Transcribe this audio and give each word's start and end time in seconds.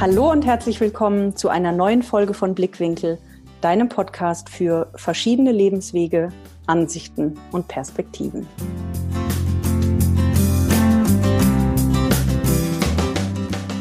Hallo 0.00 0.30
und 0.30 0.46
herzlich 0.46 0.80
willkommen 0.80 1.36
zu 1.36 1.50
einer 1.50 1.72
neuen 1.72 2.02
Folge 2.02 2.32
von 2.32 2.54
Blickwinkel, 2.54 3.18
deinem 3.60 3.90
Podcast 3.90 4.48
für 4.48 4.90
verschiedene 4.94 5.52
Lebenswege, 5.52 6.30
Ansichten 6.66 7.38
und 7.52 7.68
Perspektiven. 7.68 8.48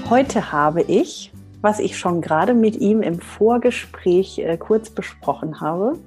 Heute 0.10 0.52
habe 0.52 0.82
ich, 0.82 1.32
was 1.62 1.80
ich 1.80 1.98
schon 1.98 2.20
gerade 2.20 2.54
mit 2.54 2.76
ihm 2.76 3.02
im 3.02 3.22
Vorgespräch 3.22 4.40
äh, 4.40 4.58
kurz 4.58 4.90
besprochen 4.90 5.62
habe, 5.62 5.98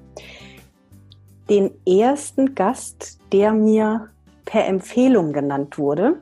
den 1.49 1.71
ersten 1.87 2.55
Gast, 2.55 3.19
der 3.33 3.55
mir 3.55 4.11
per 4.45 4.67
Empfehlung 4.67 5.33
genannt 5.33 5.79
wurde 5.79 6.19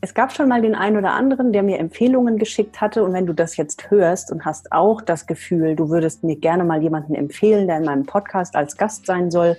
es 0.00 0.14
gab 0.14 0.32
schon 0.32 0.48
mal 0.48 0.62
den 0.62 0.76
einen 0.76 0.96
oder 0.96 1.12
anderen, 1.12 1.52
der 1.52 1.64
mir 1.64 1.78
Empfehlungen 1.78 2.38
geschickt 2.38 2.80
hatte. 2.80 3.02
Und 3.02 3.12
wenn 3.12 3.26
du 3.26 3.32
das 3.32 3.56
jetzt 3.56 3.90
hörst 3.90 4.30
und 4.30 4.44
hast 4.44 4.70
auch 4.70 5.00
das 5.00 5.26
Gefühl, 5.26 5.74
du 5.74 5.90
würdest 5.90 6.22
mir 6.22 6.36
gerne 6.36 6.64
mal 6.64 6.82
jemanden 6.82 7.14
empfehlen, 7.14 7.66
der 7.66 7.78
in 7.78 7.84
meinem 7.84 8.06
Podcast 8.06 8.54
als 8.54 8.76
Gast 8.76 9.06
sein 9.06 9.30
soll, 9.30 9.56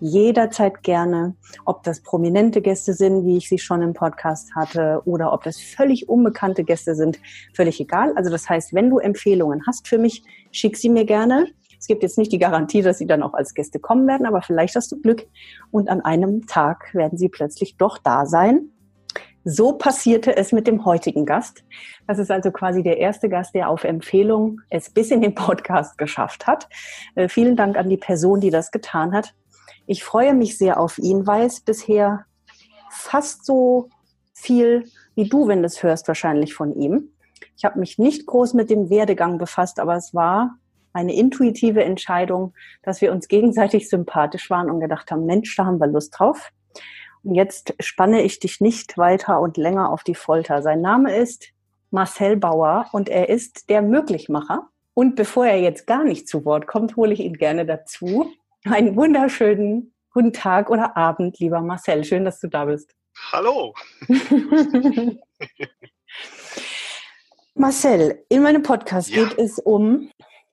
jederzeit 0.00 0.82
gerne, 0.82 1.34
ob 1.64 1.82
das 1.82 2.02
prominente 2.02 2.60
Gäste 2.60 2.92
sind, 2.92 3.24
wie 3.24 3.38
ich 3.38 3.48
sie 3.48 3.58
schon 3.58 3.82
im 3.82 3.94
Podcast 3.94 4.54
hatte, 4.54 5.02
oder 5.06 5.32
ob 5.32 5.42
das 5.42 5.58
völlig 5.58 6.08
unbekannte 6.08 6.64
Gäste 6.64 6.94
sind, 6.94 7.18
völlig 7.54 7.80
egal. 7.80 8.12
Also 8.14 8.30
das 8.30 8.48
heißt, 8.48 8.74
wenn 8.74 8.90
du 8.90 8.98
Empfehlungen 8.98 9.62
hast 9.66 9.88
für 9.88 9.98
mich, 9.98 10.22
schick 10.52 10.76
sie 10.76 10.90
mir 10.90 11.04
gerne. 11.04 11.46
Es 11.78 11.86
gibt 11.86 12.02
jetzt 12.02 12.18
nicht 12.18 12.30
die 12.30 12.38
Garantie, 12.38 12.82
dass 12.82 12.98
sie 12.98 13.06
dann 13.06 13.22
auch 13.22 13.34
als 13.34 13.54
Gäste 13.54 13.78
kommen 13.78 14.06
werden, 14.06 14.26
aber 14.26 14.42
vielleicht 14.42 14.76
hast 14.76 14.92
du 14.92 15.00
Glück 15.00 15.26
und 15.70 15.88
an 15.88 16.00
einem 16.02 16.46
Tag 16.46 16.92
werden 16.92 17.16
sie 17.16 17.28
plötzlich 17.28 17.76
doch 17.76 17.98
da 17.98 18.26
sein 18.26 18.70
so 19.48 19.72
passierte 19.72 20.36
es 20.36 20.52
mit 20.52 20.66
dem 20.66 20.84
heutigen 20.84 21.24
Gast. 21.24 21.64
Das 22.06 22.18
ist 22.18 22.30
also 22.30 22.50
quasi 22.50 22.82
der 22.82 22.98
erste 22.98 23.30
Gast, 23.30 23.54
der 23.54 23.70
auf 23.70 23.84
Empfehlung 23.84 24.60
es 24.68 24.90
bis 24.90 25.10
in 25.10 25.22
den 25.22 25.34
Podcast 25.34 25.96
geschafft 25.96 26.46
hat. 26.46 26.68
Äh, 27.14 27.28
vielen 27.28 27.56
Dank 27.56 27.78
an 27.78 27.88
die 27.88 27.96
Person, 27.96 28.40
die 28.40 28.50
das 28.50 28.70
getan 28.70 29.12
hat. 29.12 29.34
Ich 29.86 30.04
freue 30.04 30.34
mich 30.34 30.58
sehr 30.58 30.78
auf 30.78 30.98
ihn, 30.98 31.26
weil 31.26 31.46
es 31.46 31.60
bisher 31.60 32.26
fast 32.90 33.46
so 33.46 33.88
viel 34.34 34.84
wie 35.14 35.28
du, 35.28 35.48
wenn 35.48 35.60
du 35.60 35.66
es 35.66 35.82
hörst, 35.82 36.08
wahrscheinlich 36.08 36.52
von 36.52 36.74
ihm. 36.74 37.12
Ich 37.56 37.64
habe 37.64 37.80
mich 37.80 37.98
nicht 37.98 38.26
groß 38.26 38.52
mit 38.52 38.68
dem 38.68 38.90
Werdegang 38.90 39.38
befasst, 39.38 39.80
aber 39.80 39.96
es 39.96 40.12
war 40.12 40.58
eine 40.92 41.14
intuitive 41.14 41.82
Entscheidung, 41.82 42.52
dass 42.82 43.00
wir 43.00 43.12
uns 43.12 43.28
gegenseitig 43.28 43.88
sympathisch 43.88 44.50
waren 44.50 44.70
und 44.70 44.80
gedacht 44.80 45.10
haben, 45.10 45.24
Mensch, 45.24 45.56
da 45.56 45.64
haben 45.64 45.80
wir 45.80 45.86
Lust 45.86 46.18
drauf. 46.18 46.50
Und 47.22 47.34
jetzt 47.34 47.74
spanne 47.80 48.22
ich 48.22 48.38
dich 48.38 48.60
nicht 48.60 48.96
weiter 48.96 49.40
und 49.40 49.56
länger 49.56 49.90
auf 49.90 50.04
die 50.04 50.14
Folter. 50.14 50.62
Sein 50.62 50.80
Name 50.80 51.16
ist 51.16 51.48
Marcel 51.90 52.36
Bauer 52.36 52.86
und 52.92 53.08
er 53.08 53.28
ist 53.28 53.68
der 53.70 53.82
Möglichmacher. 53.82 54.68
Und 54.94 55.16
bevor 55.16 55.46
er 55.46 55.60
jetzt 55.60 55.86
gar 55.86 56.04
nicht 56.04 56.28
zu 56.28 56.44
Wort 56.44 56.66
kommt, 56.66 56.96
hole 56.96 57.12
ich 57.12 57.20
ihn 57.20 57.34
gerne 57.34 57.64
dazu. 57.66 58.32
Einen 58.64 58.96
wunderschönen 58.96 59.94
guten 60.12 60.32
Tag 60.32 60.70
oder 60.70 60.96
Abend, 60.96 61.38
lieber 61.38 61.60
Marcel. 61.60 62.04
Schön, 62.04 62.24
dass 62.24 62.40
du 62.40 62.48
da 62.48 62.64
bist. 62.64 62.94
Hallo. 63.32 63.74
Marcel, 67.54 68.24
in 68.28 68.42
meinem 68.42 68.62
Podcast 68.62 69.10
ja. 69.10 69.24
geht 69.24 69.38
es 69.38 69.58
um 69.58 70.10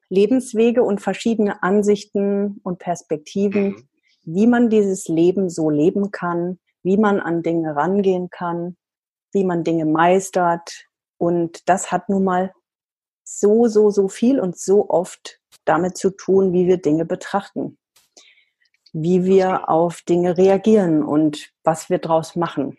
Lebenswege 0.10 0.84
und 0.84 1.02
verschiedene 1.02 1.62
Ansichten 1.64 2.60
und 2.64 2.80
Perspektiven, 2.80 3.70
mhm 3.70 3.88
wie 4.26 4.48
man 4.48 4.70
dieses 4.70 5.08
Leben 5.08 5.50
so 5.50 5.70
leben 5.70 6.12
kann, 6.12 6.60
wie 6.84 6.98
man 6.98 7.20
an 7.20 7.44
Dinge 7.44 7.76
rangehen 7.76 8.30
kann, 8.30 8.76
wie 9.32 9.44
man 9.44 9.64
Dinge 9.64 9.86
meistert. 9.86 10.88
Und 11.18 11.68
das 11.70 11.92
hat 11.92 12.10
nun 12.10 12.24
mal 12.24 12.54
so, 13.24 13.68
so, 13.68 13.90
so 13.90 14.08
viel 14.08 14.40
und 14.40 14.58
so 14.58 14.90
oft 14.90 15.40
damit 15.64 15.98
zu 15.98 16.12
tun, 16.12 16.54
wie 16.54 16.68
wir 16.68 16.78
Dinge 16.78 17.06
betrachten, 17.06 17.78
wie 18.94 19.26
wir 19.26 19.70
auf 19.70 20.02
Dinge 20.02 20.38
reagieren 20.38 21.04
und 21.04 21.52
was 21.64 21.90
wir 21.90 22.00
draus 22.00 22.36
machen. 22.36 22.78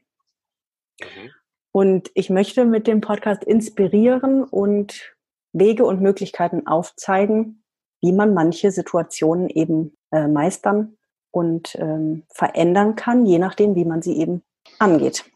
Mhm. 1.00 1.30
Und 1.72 2.10
ich 2.14 2.30
möchte 2.30 2.64
mit 2.64 2.86
dem 2.86 3.00
Podcast 3.00 3.44
inspirieren 3.44 4.44
und 4.44 5.14
Wege 5.52 5.84
und 5.84 6.00
Möglichkeiten 6.00 6.66
aufzeigen, 6.66 7.62
wie 8.00 8.12
man 8.12 8.34
manche 8.34 8.70
Situationen 8.70 9.50
eben 9.50 9.96
äh, 10.10 10.26
meistern 10.26 10.95
und 11.36 11.76
ähm, 11.78 12.22
verändern 12.30 12.96
kann, 12.96 13.26
je 13.26 13.38
nachdem, 13.38 13.74
wie 13.74 13.84
man 13.84 14.00
sie 14.00 14.16
eben 14.16 14.42
angeht. 14.78 15.26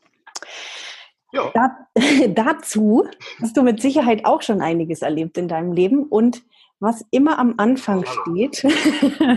Ja. 1.31 1.51
Da, 1.53 1.77
dazu 2.29 3.07
hast 3.43 3.55
du 3.55 3.63
mit 3.63 3.83
Sicherheit 3.83 4.25
auch 4.25 4.41
schon 4.41 4.63
einiges 4.63 5.03
erlebt 5.03 5.37
in 5.37 5.47
deinem 5.47 5.73
Leben 5.73 6.05
und 6.05 6.43
was 6.79 7.05
immer 7.11 7.39
am 7.39 7.57
Anfang 7.59 8.07
steht, 8.07 8.65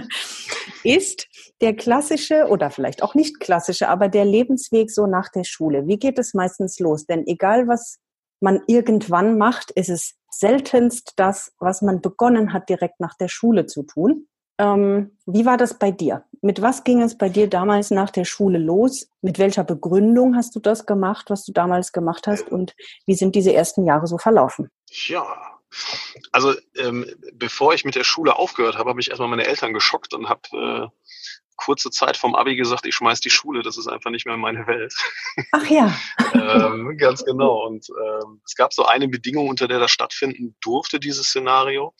ist 0.85 1.28
der 1.59 1.75
klassische 1.75 2.47
oder 2.47 2.69
vielleicht 2.69 3.03
auch 3.03 3.13
nicht 3.13 3.41
klassische, 3.41 3.90
aber 3.90 4.07
der 4.07 4.23
Lebensweg 4.23 4.90
so 4.90 5.06
nach 5.06 5.28
der 5.28 5.44
Schule. 5.44 5.85
Wie 5.85 6.00
geht 6.00 6.18
es 6.18 6.34
meistens 6.34 6.79
los? 6.79 7.06
Denn 7.06 7.28
egal 7.28 7.68
was 7.68 8.00
man 8.40 8.62
irgendwann 8.68 9.38
macht, 9.38 9.72
ist 9.72 9.90
es 9.90 10.16
seltenst 10.29 11.13
das, 11.18 11.52
was 11.59 11.81
man 11.81 12.00
begonnen 12.00 12.53
hat, 12.53 12.69
direkt 12.69 13.02
nach 13.02 13.16
der 13.18 13.28
Schule 13.28 13.66
zu 13.66 13.84
tun. 13.84 14.28
Ähm, 14.58 15.18
wie 15.25 15.46
war 15.46 15.58
das 15.58 15.80
bei 15.80 15.91
dir? 15.91 16.25
Mit 16.41 16.62
was 16.62 16.84
ging 16.84 17.02
es 17.02 17.18
bei 17.18 17.30
dir 17.30 17.50
damals 17.50 17.90
nach 17.90 18.09
der 18.09 18.25
Schule 18.25 18.59
los? 18.59 19.08
Mit 19.22 19.40
welcher 19.40 19.64
Begründung 19.64 20.36
hast 20.36 20.56
du 20.56 20.59
das 20.59 20.86
gemacht, 20.86 21.30
was 21.30 21.46
du 21.46 21.53
damals 21.53 21.91
gemacht 21.91 22.28
hast? 22.28 22.50
Und 22.50 22.75
wie 23.06 23.16
sind 23.16 23.36
diese 23.36 23.53
ersten 23.53 23.86
Jahre 23.86 24.08
so 24.08 24.18
verlaufen? 24.18 24.69
Ja, 24.90 25.25
also 26.31 26.53
ähm, 26.75 27.06
bevor 27.34 27.74
ich 27.74 27.86
mit 27.86 27.96
der 27.96 28.03
Schule 28.03 28.36
aufgehört 28.36 28.78
habe, 28.78 28.90
habe 28.90 29.00
ich 29.00 29.09
erstmal 29.09 29.30
meine 29.30 29.47
Eltern 29.47 29.74
geschockt 29.74 30.14
und 30.14 30.30
habe 30.30 30.41
äh, 30.52 30.88
kurze 31.56 31.91
Zeit 31.91 32.18
vom 32.18 32.36
Abi 32.36 32.56
gesagt, 32.56 32.86
ich 32.86 32.96
schmeiß 32.96 33.19
die 33.19 33.30
Schule, 33.30 33.64
das 33.64 33.78
ist 33.78 33.88
einfach 33.88 34.12
nicht 34.12 34.25
mehr 34.25 34.38
meine 34.38 34.68
Welt. 34.68 34.94
Ach 35.52 35.66
ja. 35.68 35.94
ähm, 36.34 36.97
ganz 36.97 37.24
genau. 37.24 37.66
Und 37.66 37.88
ähm, 37.90 38.41
es 38.46 38.56
gab 38.56 38.74
so 38.74 38.86
eine 38.86 39.08
Bedingung, 39.08 39.50
unter 39.50 39.68
der 39.68 39.80
das 39.80 39.91
stattfinden 39.91 40.56
durfte, 40.62 41.00
dieses 41.00 41.28
Szenario. 41.28 41.94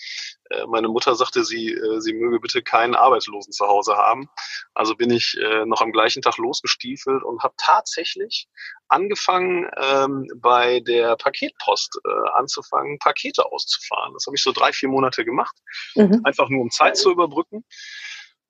Äh, 0.50 0.66
meine 0.68 0.88
Mutter 0.88 1.16
sagte, 1.16 1.44
sie, 1.44 1.72
äh, 1.72 2.00
sie 2.00 2.14
möge 2.14 2.40
bitte 2.40 2.62
keinen 2.62 2.96
Arbeitslosen 2.96 3.53
zu 3.53 3.66
Hause 3.66 3.96
haben. 3.96 4.30
Also 4.74 4.96
bin 4.96 5.12
ich 5.12 5.38
äh, 5.41 5.66
noch 5.66 5.81
am 5.81 5.91
gleichen 5.91 6.22
Tag 6.22 6.38
losgestiefelt 6.38 7.24
und 7.24 7.44
habe 7.44 7.53
tatsächlich 7.58 8.47
angefangen, 8.88 9.70
ähm, 9.78 10.28
bei 10.38 10.80
der 10.81 11.16
Paketpost 11.16 12.00
äh, 12.06 12.30
anzufangen, 12.38 13.00
Pakete 13.00 13.46
auszufahren. 13.52 14.14
Das 14.14 14.25
habe 14.28 14.35
ich 14.35 14.44
so 14.44 14.52
drei, 14.52 14.72
vier 14.72 14.90
Monate 14.90 15.25
gemacht, 15.25 15.56
mhm. 15.96 16.22
einfach 16.24 16.50
nur 16.50 16.62
um 16.62 16.70
Zeit 16.70 16.97
zu 16.97 17.12
überbrücken. 17.12 17.64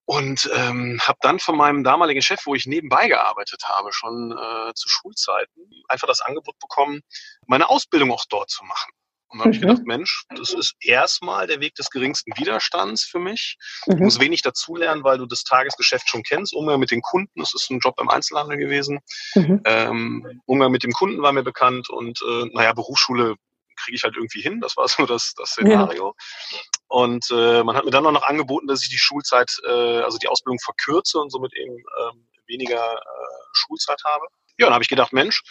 Und 0.06 0.50
ähm, 0.53 1.00
habe 1.02 1.18
dann 1.22 1.40
von 1.40 1.56
meinem 1.56 1.84
damaligen 1.84 2.22
Chef, 2.22 2.46
wo 2.46 2.56
ich 2.56 2.66
nebenbei 2.66 3.08
gearbeitet 3.08 3.64
habe, 3.69 3.94
schon 3.94 4.31
äh, 4.31 4.74
zu 4.74 4.90
Schulzeiten, 4.90 5.69
einfach 5.88 6.08
das 6.08 6.19
Angebot 6.19 6.59
bekommen, 6.59 7.02
meine 7.47 7.69
Ausbildung 7.69 8.12
auch 8.12 8.25
dort 8.30 8.50
zu 8.50 8.66
machen. 8.66 8.91
Und 9.34 9.40
dann 9.40 9.46
habe 9.46 9.56
ich 9.56 9.62
mhm. 9.62 9.68
gedacht, 9.68 9.88
Mensch, 9.88 10.25
das 10.36 10.53
ist 10.53 10.75
erstmal 10.80 11.47
der 11.47 11.59
Weg 11.59 11.74
des 11.74 11.90
geringsten 11.90 12.38
Widerstands 12.38 13.03
für 13.03 13.18
mich. 13.18 13.58
Mhm. 13.88 13.96
Ich 13.96 14.00
muss 14.02 14.19
wenig 14.19 14.44
dazulernen, 14.44 15.03
weil 15.03 15.18
du 15.18 15.25
das 15.25 15.44
Tagesgeschäft 15.44 16.08
schon 16.08 16.22
kennst. 16.22 16.53
Umgang 16.53 16.80
mit 16.80 16.91
den 16.91 17.02
Kunden, 17.02 17.40
das 17.40 17.53
ist 17.56 17.72
ein 17.72 17.80
Job 17.80 18.00
im 18.00 18.09
Einzelhandel 18.09 18.58
gewesen. 18.58 19.00
Mhm. 19.34 19.62
Ähm, 19.66 20.41
Umgang 20.46 20.72
mit 20.72 20.84
dem 20.84 20.91
Kunden 20.91 21.22
war 21.24 21.31
mir 21.31 21.44
bekannt 21.44 21.90
und 21.90 22.20
äh, 22.22 22.46
naja, 22.53 22.74
Berufsschule 22.74 23.35
kriege 23.75 23.96
ich 23.96 24.03
halt 24.03 24.16
irgendwie 24.16 24.41
hin. 24.41 24.62
Das 24.62 24.78
war 24.78 24.88
so 24.88 25.08
das, 25.08 25.34
das 25.35 25.50
Szenario. 25.50 26.16
Ja. 26.52 26.59
Und 26.93 27.31
äh, 27.31 27.63
man 27.63 27.75
hat 27.75 27.85
mir 27.85 27.89
dann 27.89 28.03
noch 28.03 28.21
angeboten, 28.21 28.67
dass 28.67 28.83
ich 28.83 28.89
die 28.89 28.99
Schulzeit, 28.99 29.51
äh, 29.65 30.01
also 30.01 30.19
die 30.19 30.27
Ausbildung 30.27 30.59
verkürze 30.59 31.17
und 31.17 31.31
somit 31.31 31.51
eben 31.55 31.75
ähm, 31.75 32.28
weniger 32.45 32.93
äh, 32.93 33.35
Schulzeit 33.51 33.99
habe. 34.05 34.28
Ja, 34.59 34.67
dann 34.67 34.75
habe 34.75 34.84
ich 34.84 34.90
gedacht, 34.90 35.11
Mensch, 35.11 35.41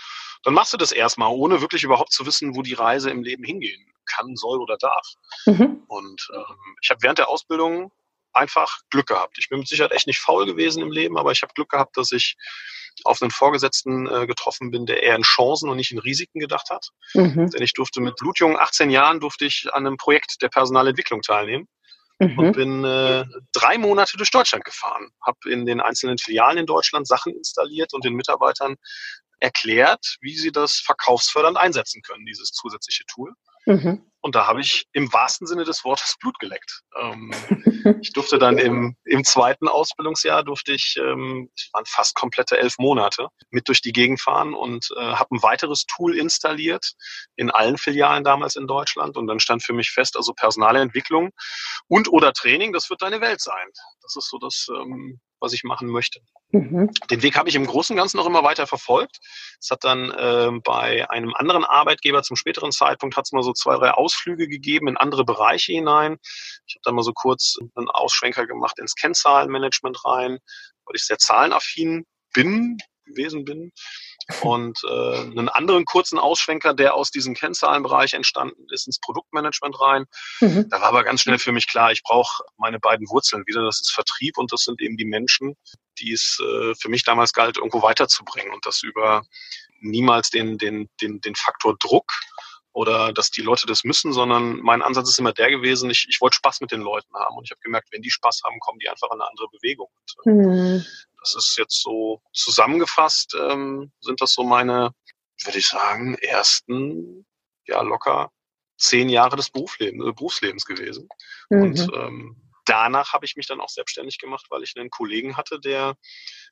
dann 0.45 0.55
machst 0.55 0.73
du 0.73 0.77
das 0.77 0.93
erstmal, 0.93 1.33
ohne 1.33 1.61
wirklich 1.61 1.83
überhaupt 1.83 2.13
zu 2.13 2.27
wissen, 2.27 2.55
wo 2.55 2.63
die 2.63 2.75
Reise 2.75 3.11
im 3.11 3.25
Leben 3.25 3.43
hingehen 3.43 3.93
kann, 4.07 4.37
soll 4.37 4.61
oder 4.61 4.77
darf. 4.77 5.05
Mhm. 5.47 5.83
Und 5.89 6.29
ähm, 6.33 6.77
ich 6.81 6.91
habe 6.91 7.03
während 7.03 7.19
der 7.19 7.29
Ausbildung 7.29 7.91
einfach 8.33 8.81
Glück 8.91 9.07
gehabt. 9.09 9.39
Ich 9.39 9.49
bin 9.49 9.59
mit 9.59 9.69
Sicherheit 9.69 9.93
echt 9.93 10.07
nicht 10.07 10.21
faul 10.21 10.47
gewesen 10.47 10.83
im 10.83 10.91
Leben, 10.91 11.19
aber 11.19 11.33
ich 11.33 11.43
habe 11.43 11.53
Glück 11.55 11.71
gehabt, 11.71 11.97
dass 11.97 12.13
ich 12.13 12.37
auf 13.05 13.23
einen 13.23 13.31
Vorgesetzten 13.31 14.07
äh, 14.07 14.27
getroffen 14.27 14.71
bin, 14.71 14.87
der 14.87 15.03
eher 15.03 15.17
in 15.17 15.23
Chancen 15.23 15.69
und 15.69 15.77
nicht 15.77 15.93
in 15.93 15.99
Risiken 15.99 16.41
gedacht 16.41 16.71
hat. 16.71 16.89
Mhm. 17.15 17.51
Denn 17.51 17.63
ich 17.63 17.73
durfte 17.73 18.01
mit 18.01 18.17
blutjungen 18.17 18.59
18 18.59 18.91
Jahren 18.91 19.21
durfte 19.21 19.45
ich 19.45 19.69
an 19.73 19.87
einem 19.87 19.97
Projekt 19.97 20.43
der 20.43 20.49
Personalentwicklung 20.49 21.23
teilnehmen 21.23 21.69
mhm. 22.19 22.39
und 22.39 22.53
bin 22.53 22.85
äh, 22.85 23.25
drei 23.53 23.79
Monate 23.79 24.17
durch 24.17 24.31
Deutschland 24.31 24.65
gefahren, 24.65 25.11
habe 25.25 25.39
in 25.51 25.67
den 25.67 25.81
einzelnen 25.81 26.19
Filialen 26.19 26.59
in 26.59 26.67
Deutschland 26.67 27.07
Sachen 27.07 27.35
installiert 27.35 27.95
und 27.95 28.05
den 28.05 28.15
Mitarbeitern 28.15 28.77
erklärt, 29.41 30.17
wie 30.21 30.37
sie 30.37 30.53
das 30.53 30.77
verkaufsfördernd 30.77 31.57
einsetzen 31.57 32.03
können, 32.03 32.25
dieses 32.27 32.53
zusätzliche 32.53 33.05
Tool. 33.07 33.33
Mhm. 33.67 34.05
Und 34.25 34.37
da 34.37 34.47
habe 34.47 34.61
ich 34.61 34.87
im 34.93 35.13
wahrsten 35.13 35.49
Sinne 35.49 35.65
des 35.65 35.85
Wortes 35.85 36.17
Blut 36.21 36.39
geleckt. 36.39 36.83
Ähm, 36.97 37.35
ich 38.01 38.13
durfte 38.13 38.39
dann 38.39 38.57
im, 38.57 38.97
im 39.05 39.25
zweiten 39.25 39.67
Ausbildungsjahr, 39.67 40.45
durfte 40.45 40.73
ich, 40.73 40.95
ähm, 40.97 41.51
waren 41.73 41.85
fast 41.87 42.15
komplette 42.15 42.57
elf 42.57 42.79
Monate, 42.79 43.27
mit 43.51 43.67
durch 43.67 43.81
die 43.81 43.93
Gegend 43.93 44.21
fahren 44.21 44.55
und 44.55 44.91
äh, 44.97 45.01
habe 45.01 45.35
ein 45.35 45.43
weiteres 45.43 45.87
Tool 45.87 46.17
installiert 46.17 46.93
in 47.35 47.51
allen 47.51 47.79
Filialen 47.79 48.23
damals 48.23 48.55
in 48.55 48.69
Deutschland. 48.69 49.17
Und 49.17 49.27
dann 49.27 49.41
stand 49.41 49.65
für 49.65 49.73
mich 49.73 49.91
fest, 49.91 50.17
also 50.17 50.33
personale 50.35 50.81
Entwicklung 50.81 51.31
und 51.89 52.09
oder 52.09 52.33
Training, 52.33 52.73
das 52.73 52.91
wird 52.91 53.03
deine 53.03 53.21
Welt 53.21 53.41
sein. 53.41 53.67
Das 54.03 54.15
ist 54.15 54.31
so 54.31 54.39
das, 54.39 54.69
ähm, 54.71 55.21
was 55.43 55.53
ich 55.53 55.65
machen 55.65 55.89
möchte. 55.89 56.21
Mhm. 56.53 56.91
Den 57.11 57.23
Weg 57.23 57.37
habe 57.37 57.49
ich 57.49 57.55
im 57.55 57.67
Großen 57.67 57.95
und 57.95 57.99
Ganzen 57.99 58.17
noch 58.17 58.27
immer 58.27 58.45
weiter 58.45 58.67
verfolgt. 58.67 59.19
Es 59.61 59.71
hat 59.71 59.85
dann 59.85 60.11
äh, 60.11 60.51
bei 60.65 61.09
einem 61.11 61.35
anderen 61.35 61.65
Arbeitgeber 61.65 62.23
zum 62.23 62.37
späteren 62.37 62.73
Zeitpunkt 62.73 63.17
hat 63.17 63.27
es 63.27 63.33
mal 63.33 63.43
so 63.43 63.53
zwei, 63.53 63.77
drei 63.77 63.91
Ausflüge 63.91 64.49
gegeben 64.49 64.89
in 64.89 64.97
andere 64.97 65.25
Bereiche 65.25 65.73
hinein. 65.73 66.17
Ich 66.67 66.77
habe 66.77 66.83
dann 66.85 66.95
mal 66.95 67.03
so 67.03 67.13
kurz 67.13 67.57
einen 67.75 67.91
Ausschwenker 67.91 68.47
gemacht 68.47 68.79
ins 68.79 68.95
Kennzahlenmanagement 68.95 70.05
rein, 70.05 70.39
weil 70.85 70.97
ich 70.97 71.05
sehr 71.05 71.19
zahlenaffin 71.19 72.07
bin, 72.33 72.79
gewesen 73.05 73.45
bin 73.45 73.73
und 74.43 74.79
äh, 74.89 75.21
einen 75.21 75.49
anderen 75.49 75.85
kurzen 75.85 76.19
Ausschwenker, 76.19 76.75
der 76.75 76.95
aus 76.95 77.11
diesem 77.11 77.35
Kennzahlenbereich 77.35 78.15
entstanden 78.15 78.67
ist, 78.71 78.87
ins 78.87 78.99
Produktmanagement 79.01 79.81
rein. 79.81 80.05
Mhm. 80.41 80.69
Da 80.71 80.81
war 80.81 80.89
aber 80.89 81.05
ganz 81.05 81.23
schnell 81.23 81.39
für 81.39 81.53
mich 81.53 81.69
klar, 81.69 81.93
ich 81.93 82.03
brauche 82.03 82.45
meine 82.57 82.81
beiden 82.81 83.09
Wurzeln 83.09 83.45
wieder. 83.47 83.63
Das 83.63 83.81
ist 83.81 83.93
Vertrieb 83.93 84.39
und 84.39 84.53
das 84.53 84.63
sind 84.63 84.81
eben 84.81 84.97
die 84.97 85.05
Menschen, 85.05 85.57
die 85.99 86.13
es 86.13 86.39
äh, 86.41 86.75
für 86.81 86.89
mich 86.89 87.05
damals 87.05 87.33
galt, 87.33 87.57
irgendwo 87.57 87.83
weiterzubringen 87.83 88.53
und 88.53 88.65
das 88.67 88.83
über 88.83 89.23
niemals 89.81 90.31
den, 90.31 90.59
den, 90.59 90.89
den, 91.01 91.21
den 91.21 91.35
Faktor 91.35 91.77
Druck 91.79 92.13
oder 92.73 93.13
dass 93.13 93.31
die 93.31 93.43
Leute 93.43 93.67
das 93.67 93.85
müssen, 93.85 94.13
sondern 94.13 94.57
mein 94.57 94.83
Ansatz 94.83 95.09
ist 95.11 95.19
immer 95.19 95.33
der 95.33 95.51
gewesen, 95.51 95.91
ich, 95.91 96.07
ich 96.09 96.21
wollte 96.21 96.37
Spaß 96.37 96.61
mit 96.61 96.73
den 96.73 96.81
Leuten 96.81 97.15
haben 97.15 97.37
und 97.37 97.45
ich 97.45 97.51
habe 97.51 97.61
gemerkt, 97.61 97.89
wenn 97.93 98.03
die 98.03 98.11
Spaß 98.11 98.43
haben, 98.45 98.59
kommen 98.61 98.79
die 98.79 98.89
einfach 98.89 99.09
in 99.13 99.21
eine 99.21 99.29
andere 99.29 99.49
Bewegung. 99.51 99.89
Äh, 100.25 100.31
mhm. 100.31 100.87
Das 101.21 101.35
ist 101.37 101.57
jetzt 101.59 101.83
so 101.83 102.21
zusammengefasst, 102.33 103.37
ähm, 103.39 103.93
sind 104.01 104.21
das 104.21 104.33
so 104.33 104.43
meine, 104.43 104.93
würde 105.45 105.59
ich 105.59 105.69
sagen, 105.69 106.15
ersten, 106.15 107.27
ja, 107.67 107.83
locker 107.83 108.31
zehn 108.79 109.09
Jahre 109.09 109.37
des 109.37 109.51
Berufslebens, 109.51 110.05
äh, 110.05 110.13
Berufslebens 110.13 110.65
gewesen. 110.65 111.09
Mhm. 111.51 111.63
Und 111.63 111.91
ähm, 111.95 112.37
danach 112.65 113.13
habe 113.13 113.25
ich 113.27 113.37
mich 113.37 113.47
dann 113.47 113.61
auch 113.61 113.69
selbstständig 113.69 114.19
gemacht, 114.19 114.47
weil 114.51 114.63
ich 114.63 114.75
einen 114.77 114.91
Kollegen 114.91 115.37
hatte, 115.37 115.61
der 115.61 115.97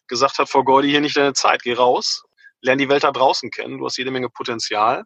gesagt 0.07 0.39
hat, 0.39 0.49
Frau 0.49 0.65
Gordi, 0.65 0.91
hier 0.91 1.01
nicht 1.01 1.17
deine 1.17 1.33
Zeit, 1.33 1.63
geh 1.63 1.73
raus, 1.73 2.25
lern 2.61 2.79
die 2.79 2.89
Welt 2.89 3.05
da 3.05 3.13
draußen 3.13 3.51
kennen, 3.51 3.79
du 3.79 3.87
hast 3.87 3.97
jede 3.97 4.11
Menge 4.11 4.29
Potenzial. 4.29 5.05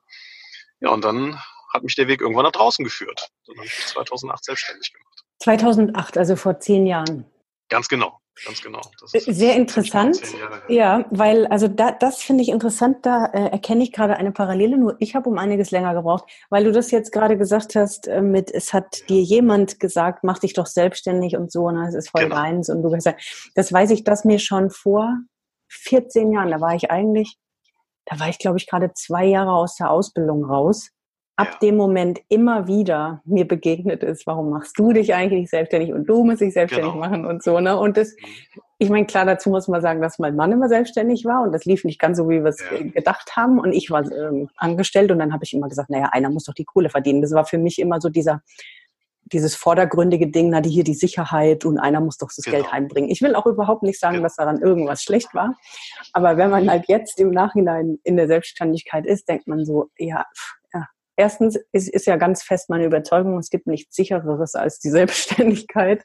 Ja, 0.81 0.91
und 0.91 1.05
dann 1.05 1.39
hat 1.73 1.83
mich 1.83 1.97
der 1.97 2.09
Weg 2.09 2.21
irgendwann 2.21 2.45
nach 2.45 2.53
draußen 2.53 2.85
geführt. 2.85 3.29
Dann 3.47 3.57
habe 3.57 3.67
ich 3.67 3.77
mich 3.77 3.87
2008 3.87 4.45
selbstständig 4.45 4.93
gemacht. 4.93 5.25
2008, 5.43 6.19
also 6.19 6.37
vor 6.37 6.61
zehn 6.61 6.87
Jahren. 6.87 7.27
Ganz 7.69 7.89
genau. 7.89 8.21
Ganz 8.45 8.63
genau. 8.63 8.81
Sehr 9.07 9.55
interessant. 9.55 10.21
Ja, 10.69 11.07
weil, 11.11 11.47
also 11.47 11.69
da, 11.69 11.93
das 11.93 12.21
finde 12.21 12.43
ich 12.43 12.49
interessant, 12.49 13.07
da 13.07 13.27
äh, 13.27 13.51
erkenne 13.51 13.85
ich 13.85 13.93
gerade 13.93 14.17
eine 14.17 14.33
Parallele, 14.33 14.77
nur 14.77 14.97
ich 14.99 15.15
habe 15.15 15.29
um 15.29 15.39
einiges 15.39 15.71
länger 15.71 15.95
gebraucht, 15.95 16.25
weil 16.51 16.65
du 16.65 16.73
das 16.73 16.91
jetzt 16.91 17.13
gerade 17.13 17.39
gesagt 17.39 17.77
hast, 17.77 18.09
äh, 18.09 18.23
mit 18.23 18.51
es 18.51 18.73
hat 18.73 18.99
ja. 19.01 19.07
dir 19.07 19.23
jemand 19.23 19.79
gesagt, 19.79 20.25
mach 20.25 20.41
dich 20.41 20.53
doch 20.53 20.67
selbstständig 20.67 21.37
und 21.37 21.53
so, 21.53 21.67
und 21.67 21.77
ne, 21.77 21.87
es 21.87 21.95
ist 21.95 22.11
voll 22.11 22.25
genau. 22.25 22.35
deins 22.35 22.69
und 22.69 22.83
du 22.83 22.91
gesagt, 22.91 23.23
das 23.55 23.73
weiß 23.73 23.91
ich, 23.91 24.03
dass 24.03 24.25
mir 24.25 24.41
schon 24.41 24.71
vor 24.71 25.15
14 25.69 26.33
Jahren, 26.33 26.51
da 26.51 26.61
war 26.61 26.75
ich 26.75 26.91
eigentlich, 26.91 27.39
da 28.07 28.21
war 28.21 28.29
ich 28.29 28.39
glaube 28.39 28.59
ich 28.59 28.67
gerade 28.67 28.93
zwei 28.95 29.25
Jahre 29.25 29.53
aus 29.53 29.77
der 29.77 29.91
Ausbildung 29.91 30.45
raus 30.45 30.91
ab 31.37 31.49
ja. 31.55 31.59
dem 31.63 31.77
Moment 31.77 32.21
immer 32.29 32.69
wieder 32.69 33.21
mir 33.25 33.47
begegnet 33.47 34.03
ist, 34.03 34.27
warum 34.27 34.51
machst 34.51 34.79
du 34.79 34.93
dich 34.93 35.15
eigentlich 35.15 35.51
selbstständig 35.51 35.93
und 35.93 36.07
du 36.09 36.23
musst 36.23 36.41
dich 36.41 36.53
selbstständig 36.53 36.93
genau. 36.93 37.05
machen 37.05 37.27
und 37.27 37.43
so, 37.43 37.59
ne? 37.59 37.77
Und 37.77 37.97
das, 37.97 38.11
mhm. 38.11 38.63
ich 38.79 38.89
meine, 38.89 39.07
klar, 39.07 39.25
dazu 39.25 39.51
muss 39.51 39.67
man 39.67 39.83
sagen, 39.83 40.01
dass 40.01 40.19
mein 40.19 40.37
Mann 40.37 40.53
immer 40.53 40.69
selbstständig 40.69 41.25
war 41.25 41.43
und 41.43 41.53
das 41.53 41.65
lief 41.65 41.85
nicht 41.85 41.99
ganz 41.99 42.19
so, 42.19 42.29
wie 42.29 42.43
wir 42.43 42.51
es 42.51 42.63
ja. 42.71 42.87
gedacht 42.87 43.37
haben 43.37 43.59
und 43.59 43.73
ich 43.73 43.91
war 43.91 44.05
ähm, 44.13 44.49
angestellt 44.57 45.11
und 45.11 45.19
dann 45.19 45.33
habe 45.33 45.45
ich 45.45 45.53
immer 45.55 45.69
gesagt, 45.69 45.91
naja, 45.91 46.11
einer 46.13 46.31
muss 46.31 46.45
doch 46.45 46.55
die 46.55 46.65
Kohle 46.65 46.89
verdienen. 46.89 47.21
Das 47.21 47.33
war 47.33 47.45
für 47.45 47.59
mich 47.59 47.81
immer 47.81 48.01
so 48.01 48.11
dieser, 48.11 48.43
dieses 49.27 49.57
vordergründige 49.57 50.31
Ding, 50.31 50.51
na, 50.51 50.61
die 50.61 50.71
hier 50.71 50.85
die 50.85 50.95
Sicherheit 50.95 51.65
und 51.65 51.79
einer 51.79 52.01
muss 52.01 52.19
doch 52.19 52.29
das 52.35 52.45
genau. 52.45 52.59
Geld 52.59 52.73
heimbringen. 52.73 53.11
Ich 53.11 53.23
will 53.23 53.35
auch 53.35 53.47
überhaupt 53.47 53.83
nicht 53.83 53.99
sagen, 53.99 54.17
genau. 54.17 54.25
dass 54.25 54.37
daran 54.37 54.61
irgendwas 54.61 55.03
schlecht 55.03 55.35
war. 55.35 55.55
Aber 56.13 56.37
wenn 56.37 56.51
man 56.51 56.71
halt 56.71 56.85
jetzt 56.89 57.19
im 57.21 57.31
Nachhinein 57.31 57.99
in 58.05 58.17
der 58.17 58.27
Selbstständigkeit 58.27 59.07
ist, 59.07 59.29
denkt 59.29 59.47
man 59.47 59.65
so, 59.65 59.91
ja, 59.97 60.25
erstens 61.17 61.59
ist, 61.73 61.89
ist 61.89 62.07
ja 62.07 62.17
ganz 62.17 62.43
fest 62.43 62.71
meine 62.71 62.85
Überzeugung, 62.85 63.39
es 63.39 63.51
gibt 63.51 63.67
nichts 63.67 63.95
sichereres 63.95 64.55
als 64.55 64.79
die 64.79 64.91
Selbstständigkeit. 64.91 66.05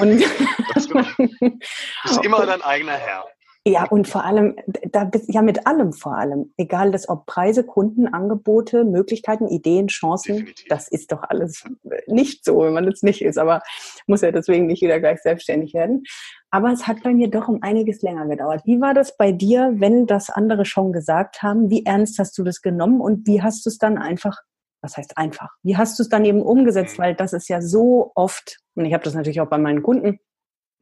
Und 0.00 0.20
du 0.20 0.26
bist 2.04 2.24
immer 2.24 2.46
dein 2.46 2.62
eigener 2.62 2.96
Herr. 2.96 3.24
Ja, 3.66 3.84
und 3.84 4.08
vor 4.08 4.24
allem, 4.24 4.56
da 4.90 5.04
bist, 5.04 5.26
ja 5.28 5.42
mit 5.42 5.66
allem 5.66 5.92
vor 5.92 6.16
allem, 6.16 6.54
egal 6.56 6.92
das 6.92 7.10
ob 7.10 7.26
Preise, 7.26 7.62
Kunden, 7.62 8.08
Angebote, 8.08 8.84
Möglichkeiten, 8.84 9.48
Ideen, 9.48 9.88
Chancen, 9.88 10.38
Definitiv. 10.38 10.66
das 10.70 10.88
ist 10.88 11.12
doch 11.12 11.22
alles 11.24 11.64
nicht 12.06 12.42
so, 12.42 12.60
wenn 12.60 12.72
man 12.72 12.88
es 12.88 13.02
nicht 13.02 13.20
ist, 13.20 13.36
aber 13.36 13.60
muss 14.06 14.22
ja 14.22 14.32
deswegen 14.32 14.66
nicht 14.66 14.80
jeder 14.80 14.98
gleich 14.98 15.20
selbstständig 15.20 15.74
werden. 15.74 16.04
Aber 16.50 16.72
es 16.72 16.86
hat 16.86 17.02
bei 17.02 17.12
mir 17.12 17.28
doch 17.28 17.48
um 17.48 17.62
einiges 17.62 18.00
länger 18.00 18.26
gedauert. 18.28 18.62
Wie 18.64 18.80
war 18.80 18.94
das 18.94 19.18
bei 19.18 19.30
dir, 19.30 19.74
wenn 19.74 20.06
das 20.06 20.30
andere 20.30 20.64
schon 20.64 20.92
gesagt 20.92 21.42
haben? 21.42 21.68
Wie 21.68 21.84
ernst 21.84 22.18
hast 22.18 22.38
du 22.38 22.44
das 22.44 22.62
genommen 22.62 23.02
und 23.02 23.26
wie 23.26 23.42
hast 23.42 23.66
du 23.66 23.70
es 23.70 23.76
dann 23.76 23.98
einfach 23.98 24.38
was 24.82 24.96
heißt 24.96 25.18
einfach? 25.18 25.50
Wie 25.62 25.76
hast 25.76 25.98
du 25.98 26.02
es 26.02 26.08
dann 26.08 26.24
eben 26.24 26.40
umgesetzt? 26.40 26.98
Mhm. 26.98 27.02
Weil 27.02 27.14
das 27.14 27.34
ist 27.34 27.48
ja 27.48 27.60
so 27.60 28.12
oft, 28.14 28.58
und 28.74 28.86
ich 28.86 28.94
habe 28.94 29.04
das 29.04 29.14
natürlich 29.14 29.42
auch 29.42 29.50
bei 29.50 29.58
meinen 29.58 29.82
Kunden, 29.82 30.20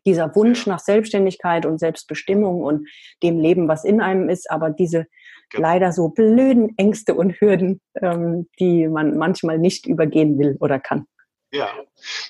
dieser 0.06 0.34
Wunsch 0.34 0.66
nach 0.66 0.78
Selbstständigkeit 0.78 1.66
und 1.66 1.78
Selbstbestimmung 1.78 2.62
und 2.62 2.88
dem 3.22 3.38
Leben, 3.38 3.68
was 3.68 3.84
in 3.84 4.00
einem 4.00 4.28
ist, 4.28 4.50
aber 4.50 4.70
diese 4.70 5.06
genau. 5.50 5.68
leider 5.68 5.92
so 5.92 6.08
blöden 6.08 6.74
Ängste 6.76 7.14
und 7.14 7.40
Hürden, 7.40 7.80
ähm, 8.00 8.48
die 8.58 8.88
man 8.88 9.16
manchmal 9.16 9.58
nicht 9.58 9.86
übergehen 9.86 10.38
will 10.38 10.56
oder 10.60 10.78
kann. 10.78 11.06
Ja, 11.52 11.68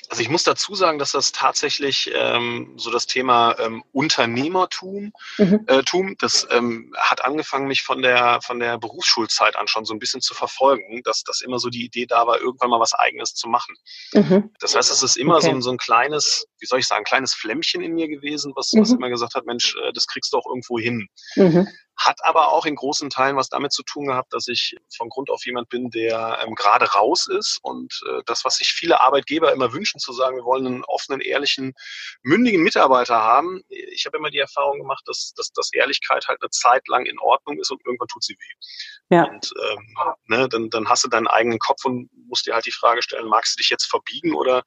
also 0.09 0.23
ich 0.23 0.29
muss 0.29 0.44
dazu 0.44 0.75
sagen, 0.75 0.99
dass 0.99 1.12
das 1.12 1.32
tatsächlich 1.32 2.11
ähm, 2.15 2.75
so 2.76 2.91
das 2.91 3.06
Thema 3.06 3.56
ähm, 3.59 3.82
Unternehmertum, 3.93 5.12
mhm. 5.38 5.65
äh, 5.67 5.82
Tum, 5.82 6.17
das 6.19 6.47
ähm, 6.50 6.94
hat 6.97 7.25
angefangen, 7.25 7.69
mich 7.69 7.82
von 7.82 8.03
der 8.03 8.41
von 8.43 8.59
der 8.61 8.79
Berufsschulzeit 8.79 9.56
an 9.56 9.69
schon 9.69 9.85
so 9.85 9.94
ein 9.94 9.99
bisschen 9.99 10.20
zu 10.20 10.35
verfolgen, 10.35 11.03
dass 11.05 11.23
das 11.23 11.41
immer 11.41 11.59
so 11.59 11.69
die 11.69 11.85
Idee 11.85 12.06
da 12.06 12.26
war, 12.26 12.41
irgendwann 12.41 12.70
mal 12.70 12.81
was 12.81 12.94
Eigenes 12.94 13.35
zu 13.35 13.49
machen. 13.49 13.75
Mhm. 14.12 14.50
Das 14.61 14.75
heißt, 14.75 14.91
es 14.91 15.03
ist 15.03 15.17
immer 15.17 15.37
okay. 15.37 15.47
so, 15.47 15.50
ein, 15.50 15.62
so 15.62 15.70
ein 15.70 15.79
kleines, 15.79 16.47
wie 16.59 16.67
soll 16.67 16.79
ich 16.79 16.87
sagen, 16.87 17.05
kleines 17.05 17.35
Flämmchen 17.35 17.82
in 17.82 17.94
mir 17.94 18.09
gewesen, 18.09 18.53
was, 18.56 18.73
mhm. 18.73 18.81
was 18.81 18.93
immer 18.93 19.09
gesagt 19.09 19.35
hat, 19.35 19.47
Mensch, 19.47 19.76
äh, 19.76 19.93
das 19.93 20.06
kriegst 20.06 20.32
du 20.32 20.38
auch 20.38 20.47
irgendwo 20.47 20.79
hin. 20.79 21.08
Mhm. 21.37 21.69
Hat 21.98 22.25
aber 22.25 22.53
auch 22.53 22.65
in 22.65 22.77
großen 22.77 23.10
Teilen 23.10 23.37
was 23.37 23.48
damit 23.48 23.72
zu 23.72 23.82
tun 23.82 24.06
gehabt, 24.06 24.32
dass 24.32 24.46
ich 24.46 24.77
von 24.96 25.08
Grund 25.08 25.31
auf 25.31 25.44
jemand 25.44 25.69
bin, 25.69 25.91
der 25.91 26.39
ähm, 26.46 26.55
gerade 26.55 26.93
raus 26.93 27.27
ist 27.27 27.58
und 27.63 28.01
äh, 28.08 28.22
das, 28.25 28.44
was 28.44 28.56
sich 28.56 28.69
viele 28.69 29.01
Arbeitgeber 29.01 29.53
immer 29.58 29.72
wünschen, 29.72 29.98
zu 29.98 30.12
sagen, 30.12 30.36
wir 30.36 30.44
wollen 30.44 30.67
einen 30.67 30.84
offenen, 30.84 31.20
ehrlichen, 31.20 31.74
mündigen 32.22 32.62
Mitarbeiter 32.62 33.20
haben. 33.20 33.62
Ich 33.69 34.06
habe 34.06 34.19
immer 34.19 34.31
die 34.31 34.38
Erfahrung 34.38 34.79
gemacht, 34.79 35.03
dass, 35.06 35.32
dass, 35.36 35.50
dass 35.53 35.72
Ehrlichkeit 35.72 36.27
halt 36.29 36.41
eine 36.43 36.50
Zeit 36.50 36.86
lang 36.88 37.06
in 37.06 37.19
Ordnung 37.19 37.58
ist 37.58 37.70
und 37.70 37.84
irgendwann 37.84 38.08
tut 38.08 38.24
sie 38.24 38.34
weh. 38.34 39.17
Ja. 39.17 39.24
Und 39.24 39.53
ähm, 39.70 39.96
ne, 40.27 40.48
dann, 40.48 40.70
dann 40.70 40.88
hast 40.88 41.05
du 41.05 41.08
deinen 41.08 41.27
eigenen 41.27 41.58
Kopf 41.58 41.84
und 41.84 42.10
musst 42.29 42.46
dir 42.46 42.55
halt 42.55 42.67
die 42.67 42.72
Frage 42.72 43.03
stellen, 43.03 43.29
magst 43.29 43.55
du 43.55 43.62
dich 43.62 43.70
jetzt 43.70 43.86
verbiegen 43.86 44.34
oder 44.34 44.62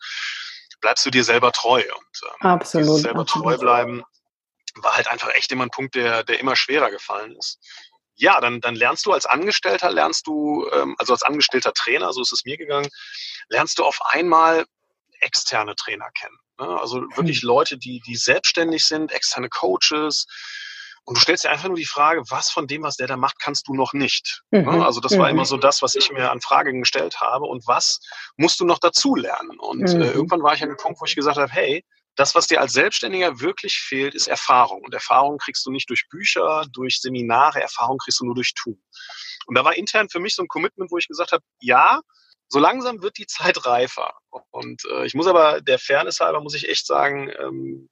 bleibst 0.82 1.06
du 1.06 1.10
dir 1.10 1.24
selber 1.24 1.52
treu? 1.52 1.82
Und 1.82 2.22
ähm, 2.24 2.48
absolut, 2.50 3.02
selber 3.02 3.22
absolut. 3.22 3.46
treu 3.46 3.58
bleiben 3.58 4.04
war 4.76 4.96
halt 4.96 5.10
einfach 5.10 5.30
echt 5.34 5.52
immer 5.52 5.66
ein 5.66 5.70
Punkt, 5.70 5.96
der, 5.96 6.24
der 6.24 6.40
immer 6.40 6.56
schwerer 6.56 6.92
gefallen 6.92 7.36
ist. 7.38 7.60
Ja, 8.16 8.40
dann, 8.40 8.62
dann 8.62 8.76
lernst 8.76 9.06
du 9.06 9.14
als 9.14 9.26
Angestellter, 9.26 9.90
lernst 9.92 10.28
du, 10.28 10.68
ähm, 10.72 10.96
also 11.00 11.14
als 11.14 11.24
angestellter 11.24 11.74
Trainer, 11.74 12.14
so 12.14 12.22
ist 12.22 12.32
es 12.32 12.46
mir 12.46 12.58
gegangen, 12.58 12.90
lernst 13.50 13.80
du 13.80 13.84
auf 13.84 14.00
einmal 14.04 14.66
externe 15.22 15.76
Trainer 15.76 16.10
kennen. 16.12 16.38
Ne? 16.60 16.68
Also 16.80 17.02
wirklich 17.16 17.42
hm. 17.42 17.48
Leute, 17.48 17.78
die, 17.78 18.02
die 18.06 18.16
selbstständig 18.16 18.86
sind, 18.86 19.12
externe 19.12 19.50
Coaches. 19.50 20.26
Und 21.04 21.18
du 21.18 21.22
stellst 21.22 21.44
dir 21.44 21.50
einfach 21.50 21.68
nur 21.68 21.78
die 21.78 21.86
Frage, 21.86 22.22
was 22.30 22.52
von 22.52 22.68
dem, 22.68 22.84
was 22.84 22.96
der 22.96 23.08
da 23.08 23.18
macht, 23.18 23.40
kannst 23.40 23.68
du 23.68 23.74
noch 23.74 23.94
nicht. 23.94 24.44
Ne? 24.52 24.62
Mhm. 24.62 24.82
Also 24.82 25.00
das 25.00 25.18
war 25.18 25.26
mhm. 25.26 25.32
immer 25.32 25.46
so 25.46 25.58
das, 25.58 25.82
was 25.82 25.96
ich 25.96 26.12
mir 26.12 26.30
an 26.30 26.42
Fragen 26.42 26.82
gestellt 26.82 27.20
habe. 27.20 27.46
Und 27.46 27.66
was 27.66 28.00
musst 28.38 28.60
du 28.60 28.66
noch 28.66 28.78
dazu 28.78 29.16
lernen? 29.16 29.60
Und 29.60 29.90
äh, 29.90 29.96
mhm. 29.96 30.02
äh, 30.04 30.12
irgendwann 30.12 30.44
war 30.44 30.54
ich 30.54 30.62
an 30.62 30.70
dem 30.70 30.78
Punkt, 30.78 31.02
wo 31.02 31.06
ich 31.06 31.16
gesagt 31.16 31.38
habe, 31.38 31.52
hey, 31.52 31.84
das, 32.16 32.36
was 32.36 32.48
dir 32.48 32.62
als 32.62 32.74
Selbstständiger 32.74 33.40
wirklich 33.40 33.80
fehlt, 33.80 34.14
ist 34.14 34.28
Erfahrung. 34.28 34.84
Und 34.84 34.94
Erfahrung 34.94 35.38
kriegst 35.38 35.66
du 35.66 35.72
nicht 35.72 35.90
durch 35.90 36.08
Bücher, 36.10 36.66
durch 36.72 37.00
Seminare, 37.02 37.62
Erfahrung 37.62 37.98
kriegst 37.98 38.20
du 38.20 38.26
nur 38.26 38.36
durch 38.36 38.54
Tun. 38.54 38.82
Und 39.48 39.58
da 39.58 39.66
war 39.66 39.76
intern 39.76 40.10
für 40.10 40.20
mich 40.20 40.36
so 40.36 40.44
ein 40.44 40.48
Commitment, 40.48 40.92
wo 40.92 40.98
ich 40.98 41.08
gesagt 41.08 41.32
habe, 41.32 41.44
ja, 41.60 42.02
so 42.52 42.60
langsam 42.60 43.02
wird 43.02 43.18
die 43.18 43.28
Zeit 43.28 43.66
reifer. 43.66 44.14
Und 44.52 44.84
äh, 44.92 45.06
ich 45.06 45.14
muss 45.16 45.28
aber 45.28 45.62
der 45.62 45.80
Fairness 45.80 46.20
halber, 46.20 46.42
muss 46.42 46.56
ich 46.56 46.70
echt 46.70 46.86
sagen, 46.86 47.32
ähm, 47.40 47.90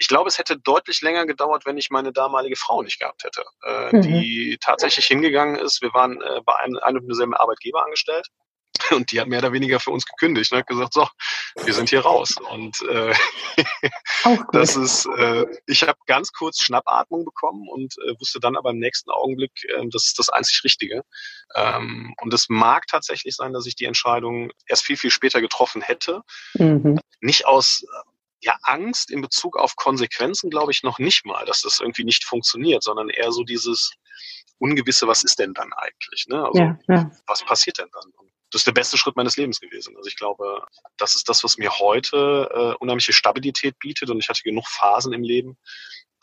ich 0.00 0.06
glaube, 0.06 0.28
es 0.28 0.38
hätte 0.38 0.56
deutlich 0.58 1.02
länger 1.02 1.26
gedauert, 1.26 1.66
wenn 1.66 1.76
ich 1.76 1.90
meine 1.90 2.12
damalige 2.12 2.54
Frau 2.56 2.82
nicht 2.82 3.00
gehabt 3.00 3.24
hätte, 3.24 3.44
äh, 3.64 3.96
mhm. 3.96 4.02
die 4.02 4.58
tatsächlich 4.60 5.06
hingegangen 5.06 5.56
ist. 5.56 5.82
Wir 5.82 5.92
waren 5.92 6.22
äh, 6.22 6.40
bei 6.44 6.54
einem, 6.56 6.78
einem 6.78 6.98
und 6.98 7.08
demselben 7.08 7.34
Arbeitgeber 7.34 7.84
angestellt 7.84 8.28
Und 8.90 9.12
die 9.12 9.20
hat 9.20 9.28
mehr 9.28 9.40
oder 9.40 9.52
weniger 9.52 9.80
für 9.80 9.90
uns 9.90 10.06
gekündigt 10.06 10.52
und 10.52 10.58
hat 10.58 10.66
gesagt, 10.66 10.94
so, 10.94 11.06
wir 11.64 11.74
sind 11.74 11.90
hier 11.90 12.00
raus. 12.00 12.34
Und 12.50 12.80
äh, 12.88 13.14
das 14.52 14.76
ist, 14.76 15.06
äh, 15.16 15.46
ich 15.66 15.82
habe 15.82 15.98
ganz 16.06 16.32
kurz 16.32 16.62
Schnappatmung 16.62 17.24
bekommen 17.24 17.68
und 17.68 17.94
äh, 17.98 18.14
wusste 18.18 18.40
dann 18.40 18.56
aber 18.56 18.70
im 18.70 18.78
nächsten 18.78 19.10
Augenblick, 19.10 19.52
äh, 19.64 19.86
das 19.90 20.06
ist 20.06 20.18
das 20.18 20.28
einzig 20.28 20.62
Richtige. 20.64 21.02
Ähm, 21.54 22.14
und 22.20 22.32
es 22.32 22.48
mag 22.48 22.86
tatsächlich 22.86 23.34
sein, 23.36 23.52
dass 23.52 23.66
ich 23.66 23.76
die 23.76 23.84
Entscheidung 23.84 24.50
erst 24.66 24.84
viel, 24.84 24.96
viel 24.96 25.10
später 25.10 25.40
getroffen 25.40 25.82
hätte. 25.82 26.22
Mhm. 26.54 26.98
Nicht 27.20 27.46
aus 27.46 27.84
ja, 28.40 28.56
Angst 28.62 29.10
in 29.10 29.20
Bezug 29.20 29.56
auf 29.56 29.74
Konsequenzen, 29.76 30.50
glaube 30.50 30.70
ich, 30.70 30.82
noch 30.82 30.98
nicht 30.98 31.26
mal, 31.26 31.44
dass 31.44 31.62
das 31.62 31.80
irgendwie 31.80 32.04
nicht 32.04 32.24
funktioniert, 32.24 32.84
sondern 32.84 33.08
eher 33.08 33.32
so 33.32 33.42
dieses 33.42 33.92
Ungewisse, 34.58 35.06
was 35.08 35.24
ist 35.24 35.38
denn 35.38 35.54
dann 35.54 35.72
eigentlich? 35.72 36.26
Ne? 36.28 36.44
Also, 36.44 36.58
ja, 36.58 36.78
ja. 36.88 37.10
was 37.26 37.44
passiert 37.44 37.78
denn 37.78 37.88
dann? 37.92 38.10
Und 38.16 38.30
das 38.50 38.60
ist 38.60 38.66
der 38.66 38.72
beste 38.72 38.96
Schritt 38.96 39.16
meines 39.16 39.36
Lebens 39.36 39.60
gewesen. 39.60 39.96
Also 39.96 40.08
ich 40.08 40.16
glaube, 40.16 40.64
das 40.96 41.14
ist 41.14 41.28
das, 41.28 41.44
was 41.44 41.58
mir 41.58 41.70
heute 41.78 42.48
äh, 42.52 42.74
unheimliche 42.82 43.12
Stabilität 43.12 43.78
bietet 43.78 44.10
und 44.10 44.18
ich 44.18 44.28
hatte 44.28 44.42
genug 44.42 44.66
Phasen 44.68 45.12
im 45.12 45.22
Leben, 45.22 45.58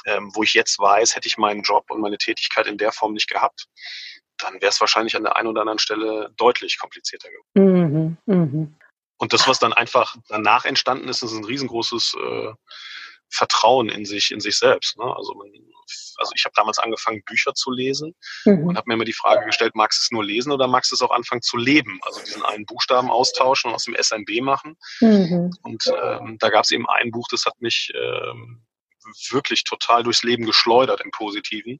ähm, 0.05 0.31
wo 0.33 0.43
ich 0.43 0.53
jetzt 0.53 0.79
weiß, 0.79 1.15
hätte 1.15 1.27
ich 1.27 1.37
meinen 1.37 1.61
Job 1.61 1.89
und 1.89 2.01
meine 2.01 2.17
Tätigkeit 2.17 2.67
in 2.67 2.77
der 2.77 2.91
Form 2.91 3.13
nicht 3.13 3.29
gehabt, 3.29 3.67
dann 4.37 4.55
wäre 4.55 4.69
es 4.69 4.79
wahrscheinlich 4.79 5.15
an 5.15 5.23
der 5.23 5.35
einen 5.35 5.47
oder 5.47 5.61
anderen 5.61 5.79
Stelle 5.79 6.31
deutlich 6.37 6.77
komplizierter 6.79 7.29
geworden. 7.29 8.17
Mhm, 8.25 8.33
mh. 8.33 8.67
Und 9.17 9.33
das, 9.33 9.47
was 9.47 9.59
dann 9.59 9.73
einfach 9.73 10.15
danach 10.27 10.65
entstanden 10.65 11.07
ist, 11.07 11.21
ist 11.21 11.31
ein 11.31 11.45
riesengroßes 11.45 12.15
äh, 12.19 12.53
Vertrauen 13.29 13.89
in 13.89 14.05
sich, 14.05 14.31
in 14.31 14.39
sich 14.39 14.57
selbst. 14.57 14.97
Ne? 14.97 15.05
Also, 15.15 15.33
man, 15.33 15.47
also 16.17 16.31
ich 16.35 16.45
habe 16.45 16.53
damals 16.55 16.79
angefangen, 16.79 17.23
Bücher 17.25 17.53
zu 17.53 17.71
lesen 17.71 18.15
mhm. 18.45 18.67
und 18.67 18.77
habe 18.77 18.85
mir 18.87 18.95
immer 18.95 19.05
die 19.05 19.13
Frage 19.13 19.45
gestellt, 19.45 19.75
magst 19.75 19.99
du 19.99 20.03
es 20.03 20.11
nur 20.11 20.23
lesen 20.23 20.51
oder 20.51 20.67
magst 20.67 20.91
du 20.91 20.95
es 20.95 21.01
auch 21.01 21.11
anfangen 21.11 21.41
zu 21.41 21.57
leben? 21.57 21.99
Also 22.03 22.21
diesen 22.21 22.43
einen 22.43 22.65
Buchstaben 22.65 23.09
austauschen 23.09 23.69
und 23.69 23.75
aus 23.75 23.85
dem 23.85 23.95
SMB 23.95 24.41
machen. 24.41 24.77
Mhm. 25.01 25.51
Und 25.61 25.83
ähm, 26.01 26.37
da 26.39 26.49
gab 26.49 26.63
es 26.63 26.71
eben 26.71 26.87
ein 26.87 27.11
Buch, 27.11 27.27
das 27.29 27.45
hat 27.45 27.59
mich 27.61 27.91
ähm, 27.95 28.65
wirklich 29.29 29.63
total 29.63 30.03
durchs 30.03 30.23
Leben 30.23 30.45
geschleudert 30.45 31.01
im 31.01 31.11
Positiven 31.11 31.79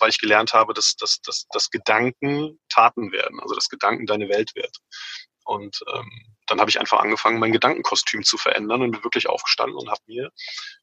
weil 0.00 0.10
ich 0.10 0.18
gelernt 0.18 0.54
habe, 0.54 0.74
dass, 0.74 0.96
dass, 0.96 1.20
dass, 1.20 1.46
dass 1.52 1.70
Gedanken 1.70 2.58
Taten 2.68 3.12
werden, 3.12 3.40
also 3.40 3.54
dass 3.54 3.68
Gedanken 3.68 4.06
deine 4.06 4.28
Welt 4.28 4.54
wird. 4.54 4.76
Und 5.44 5.80
ähm, 5.94 6.33
dann 6.46 6.60
habe 6.60 6.70
ich 6.70 6.80
einfach 6.80 7.00
angefangen, 7.00 7.38
mein 7.38 7.52
Gedankenkostüm 7.52 8.22
zu 8.22 8.36
verändern 8.36 8.82
und 8.82 8.90
bin 8.92 9.04
wirklich 9.04 9.28
aufgestanden 9.28 9.76
und 9.76 9.90
habe 9.90 10.00
mir 10.06 10.30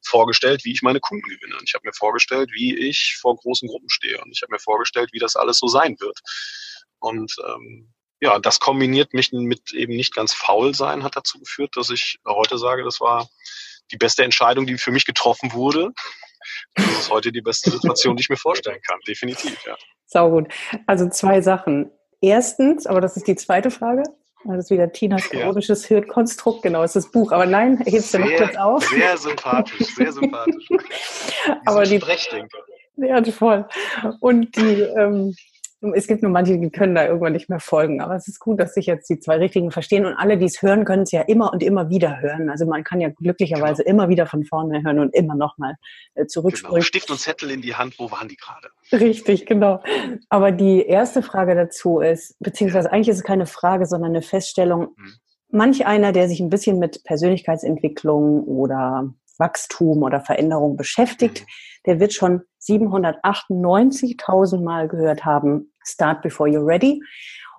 vorgestellt, 0.04 0.64
wie 0.64 0.72
ich 0.72 0.82
meine 0.82 1.00
Kunden 1.00 1.28
gewinne. 1.28 1.56
Und 1.56 1.68
ich 1.68 1.74
habe 1.74 1.86
mir 1.86 1.92
vorgestellt, 1.92 2.50
wie 2.52 2.76
ich 2.76 3.16
vor 3.20 3.36
großen 3.36 3.68
Gruppen 3.68 3.88
stehe. 3.88 4.20
Und 4.22 4.32
ich 4.32 4.42
habe 4.42 4.52
mir 4.52 4.58
vorgestellt, 4.58 5.10
wie 5.12 5.18
das 5.18 5.36
alles 5.36 5.58
so 5.58 5.68
sein 5.68 5.96
wird. 6.00 6.18
Und 6.98 7.34
ähm, 7.46 7.92
ja, 8.20 8.38
das 8.38 8.60
kombiniert 8.60 9.14
mich 9.14 9.32
mit 9.32 9.72
eben 9.72 9.96
nicht 9.96 10.14
ganz 10.14 10.32
faul 10.32 10.74
sein, 10.74 11.02
hat 11.02 11.16
dazu 11.16 11.38
geführt, 11.40 11.76
dass 11.76 11.90
ich 11.90 12.18
heute 12.26 12.56
sage, 12.58 12.84
das 12.84 13.00
war 13.00 13.28
die 13.90 13.96
beste 13.96 14.22
Entscheidung, 14.22 14.66
die 14.66 14.78
für 14.78 14.92
mich 14.92 15.04
getroffen 15.04 15.52
wurde. 15.52 15.90
Das 16.74 16.86
ist 16.86 17.10
heute 17.10 17.32
die 17.32 17.42
beste 17.42 17.70
Situation, 17.70 18.16
die 18.16 18.22
ich 18.22 18.28
mir 18.28 18.36
vorstellen 18.36 18.80
kann, 18.86 18.98
definitiv, 19.06 19.64
ja. 19.66 19.76
Sau 20.06 20.30
gut. 20.30 20.52
Also 20.86 21.08
zwei 21.08 21.40
Sachen. 21.40 21.90
Erstens, 22.20 22.86
aber 22.86 23.00
das 23.00 23.16
ist 23.16 23.26
die 23.26 23.34
zweite 23.34 23.70
Frage, 23.70 24.04
das 24.44 24.64
ist 24.64 24.70
wieder 24.70 24.92
Tinas 24.92 25.28
chaotisches 25.30 25.88
ja. 25.88 25.96
Hirnkonstrukt, 25.96 26.62
genau, 26.62 26.82
ist 26.82 26.96
das 26.96 27.10
Buch. 27.10 27.32
Aber 27.32 27.46
nein, 27.46 27.78
hebst 27.84 28.14
du 28.14 28.18
noch 28.18 28.32
kurz 28.36 28.56
auf. 28.56 28.84
Sehr 28.88 29.16
sympathisch, 29.16 29.94
sehr 29.94 30.12
sympathisch. 30.12 30.68
aber 31.66 31.84
die 31.84 32.00
Sprechdenker. 32.00 32.58
Ja, 32.96 33.22
voll. 33.24 33.66
Und 34.20 34.56
die, 34.56 34.82
ähm, 34.82 35.34
es 35.94 36.06
gibt 36.06 36.22
nur 36.22 36.30
manche, 36.30 36.58
die 36.58 36.70
können 36.70 36.94
da 36.94 37.06
irgendwann 37.06 37.32
nicht 37.32 37.48
mehr 37.48 37.58
folgen. 37.58 38.00
Aber 38.00 38.14
es 38.14 38.28
ist 38.28 38.38
gut, 38.38 38.60
dass 38.60 38.74
sich 38.74 38.86
jetzt 38.86 39.08
die 39.10 39.18
zwei 39.18 39.38
Richtigen 39.38 39.70
verstehen. 39.70 40.06
Und 40.06 40.14
alle, 40.14 40.38
die 40.38 40.44
es 40.44 40.62
hören, 40.62 40.84
können 40.84 41.02
es 41.02 41.10
ja 41.10 41.22
immer 41.22 41.52
und 41.52 41.62
immer 41.62 41.90
wieder 41.90 42.20
hören. 42.20 42.50
Also 42.50 42.66
man 42.66 42.84
kann 42.84 43.00
ja 43.00 43.08
glücklicherweise 43.08 43.82
genau. 43.82 43.94
immer 43.94 44.08
wieder 44.08 44.26
von 44.26 44.44
vorne 44.44 44.82
hören 44.84 45.00
und 45.00 45.14
immer 45.14 45.34
nochmal 45.34 45.76
äh, 46.14 46.26
zurückspringen. 46.26 46.74
Genau. 46.74 46.84
Stift 46.84 47.10
und 47.10 47.18
Zettel 47.18 47.50
in 47.50 47.62
die 47.62 47.74
Hand, 47.74 47.98
wo 47.98 48.10
waren 48.10 48.28
die 48.28 48.36
gerade? 48.36 48.68
Richtig, 48.92 49.46
genau. 49.46 49.80
Aber 50.28 50.52
die 50.52 50.84
erste 50.84 51.22
Frage 51.22 51.54
dazu 51.54 52.00
ist, 52.00 52.36
beziehungsweise 52.40 52.92
eigentlich 52.92 53.08
ist 53.08 53.18
es 53.18 53.24
keine 53.24 53.46
Frage, 53.46 53.86
sondern 53.86 54.10
eine 54.10 54.22
Feststellung. 54.22 54.88
Hm. 54.96 55.14
Manch 55.48 55.86
einer, 55.86 56.12
der 56.12 56.28
sich 56.28 56.40
ein 56.40 56.50
bisschen 56.50 56.78
mit 56.78 57.02
Persönlichkeitsentwicklung 57.04 58.44
oder 58.44 59.14
Wachstum 59.38 60.02
oder 60.02 60.20
Veränderung 60.20 60.76
beschäftigt, 60.76 61.40
hm. 61.40 61.46
der 61.86 62.00
wird 62.00 62.12
schon 62.12 62.42
798.000 62.60 64.62
Mal 64.62 64.88
gehört 64.88 65.24
haben, 65.24 65.72
Start 65.84 66.22
before 66.22 66.48
you're 66.48 66.66
ready. 66.66 67.02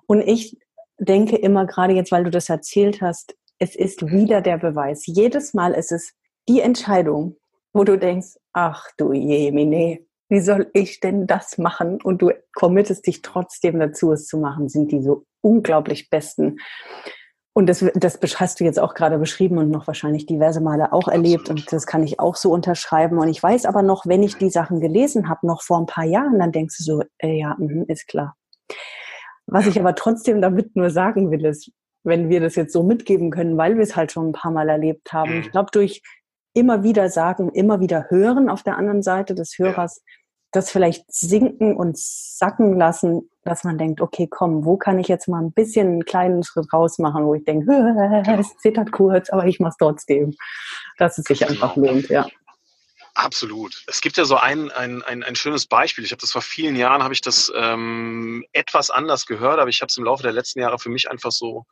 Und 0.06 0.20
ich 0.20 0.56
denke 0.98 1.36
immer, 1.36 1.66
gerade 1.66 1.94
jetzt, 1.94 2.12
weil 2.12 2.24
du 2.24 2.30
das 2.30 2.48
erzählt 2.48 3.02
hast, 3.02 3.34
es 3.58 3.76
ist 3.76 4.06
wieder 4.06 4.40
der 4.40 4.58
Beweis. 4.58 5.04
Jedes 5.06 5.54
Mal 5.54 5.72
ist 5.72 5.92
es 5.92 6.12
die 6.48 6.60
Entscheidung, 6.60 7.36
wo 7.72 7.84
du 7.84 7.98
denkst, 7.98 8.36
ach 8.52 8.88
du 8.96 9.12
Jemine, 9.12 10.00
wie 10.28 10.40
soll 10.40 10.70
ich 10.72 11.00
denn 11.00 11.26
das 11.26 11.58
machen? 11.58 12.00
Und 12.02 12.22
du 12.22 12.30
committest 12.54 13.06
dich 13.06 13.22
trotzdem 13.22 13.78
dazu, 13.78 14.12
es 14.12 14.26
zu 14.26 14.38
machen, 14.38 14.68
sind 14.68 14.90
die 14.92 15.02
so 15.02 15.24
unglaublich 15.42 16.10
besten. 16.10 16.58
Und 17.56 17.68
das, 17.68 17.84
das 17.94 18.40
hast 18.40 18.58
du 18.58 18.64
jetzt 18.64 18.80
auch 18.80 18.94
gerade 18.94 19.16
beschrieben 19.18 19.58
und 19.58 19.70
noch 19.70 19.86
wahrscheinlich 19.86 20.26
diverse 20.26 20.60
Male 20.60 20.92
auch 20.92 21.06
erlebt. 21.06 21.50
Und 21.50 21.72
das 21.72 21.86
kann 21.86 22.02
ich 22.02 22.18
auch 22.18 22.34
so 22.34 22.50
unterschreiben. 22.50 23.18
Und 23.18 23.28
ich 23.28 23.40
weiß 23.40 23.64
aber 23.66 23.82
noch, 23.82 24.06
wenn 24.06 24.24
ich 24.24 24.36
die 24.36 24.50
Sachen 24.50 24.80
gelesen 24.80 25.28
habe, 25.28 25.46
noch 25.46 25.62
vor 25.62 25.78
ein 25.78 25.86
paar 25.86 26.04
Jahren, 26.04 26.40
dann 26.40 26.50
denkst 26.50 26.78
du 26.78 26.82
so, 26.82 27.02
äh, 27.18 27.38
ja, 27.38 27.54
mh, 27.56 27.84
ist 27.86 28.08
klar. 28.08 28.34
Was 29.46 29.66
ich 29.66 29.78
aber 29.78 29.94
trotzdem 29.94 30.40
damit 30.40 30.74
nur 30.74 30.90
sagen 30.90 31.30
will, 31.30 31.44
ist, 31.44 31.70
wenn 32.02 32.28
wir 32.28 32.40
das 32.40 32.56
jetzt 32.56 32.72
so 32.72 32.82
mitgeben 32.82 33.30
können, 33.30 33.56
weil 33.56 33.76
wir 33.76 33.82
es 33.82 33.94
halt 33.94 34.10
schon 34.10 34.30
ein 34.30 34.32
paar 34.32 34.50
Mal 34.50 34.68
erlebt 34.68 35.12
haben. 35.12 35.38
Ich 35.38 35.46
mhm. 35.46 35.50
glaube, 35.52 35.70
durch 35.72 36.02
immer 36.54 36.82
wieder 36.82 37.10
sagen, 37.10 37.50
immer 37.50 37.80
wieder 37.80 38.06
hören 38.08 38.48
auf 38.48 38.62
der 38.62 38.78
anderen 38.78 39.02
Seite 39.02 39.34
des 39.34 39.58
Hörers, 39.58 39.96
ja 39.96 40.14
das 40.54 40.70
vielleicht 40.70 41.04
sinken 41.12 41.76
und 41.76 41.98
sacken 41.98 42.78
lassen, 42.78 43.28
dass 43.42 43.64
man 43.64 43.76
denkt, 43.76 44.00
okay, 44.00 44.28
komm, 44.30 44.64
wo 44.64 44.76
kann 44.76 44.98
ich 44.98 45.08
jetzt 45.08 45.26
mal 45.28 45.42
ein 45.42 45.52
bisschen 45.52 45.88
einen 45.88 46.04
kleinen 46.04 46.44
Schritt 46.44 46.72
raus 46.72 46.98
machen, 46.98 47.26
wo 47.26 47.34
ich 47.34 47.44
denke, 47.44 48.22
es 48.38 48.56
zittert 48.58 48.92
kurz, 48.92 49.30
aber 49.30 49.46
ich 49.46 49.58
mache 49.58 49.70
es 49.70 49.76
trotzdem. 49.78 50.34
Dass 50.96 51.18
es 51.18 51.24
sich 51.24 51.48
einfach 51.48 51.74
lohnt, 51.76 52.08
ja. 52.08 52.26
Absolut. 53.16 53.84
Es 53.86 54.00
gibt 54.00 54.16
ja 54.16 54.24
so 54.24 54.36
ein, 54.36 54.72
ein, 54.72 55.02
ein, 55.02 55.22
ein 55.22 55.36
schönes 55.36 55.66
Beispiel. 55.66 56.04
Ich 56.04 56.10
habe 56.10 56.20
das 56.20 56.32
vor 56.32 56.42
vielen 56.42 56.74
Jahren, 56.74 57.04
habe 57.04 57.14
ich 57.14 57.20
das 57.20 57.50
ähm, 57.54 58.44
etwas 58.52 58.90
anders 58.90 59.26
gehört, 59.26 59.60
aber 59.60 59.70
ich 59.70 59.80
habe 59.82 59.88
es 59.88 59.96
im 59.96 60.04
Laufe 60.04 60.24
der 60.24 60.32
letzten 60.32 60.58
Jahre 60.58 60.80
für 60.80 60.88
mich 60.88 61.08
einfach 61.08 61.30
so, 61.30 61.64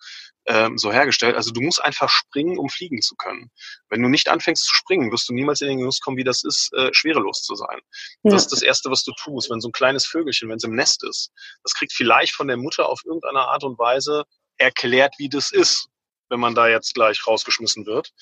ähm, 0.47 0.79
so 0.79 0.93
hergestellt. 0.93 1.35
Also 1.35 1.51
du 1.51 1.61
musst 1.61 1.83
einfach 1.83 2.09
springen, 2.09 2.59
um 2.59 2.69
fliegen 2.69 3.03
zu 3.03 3.17
können. 3.17 3.51
Wenn 3.89 4.03
du 4.03 4.09
nicht 4.09 4.29
anfängst 4.29 4.65
zu 4.65 4.77
springen, 4.77 5.11
wirst 5.11 5.29
du 5.29 5.35
niemals 5.35 5.61
in 5.61 5.69
den 5.69 5.79
Genuss 5.79 6.01
kommen, 6.01 6.17
wie 6.17 6.25
das 6.25 6.45
ist, 6.45 6.73
äh, 6.75 6.91
schwerelos 6.93 7.43
zu 7.43 7.57
sein. 7.57 7.81
Ja. 8.23 8.31
Das 8.31 8.43
ist 8.43 8.53
das 8.53 8.63
Erste, 8.63 8.89
was 8.91 9.03
du 9.03 9.13
tust. 9.21 9.51
Wenn 9.51 9.61
so 9.61 9.69
ein 9.69 9.73
kleines 9.73 10.07
Vögelchen, 10.07 10.49
wenn 10.49 10.59
es 10.59 10.65
im 10.65 10.77
Nest 10.77 11.03
ist, 11.03 11.33
das 11.65 11.75
kriegt 11.75 11.93
vielleicht 11.93 12.37
von 12.37 12.47
der 12.47 12.57
Mutter 12.57 12.89
auf 12.89 13.01
irgendeine 13.05 13.41
Art 13.41 13.65
und 13.65 13.81
Weise 13.81 14.25
erklärt, 14.59 15.15
wie 15.19 15.29
das 15.29 15.51
ist 15.51 15.89
wenn 16.33 16.41
man 16.41 16.55
da 16.55 16.67
jetzt 16.67 16.95
gleich 16.95 17.27
rausgeschmissen 17.27 17.87
wird. 17.87 18.13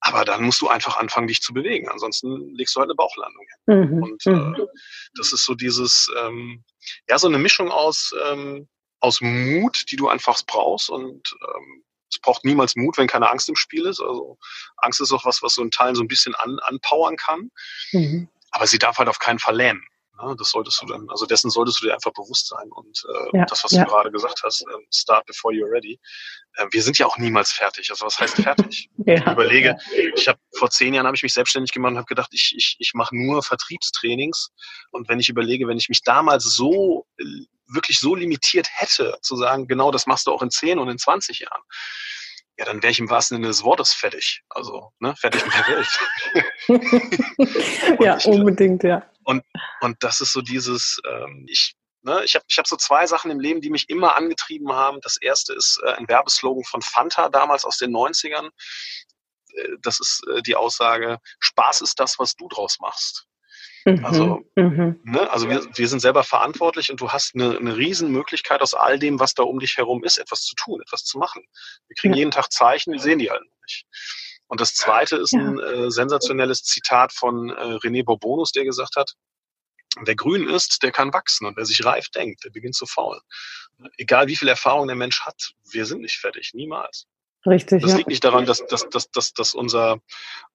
Aber 0.00 0.24
dann 0.24 0.44
musst 0.44 0.60
du 0.60 0.68
einfach 0.68 0.96
anfangen, 0.96 1.26
dich 1.26 1.42
zu 1.42 1.52
bewegen. 1.52 1.88
Ansonsten 1.88 2.54
legst 2.54 2.76
du 2.76 2.80
halt 2.80 2.88
eine 2.88 2.94
Bauchlandung 2.94 3.44
hin. 3.66 3.90
Mhm. 3.90 4.02
Und 4.02 4.26
mhm. 4.26 4.54
äh, 4.54 4.66
das 5.16 5.32
ist 5.32 5.44
so 5.44 5.54
dieses, 5.54 6.08
ähm, 6.22 6.64
ja, 7.08 7.18
so 7.18 7.26
eine 7.26 7.38
Mischung 7.38 7.70
aus, 7.70 8.14
ähm, 8.26 8.68
aus 9.00 9.20
Mut, 9.20 9.84
die 9.90 9.96
du 9.96 10.08
einfach 10.08 10.40
brauchst. 10.46 10.90
Und 10.90 11.36
ähm, 11.42 11.82
es 12.08 12.20
braucht 12.20 12.44
niemals 12.44 12.76
Mut, 12.76 12.96
wenn 12.98 13.08
keine 13.08 13.28
Angst 13.28 13.48
im 13.48 13.56
Spiel 13.56 13.84
ist. 13.84 14.00
Also 14.00 14.38
Angst 14.76 15.00
ist 15.00 15.12
auch 15.12 15.24
was, 15.24 15.42
was 15.42 15.54
so 15.54 15.62
in 15.62 15.72
Teilen 15.72 15.96
so 15.96 16.02
ein 16.02 16.08
bisschen 16.08 16.36
an, 16.36 16.60
anpowern 16.60 17.16
kann. 17.16 17.50
Mhm. 17.90 18.28
Aber 18.52 18.68
sie 18.68 18.78
darf 18.78 18.98
halt 18.98 19.08
auf 19.08 19.18
keinen 19.18 19.40
Fall 19.40 19.56
lähmen. 19.56 19.84
Ne? 20.22 20.34
Das 20.38 20.50
solltest 20.50 20.80
du 20.82 20.86
dann, 20.86 21.08
also 21.10 21.26
dessen 21.26 21.50
solltest 21.50 21.80
du 21.80 21.86
dir 21.86 21.94
einfach 21.94 22.12
bewusst 22.12 22.48
sein. 22.48 22.70
Und 22.70 23.04
äh, 23.08 23.38
ja, 23.38 23.44
das, 23.44 23.64
was 23.64 23.72
ja. 23.72 23.84
du 23.84 23.90
gerade 23.90 24.10
gesagt 24.10 24.42
hast, 24.44 24.62
äh, 24.62 24.86
start 24.92 25.26
before 25.26 25.54
you're 25.54 25.70
ready. 25.70 25.98
Äh, 26.54 26.66
wir 26.70 26.82
sind 26.82 26.98
ja 26.98 27.06
auch 27.06 27.18
niemals 27.18 27.52
fertig. 27.52 27.90
Also 27.90 28.06
was 28.06 28.18
heißt 28.18 28.36
fertig? 28.36 28.88
ja, 29.06 29.14
ich 29.16 29.26
überlege, 29.26 29.76
ich 30.14 30.28
habe 30.28 30.38
vor 30.56 30.70
zehn 30.70 30.94
Jahren 30.94 31.06
habe 31.06 31.16
ich 31.16 31.22
mich 31.22 31.34
selbstständig 31.34 31.72
gemacht 31.72 31.92
und 31.92 31.98
habe 31.98 32.06
gedacht, 32.06 32.30
ich, 32.32 32.54
ich, 32.56 32.76
ich 32.78 32.94
mache 32.94 33.16
nur 33.16 33.42
Vertriebstrainings. 33.42 34.50
Und 34.90 35.08
wenn 35.08 35.20
ich 35.20 35.28
überlege, 35.28 35.68
wenn 35.68 35.78
ich 35.78 35.88
mich 35.88 36.02
damals 36.02 36.44
so 36.44 37.06
äh, 37.18 37.24
wirklich 37.68 37.98
so 37.98 38.14
limitiert 38.14 38.68
hätte, 38.70 39.18
zu 39.22 39.36
sagen, 39.36 39.66
genau 39.66 39.90
das 39.90 40.06
machst 40.06 40.26
du 40.26 40.32
auch 40.32 40.42
in 40.42 40.50
zehn 40.50 40.78
und 40.78 40.88
in 40.88 40.98
20 40.98 41.40
Jahren, 41.40 41.62
ja, 42.58 42.64
dann 42.64 42.82
wäre 42.82 42.90
ich 42.90 42.98
im 42.98 43.10
wahrsten 43.10 43.36
Sinne 43.36 43.48
des 43.48 43.64
Wortes 43.64 43.92
fertig. 43.92 44.42
Also, 44.48 44.90
ne, 44.98 45.14
fertig 45.16 45.44
mit 45.44 45.52
der 45.54 45.68
Welt. 45.68 45.88
ja, 48.00 48.16
ich, 48.16 48.26
unbedingt, 48.26 48.82
ja. 48.82 49.02
Und, 49.26 49.42
und 49.80 49.96
das 50.04 50.20
ist 50.20 50.32
so 50.32 50.40
dieses, 50.40 51.00
ähm, 51.04 51.46
ich, 51.48 51.74
ne, 52.02 52.22
ich 52.24 52.36
habe 52.36 52.44
ich 52.48 52.58
hab 52.58 52.66
so 52.68 52.76
zwei 52.76 53.06
Sachen 53.08 53.30
im 53.32 53.40
Leben, 53.40 53.60
die 53.60 53.70
mich 53.70 53.90
immer 53.90 54.14
angetrieben 54.14 54.72
haben. 54.72 55.00
Das 55.00 55.16
erste 55.16 55.52
ist 55.52 55.80
äh, 55.84 55.94
ein 55.94 56.08
Werbeslogan 56.08 56.62
von 56.62 56.80
Fanta 56.80 57.28
damals 57.28 57.64
aus 57.64 57.76
den 57.76 57.90
90ern. 57.90 58.50
Äh, 59.52 59.68
das 59.82 59.98
ist 59.98 60.22
äh, 60.28 60.42
die 60.42 60.54
Aussage, 60.54 61.18
Spaß 61.40 61.80
ist 61.80 61.98
das, 61.98 62.20
was 62.20 62.36
du 62.36 62.46
draus 62.48 62.78
machst. 62.78 63.26
Mhm. 63.84 64.04
Also, 64.04 64.44
mhm. 64.54 65.00
Ne, 65.02 65.28
also 65.28 65.48
wir, 65.48 65.66
wir 65.74 65.88
sind 65.88 65.98
selber 65.98 66.22
verantwortlich 66.22 66.92
und 66.92 67.00
du 67.00 67.10
hast 67.10 67.34
eine, 67.34 67.58
eine 67.58 67.76
Riesenmöglichkeit 67.76 68.62
aus 68.62 68.74
all 68.74 69.00
dem, 69.00 69.18
was 69.18 69.34
da 69.34 69.42
um 69.42 69.58
dich 69.58 69.76
herum 69.76 70.04
ist, 70.04 70.18
etwas 70.18 70.42
zu 70.42 70.54
tun, 70.54 70.80
etwas 70.82 71.02
zu 71.02 71.18
machen. 71.18 71.44
Wir 71.88 71.96
kriegen 71.96 72.14
ja. 72.14 72.18
jeden 72.18 72.30
Tag 72.30 72.52
Zeichen, 72.52 72.92
wir 72.92 73.00
sehen 73.00 73.18
die 73.18 73.30
halt 73.30 73.42
nicht. 73.62 73.86
Und 74.48 74.60
das 74.60 74.74
zweite 74.74 75.16
ist 75.16 75.34
ein 75.34 75.58
äh, 75.58 75.90
sensationelles 75.90 76.62
Zitat 76.62 77.12
von 77.12 77.50
äh, 77.50 77.52
René 77.52 78.04
Bourbonus, 78.04 78.52
der 78.52 78.64
gesagt 78.64 78.96
hat, 78.96 79.14
Wer 80.04 80.14
grün 80.14 80.48
ist, 80.48 80.82
der 80.82 80.92
kann 80.92 81.12
wachsen 81.14 81.46
und 81.46 81.56
wer 81.56 81.64
sich 81.64 81.84
reif 81.84 82.08
denkt, 82.10 82.44
der 82.44 82.50
beginnt 82.50 82.74
zu 82.74 82.86
faulen. 82.86 83.20
Egal 83.96 84.26
wie 84.26 84.36
viel 84.36 84.48
Erfahrung 84.48 84.86
der 84.86 84.96
Mensch 84.96 85.22
hat, 85.22 85.52
wir 85.70 85.86
sind 85.86 86.02
nicht 86.02 86.18
fertig, 86.18 86.50
niemals. 86.52 87.06
Richtig. 87.46 87.82
Das 87.82 87.92
ja. 87.92 87.98
liegt 87.98 88.08
nicht 88.08 88.24
daran, 88.24 88.44
dass, 88.44 88.66
dass, 88.66 88.88
dass, 88.88 89.10
dass, 89.10 89.32
dass 89.32 89.54
unser, 89.54 90.00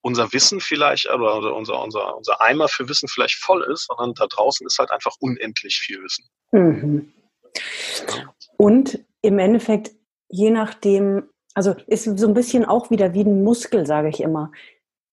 unser 0.01 0.31
Wissen 0.33 0.59
vielleicht 0.59 1.09
oder 1.09 1.55
unser, 1.55 1.81
unser, 1.81 2.17
unser 2.17 2.41
Eimer 2.41 2.67
für 2.67 2.87
Wissen 2.89 3.07
vielleicht 3.07 3.35
voll 3.35 3.63
ist, 3.63 3.87
sondern 3.87 4.13
da 4.13 4.27
draußen 4.27 4.67
ist 4.67 4.77
halt 4.77 4.91
einfach 4.91 5.15
unendlich 5.19 5.79
viel 5.79 6.03
Wissen. 6.03 6.25
Mhm. 6.51 7.13
Und 8.57 8.99
im 9.21 9.39
Endeffekt, 9.39 9.91
je 10.27 10.49
nachdem, 10.49 11.29
also 11.53 11.75
ist 11.87 12.03
so 12.03 12.27
ein 12.27 12.33
bisschen 12.33 12.65
auch 12.65 12.89
wieder 12.89 13.13
wie 13.13 13.23
ein 13.23 13.43
Muskel, 13.43 13.85
sage 13.85 14.09
ich 14.09 14.21
immer 14.21 14.51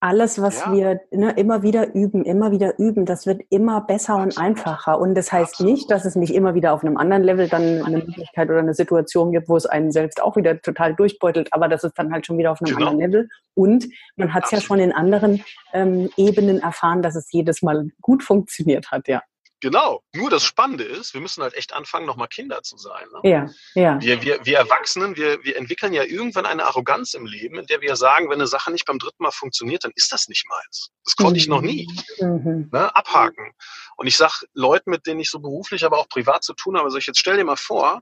alles, 0.00 0.40
was 0.40 0.60
ja. 0.60 0.72
wir 0.72 1.00
ne, 1.10 1.32
immer 1.32 1.62
wieder 1.62 1.94
üben, 1.94 2.24
immer 2.24 2.52
wieder 2.52 2.78
üben, 2.78 3.04
das 3.04 3.26
wird 3.26 3.42
immer 3.50 3.80
besser 3.80 4.14
Absolut. 4.14 4.36
und 4.36 4.42
einfacher. 4.42 5.00
Und 5.00 5.14
das 5.16 5.32
heißt 5.32 5.54
Absolut. 5.54 5.72
nicht, 5.72 5.90
dass 5.90 6.04
es 6.04 6.14
nicht 6.14 6.32
immer 6.32 6.54
wieder 6.54 6.72
auf 6.72 6.84
einem 6.84 6.96
anderen 6.96 7.24
Level 7.24 7.48
dann 7.48 7.82
eine 7.82 7.98
Möglichkeit 7.98 8.48
oder 8.48 8.60
eine 8.60 8.74
Situation 8.74 9.32
gibt, 9.32 9.48
wo 9.48 9.56
es 9.56 9.66
einen 9.66 9.90
selbst 9.90 10.22
auch 10.22 10.36
wieder 10.36 10.60
total 10.60 10.94
durchbeutelt, 10.94 11.52
aber 11.52 11.68
das 11.68 11.82
ist 11.82 11.98
dann 11.98 12.12
halt 12.12 12.26
schon 12.26 12.38
wieder 12.38 12.52
auf 12.52 12.62
einem 12.62 12.76
genau. 12.76 12.90
anderen 12.90 13.10
Level. 13.10 13.28
Und 13.54 13.88
man 14.16 14.32
hat 14.32 14.44
es 14.44 14.52
ja 14.52 14.60
schon 14.60 14.78
in 14.78 14.92
anderen 14.92 15.42
ähm, 15.72 16.08
Ebenen 16.16 16.60
erfahren, 16.60 17.02
dass 17.02 17.16
es 17.16 17.32
jedes 17.32 17.62
Mal 17.62 17.88
gut 18.00 18.22
funktioniert 18.22 18.92
hat, 18.92 19.08
ja. 19.08 19.22
Genau. 19.60 20.02
Nur 20.14 20.30
das 20.30 20.44
Spannende 20.44 20.84
ist, 20.84 21.14
wir 21.14 21.20
müssen 21.20 21.42
halt 21.42 21.54
echt 21.54 21.72
anfangen, 21.72 22.06
nochmal 22.06 22.28
Kinder 22.28 22.62
zu 22.62 22.76
sein. 22.76 23.06
Ne? 23.12 23.30
Ja, 23.30 23.46
ja. 23.74 24.00
Wir, 24.00 24.22
wir, 24.22 24.46
wir 24.46 24.58
Erwachsenen, 24.58 25.16
wir, 25.16 25.42
wir 25.42 25.56
entwickeln 25.56 25.92
ja 25.92 26.04
irgendwann 26.04 26.46
eine 26.46 26.64
Arroganz 26.64 27.14
im 27.14 27.26
Leben, 27.26 27.58
in 27.58 27.66
der 27.66 27.80
wir 27.80 27.96
sagen, 27.96 28.26
wenn 28.26 28.34
eine 28.34 28.46
Sache 28.46 28.70
nicht 28.70 28.86
beim 28.86 28.98
dritten 28.98 29.22
Mal 29.22 29.32
funktioniert, 29.32 29.84
dann 29.84 29.92
ist 29.96 30.12
das 30.12 30.28
nicht 30.28 30.46
meins. 30.48 30.90
Das 31.04 31.16
konnte 31.16 31.32
mhm. 31.32 31.38
ich 31.38 31.48
noch 31.48 31.60
nie. 31.60 31.88
Mhm. 32.20 32.68
Ne? 32.72 32.94
Abhaken. 32.94 33.52
Und 33.96 34.06
ich 34.06 34.16
sag 34.16 34.44
Leuten, 34.54 34.90
mit 34.90 35.06
denen 35.06 35.20
ich 35.20 35.30
so 35.30 35.40
beruflich, 35.40 35.84
aber 35.84 35.98
auch 35.98 36.08
privat 36.08 36.44
zu 36.44 36.54
tun 36.54 36.76
habe, 36.76 36.86
also 36.86 36.98
ich 36.98 37.06
jetzt 37.06 37.18
stell 37.18 37.36
dir 37.36 37.44
mal 37.44 37.56
vor, 37.56 38.00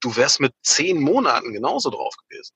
du 0.00 0.14
wärst 0.14 0.38
mit 0.38 0.54
zehn 0.62 1.00
Monaten 1.00 1.52
genauso 1.52 1.90
drauf 1.90 2.14
gewesen. 2.28 2.54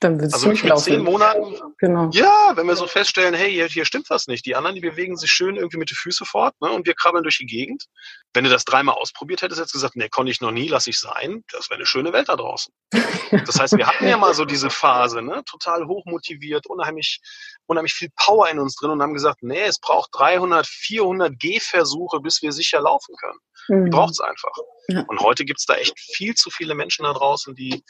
Dann 0.00 0.20
wird's 0.20 0.34
also 0.34 0.48
mit 0.48 0.78
zehn 0.78 1.02
Monaten, 1.02 1.56
genau. 1.78 2.08
ja, 2.12 2.52
wenn 2.54 2.66
wir 2.66 2.76
so 2.76 2.86
feststellen, 2.86 3.34
hey, 3.34 3.50
hier, 3.50 3.66
hier, 3.66 3.84
stimmt 3.84 4.08
was 4.08 4.28
nicht. 4.28 4.46
Die 4.46 4.54
anderen, 4.54 4.76
die 4.76 4.80
bewegen 4.80 5.16
sich 5.16 5.30
schön 5.30 5.56
irgendwie 5.56 5.76
mit 5.76 5.90
den 5.90 5.96
Füßen 5.96 6.24
fort 6.24 6.54
ne, 6.60 6.70
und 6.70 6.86
wir 6.86 6.94
krabbeln 6.94 7.24
durch 7.24 7.38
die 7.38 7.46
Gegend. 7.46 7.86
Wenn 8.32 8.44
du 8.44 8.50
das 8.50 8.64
dreimal 8.64 8.94
ausprobiert 8.94 9.42
hättest, 9.42 9.60
hättest 9.60 9.74
du 9.74 9.78
gesagt, 9.78 9.96
nee, 9.96 10.08
konnte 10.08 10.30
ich 10.30 10.40
noch 10.40 10.52
nie, 10.52 10.68
lass 10.68 10.86
ich 10.86 10.98
sein. 10.98 11.44
Das 11.50 11.68
wäre 11.68 11.78
eine 11.78 11.86
schöne 11.86 12.12
Welt 12.12 12.28
da 12.28 12.36
draußen. 12.36 12.72
Das 13.46 13.60
heißt, 13.60 13.76
wir 13.76 13.86
hatten 13.86 14.08
ja 14.08 14.16
mal 14.16 14.34
so 14.34 14.44
diese 14.44 14.70
Phase, 14.70 15.22
ne, 15.22 15.42
total 15.48 15.86
hochmotiviert, 15.86 16.66
unheimlich, 16.66 17.20
unheimlich 17.66 17.92
viel 17.92 18.08
Power 18.16 18.48
in 18.48 18.58
uns 18.58 18.74
drin 18.74 18.90
und 18.90 19.02
haben 19.02 19.14
gesagt, 19.14 19.42
nee, 19.42 19.62
es 19.62 19.78
braucht 19.78 20.10
300, 20.14 20.66
400 20.66 21.38
Gehversuche, 21.38 22.18
bis 22.20 22.42
wir 22.42 22.50
sicher 22.50 22.80
laufen 22.80 23.14
können. 23.16 23.38
Mhm. 23.68 23.90
Braucht 23.90 24.12
es 24.12 24.20
einfach. 24.20 24.52
Ja. 24.88 25.04
Und 25.06 25.20
heute 25.20 25.44
gibt 25.44 25.60
es 25.60 25.66
da 25.66 25.74
echt 25.74 25.98
viel 25.98 26.34
zu 26.34 26.50
viele 26.50 26.74
Menschen 26.74 27.04
da 27.04 27.12
draußen, 27.12 27.54
die 27.54 27.84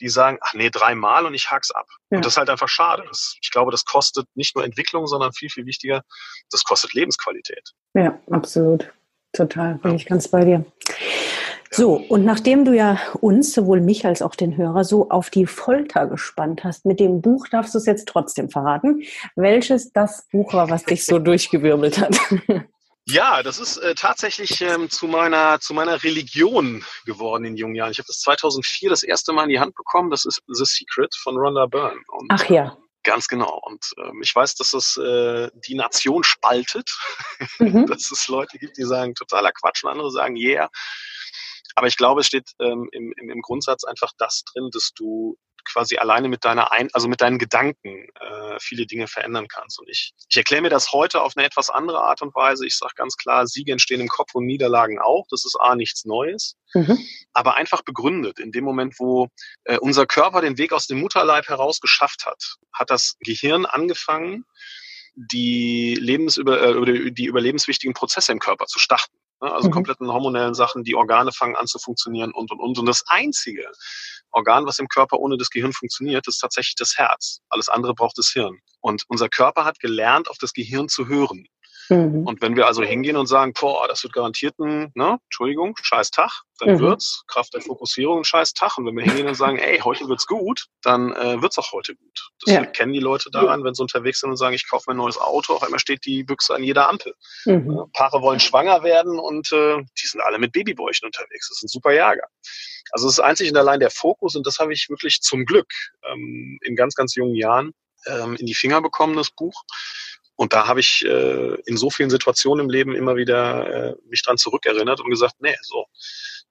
die 0.00 0.08
sagen, 0.08 0.38
ach 0.40 0.54
nee, 0.54 0.70
dreimal 0.70 1.26
und 1.26 1.34
ich 1.34 1.50
hack's 1.50 1.70
ab. 1.70 1.86
Ja. 2.10 2.18
Und 2.18 2.24
das 2.24 2.34
ist 2.34 2.36
halt 2.36 2.50
einfach 2.50 2.68
schade. 2.68 3.04
Das, 3.08 3.36
ich 3.40 3.50
glaube, 3.50 3.70
das 3.70 3.84
kostet 3.84 4.26
nicht 4.34 4.54
nur 4.54 4.64
Entwicklung, 4.64 5.06
sondern 5.06 5.32
viel, 5.32 5.50
viel 5.50 5.66
wichtiger, 5.66 6.02
das 6.50 6.64
kostet 6.64 6.94
Lebensqualität. 6.94 7.72
Ja, 7.94 8.18
absolut. 8.30 8.92
Total, 9.32 9.74
bin 9.76 9.92
ja. 9.92 9.96
ich 9.96 10.06
ganz 10.06 10.28
bei 10.28 10.44
dir. 10.44 10.64
So, 11.70 11.96
und 11.96 12.24
nachdem 12.24 12.64
du 12.64 12.72
ja 12.72 12.98
uns, 13.20 13.52
sowohl 13.52 13.80
mich 13.80 14.06
als 14.06 14.22
auch 14.22 14.34
den 14.34 14.56
Hörer, 14.56 14.84
so 14.84 15.10
auf 15.10 15.30
die 15.30 15.46
Folter 15.46 16.06
gespannt 16.06 16.64
hast, 16.64 16.86
mit 16.86 17.00
dem 17.00 17.20
Buch 17.20 17.48
darfst 17.48 17.74
du 17.74 17.78
es 17.78 17.86
jetzt 17.86 18.08
trotzdem 18.08 18.48
verraten, 18.48 19.02
welches 19.34 19.92
das 19.92 20.26
Buch 20.32 20.54
war, 20.54 20.70
was 20.70 20.84
dich 20.84 21.04
so 21.04 21.18
durchgewirbelt 21.18 21.98
hat. 21.98 22.18
Ja, 23.08 23.44
das 23.44 23.60
ist 23.60 23.76
äh, 23.76 23.94
tatsächlich 23.94 24.60
ähm, 24.60 24.90
zu 24.90 25.06
meiner 25.06 25.60
zu 25.60 25.74
meiner 25.74 26.02
Religion 26.02 26.84
geworden 27.04 27.44
in 27.44 27.56
jungen 27.56 27.76
Jahren. 27.76 27.92
Ich 27.92 27.98
habe 27.98 28.08
das 28.08 28.20
2004 28.20 28.90
das 28.90 29.04
erste 29.04 29.32
Mal 29.32 29.44
in 29.44 29.50
die 29.50 29.60
Hand 29.60 29.76
bekommen. 29.76 30.10
Das 30.10 30.24
ist 30.24 30.42
The 30.48 30.64
Secret 30.64 31.14
von 31.14 31.36
Rhonda 31.36 31.66
Byrne. 31.66 32.00
Und, 32.08 32.26
Ach 32.30 32.44
ja. 32.48 32.76
Ganz 33.04 33.28
genau. 33.28 33.60
Und 33.64 33.92
ähm, 33.98 34.20
ich 34.20 34.34
weiß, 34.34 34.56
dass 34.56 34.74
es 34.74 34.96
äh, 34.96 35.48
die 35.68 35.76
Nation 35.76 36.24
spaltet, 36.24 36.90
mhm. 37.60 37.86
dass 37.88 38.10
es 38.10 38.26
Leute 38.26 38.58
gibt, 38.58 38.76
die 38.76 38.84
sagen 38.84 39.14
totaler 39.14 39.52
Quatsch 39.52 39.84
und 39.84 39.90
andere 39.90 40.10
sagen 40.10 40.34
yeah. 40.36 40.68
Aber 41.76 41.86
ich 41.86 41.96
glaube, 41.96 42.22
es 42.22 42.26
steht 42.26 42.50
ähm, 42.58 42.88
im, 42.92 43.12
im, 43.16 43.30
im 43.30 43.42
Grundsatz 43.42 43.84
einfach 43.84 44.10
das 44.18 44.42
drin, 44.44 44.70
dass 44.72 44.92
du 44.96 45.36
quasi 45.66 45.98
alleine 45.98 46.28
mit 46.28 46.44
deiner 46.44 46.72
ein, 46.72 46.88
also 46.92 47.08
mit 47.08 47.20
deinen 47.20 47.38
Gedanken 47.38 48.08
äh, 48.20 48.56
viele 48.60 48.86
Dinge 48.86 49.08
verändern 49.08 49.46
kannst. 49.48 49.78
Und 49.78 49.88
ich, 49.90 50.12
ich 50.28 50.36
erkläre 50.36 50.62
mir 50.62 50.70
das 50.70 50.92
heute 50.92 51.20
auf 51.20 51.36
eine 51.36 51.44
etwas 51.44 51.68
andere 51.68 52.00
Art 52.02 52.22
und 52.22 52.34
Weise. 52.34 52.66
Ich 52.66 52.78
sage 52.78 52.94
ganz 52.96 53.16
klar, 53.16 53.46
Siege 53.46 53.72
entstehen 53.72 54.00
im 54.00 54.08
Kopf 54.08 54.34
und 54.34 54.46
Niederlagen 54.46 54.98
auch. 54.98 55.26
Das 55.28 55.44
ist 55.44 55.56
A 55.60 55.74
nichts 55.74 56.04
Neues, 56.04 56.56
mhm. 56.72 56.98
aber 57.32 57.56
einfach 57.56 57.82
begründet. 57.82 58.38
In 58.38 58.52
dem 58.52 58.64
Moment, 58.64 58.94
wo 58.98 59.28
äh, 59.64 59.78
unser 59.78 60.06
Körper 60.06 60.40
den 60.40 60.56
Weg 60.56 60.72
aus 60.72 60.86
dem 60.86 61.00
Mutterleib 61.00 61.48
heraus 61.48 61.80
geschafft 61.80 62.24
hat, 62.24 62.56
hat 62.72 62.90
das 62.90 63.16
Gehirn 63.20 63.66
angefangen, 63.66 64.44
die 65.14 65.96
Lebensüber, 66.00 66.62
äh, 66.62 67.10
die 67.10 67.26
überlebenswichtigen 67.26 67.94
Prozesse 67.94 68.32
im 68.32 68.38
Körper 68.38 68.66
zu 68.66 68.78
starten. 68.78 69.16
Ne? 69.42 69.52
Also 69.52 69.68
mhm. 69.68 69.72
kompletten 69.72 70.12
hormonellen 70.12 70.54
Sachen, 70.54 70.84
die 70.84 70.94
Organe 70.94 71.32
fangen 71.32 71.56
an 71.56 71.66
zu 71.66 71.78
funktionieren 71.78 72.32
und 72.32 72.50
und 72.50 72.60
und. 72.60 72.78
Und 72.78 72.86
das 72.86 73.04
Einzige, 73.08 73.70
Organ, 74.30 74.66
was 74.66 74.78
im 74.78 74.88
Körper 74.88 75.18
ohne 75.18 75.36
das 75.36 75.50
Gehirn 75.50 75.72
funktioniert, 75.72 76.26
ist 76.28 76.38
tatsächlich 76.38 76.74
das 76.76 76.96
Herz. 76.96 77.40
Alles 77.48 77.68
andere 77.68 77.94
braucht 77.94 78.18
das 78.18 78.28
Hirn. 78.28 78.58
Und 78.80 79.04
unser 79.08 79.28
Körper 79.28 79.64
hat 79.64 79.80
gelernt, 79.80 80.30
auf 80.30 80.38
das 80.38 80.52
Gehirn 80.52 80.88
zu 80.88 81.08
hören. 81.08 81.46
Mhm. 81.88 82.26
Und 82.26 82.42
wenn 82.42 82.56
wir 82.56 82.66
also 82.66 82.82
hingehen 82.82 83.16
und 83.16 83.26
sagen, 83.26 83.52
boah, 83.52 83.86
das 83.88 84.02
wird 84.02 84.12
garantiert 84.12 84.58
ein, 84.58 84.92
ne, 84.94 85.18
Entschuldigung, 85.24 85.74
scheiß 85.80 86.10
Tag, 86.10 86.42
dann 86.58 86.74
mhm. 86.74 86.80
wird's, 86.80 87.24
Kraft 87.28 87.54
der 87.54 87.60
Fokussierung, 87.60 88.18
ein 88.18 88.24
scheiß 88.24 88.54
Tag. 88.54 88.78
Und 88.78 88.86
wenn 88.86 88.96
wir 88.96 89.04
hingehen 89.04 89.28
und 89.28 89.34
sagen, 89.34 89.58
ey, 89.58 89.78
heute 89.80 90.08
wird's 90.08 90.26
gut, 90.26 90.66
dann 90.82 91.12
äh, 91.12 91.40
wird's 91.42 91.58
auch 91.58 91.72
heute 91.72 91.94
gut. 91.94 92.30
Das 92.44 92.54
ja. 92.54 92.64
kennen 92.64 92.92
die 92.92 93.00
Leute 93.00 93.30
daran, 93.30 93.62
wenn 93.64 93.74
sie 93.74 93.82
unterwegs 93.82 94.20
sind 94.20 94.30
und 94.30 94.36
sagen, 94.36 94.54
ich 94.54 94.68
kaufe 94.68 94.84
mir 94.88 94.94
ein 94.94 94.98
neues 94.98 95.18
Auto, 95.18 95.54
auf 95.54 95.62
einmal 95.62 95.80
steht 95.80 96.04
die 96.06 96.24
Büchse 96.24 96.54
an 96.54 96.62
jeder 96.62 96.88
Ampel. 96.88 97.14
Mhm. 97.44 97.84
Paare 97.92 98.22
wollen 98.22 98.40
schwanger 98.40 98.82
werden 98.82 99.18
und 99.18 99.52
äh, 99.52 99.76
die 99.76 100.06
sind 100.06 100.20
alle 100.22 100.38
mit 100.38 100.52
Babybäuchen 100.52 101.06
unterwegs. 101.06 101.48
Das 101.48 101.58
ist 101.58 101.64
ein 101.64 101.68
super 101.68 101.92
Jahrgang. 101.92 102.28
Also 102.92 103.08
es 103.08 103.14
ist 103.14 103.20
einzig 103.20 103.50
und 103.50 103.56
allein 103.56 103.80
der 103.80 103.90
Fokus 103.90 104.36
und 104.36 104.46
das 104.46 104.58
habe 104.58 104.72
ich 104.72 104.88
wirklich 104.88 105.20
zum 105.20 105.44
Glück 105.44 105.68
ähm, 106.10 106.58
in 106.62 106.76
ganz, 106.76 106.94
ganz 106.94 107.14
jungen 107.14 107.34
Jahren 107.34 107.72
ähm, 108.06 108.36
in 108.36 108.46
die 108.46 108.54
Finger 108.54 108.80
bekommen, 108.80 109.16
das 109.16 109.30
Buch. 109.30 109.64
Und 110.36 110.52
da 110.52 110.66
habe 110.66 110.80
ich 110.80 111.04
äh, 111.04 111.54
in 111.64 111.76
so 111.76 111.90
vielen 111.90 112.10
Situationen 112.10 112.66
im 112.66 112.70
Leben 112.70 112.94
immer 112.94 113.16
wieder 113.16 113.90
äh, 113.90 113.94
mich 114.08 114.22
dran 114.22 114.36
zurückerinnert 114.36 115.00
und 115.00 115.10
gesagt, 115.10 115.34
nee, 115.40 115.56
so, 115.62 115.86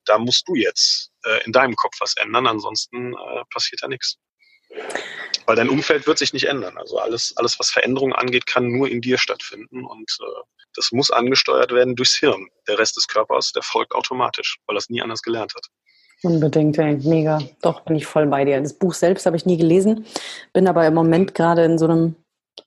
da 0.05 0.17
musst 0.17 0.47
du 0.47 0.55
jetzt 0.55 1.11
äh, 1.23 1.43
in 1.45 1.51
deinem 1.51 1.75
Kopf 1.75 1.95
was 1.99 2.15
ändern, 2.17 2.47
ansonsten 2.47 3.13
äh, 3.13 3.43
passiert 3.53 3.83
da 3.83 3.87
nichts. 3.87 4.17
Weil 5.45 5.55
dein 5.55 5.69
Umfeld 5.69 6.07
wird 6.07 6.17
sich 6.17 6.33
nicht 6.33 6.45
ändern. 6.45 6.77
Also 6.77 6.97
alles, 6.97 7.37
alles, 7.37 7.59
was 7.59 7.69
Veränderungen 7.69 8.13
angeht, 8.13 8.47
kann 8.47 8.67
nur 8.67 8.89
in 8.89 9.01
dir 9.01 9.17
stattfinden 9.19 9.85
und 9.85 10.17
äh, 10.19 10.41
das 10.75 10.91
muss 10.91 11.11
angesteuert 11.11 11.71
werden 11.71 11.95
durchs 11.95 12.15
Hirn. 12.15 12.47
Der 12.67 12.77
Rest 12.79 12.97
des 12.97 13.07
Körpers, 13.07 13.53
der 13.53 13.61
folgt 13.61 13.93
automatisch, 13.93 14.57
weil 14.67 14.77
es 14.77 14.89
nie 14.89 15.01
anders 15.01 15.21
gelernt 15.21 15.53
hat. 15.55 15.67
Unbedingt, 16.23 16.77
ey, 16.79 16.97
mega. 16.97 17.39
Doch, 17.61 17.81
bin 17.81 17.97
ich 17.97 18.05
voll 18.05 18.27
bei 18.27 18.45
dir. 18.45 18.59
Das 18.59 18.73
Buch 18.73 18.93
selbst 18.93 19.25
habe 19.25 19.37
ich 19.37 19.45
nie 19.45 19.57
gelesen, 19.57 20.05
bin 20.53 20.67
aber 20.67 20.85
im 20.87 20.93
Moment 20.93 21.35
gerade 21.35 21.63
in 21.63 21.77
so 21.77 21.85
einem 21.85 22.15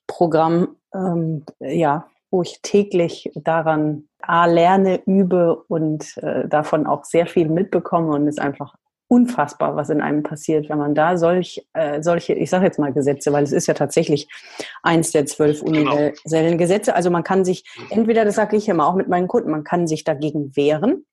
Programm, 0.07 0.75
ähm, 0.93 1.45
ja, 1.59 2.07
wo 2.31 2.41
ich 2.41 2.59
täglich 2.61 3.31
daran 3.35 4.07
A, 4.21 4.45
lerne, 4.45 5.01
übe 5.05 5.63
und 5.67 6.17
äh, 6.17 6.47
davon 6.47 6.85
auch 6.85 7.05
sehr 7.05 7.25
viel 7.25 7.49
mitbekomme 7.49 8.13
und 8.13 8.27
es 8.27 8.35
ist 8.35 8.41
einfach 8.41 8.75
unfassbar, 9.09 9.75
was 9.75 9.89
in 9.89 10.01
einem 10.01 10.21
passiert, 10.21 10.69
wenn 10.69 10.77
man 10.77 10.93
da 10.93 11.17
solch, 11.17 11.65
äh, 11.73 12.01
solche, 12.01 12.33
ich 12.33 12.49
sage 12.49 12.65
jetzt 12.65 12.77
mal 12.77 12.93
Gesetze, 12.93 13.33
weil 13.33 13.43
es 13.43 13.51
ist 13.51 13.67
ja 13.67 13.73
tatsächlich 13.73 14.29
eins 14.83 15.11
der 15.11 15.25
zwölf 15.25 15.63
genau. 15.63 15.95
universellen 15.95 16.59
Gesetze. 16.59 16.95
Also 16.95 17.09
man 17.09 17.23
kann 17.23 17.43
sich, 17.43 17.63
entweder, 17.89 18.23
das 18.23 18.35
sage 18.35 18.55
ich 18.55 18.69
immer 18.69 18.87
auch 18.87 18.93
mit 18.93 19.07
meinen 19.07 19.27
Kunden, 19.27 19.49
man 19.49 19.63
kann 19.63 19.87
sich 19.87 20.03
dagegen 20.03 20.55
wehren 20.55 21.05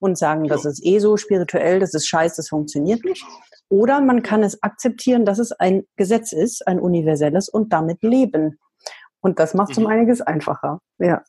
und 0.00 0.16
sagen, 0.16 0.48
das 0.48 0.64
ist 0.64 0.84
eh 0.84 0.98
so 0.98 1.18
spirituell, 1.18 1.78
das 1.78 1.92
ist 1.92 2.08
scheiße, 2.08 2.36
das 2.36 2.48
funktioniert 2.48 3.04
nicht. 3.04 3.24
Oder 3.72 4.02
man 4.02 4.22
kann 4.22 4.42
es 4.42 4.62
akzeptieren, 4.62 5.24
dass 5.24 5.38
es 5.38 5.50
ein 5.50 5.84
Gesetz 5.96 6.32
ist, 6.32 6.68
ein 6.68 6.78
universelles 6.78 7.48
und 7.48 7.72
damit 7.72 8.02
leben. 8.02 8.60
Und 9.20 9.38
das 9.38 9.54
macht 9.54 9.70
es 9.70 9.78
um 9.78 9.84
mhm. 9.84 9.90
einiges 9.90 10.20
einfacher. 10.20 10.80
Ja. 10.98 11.22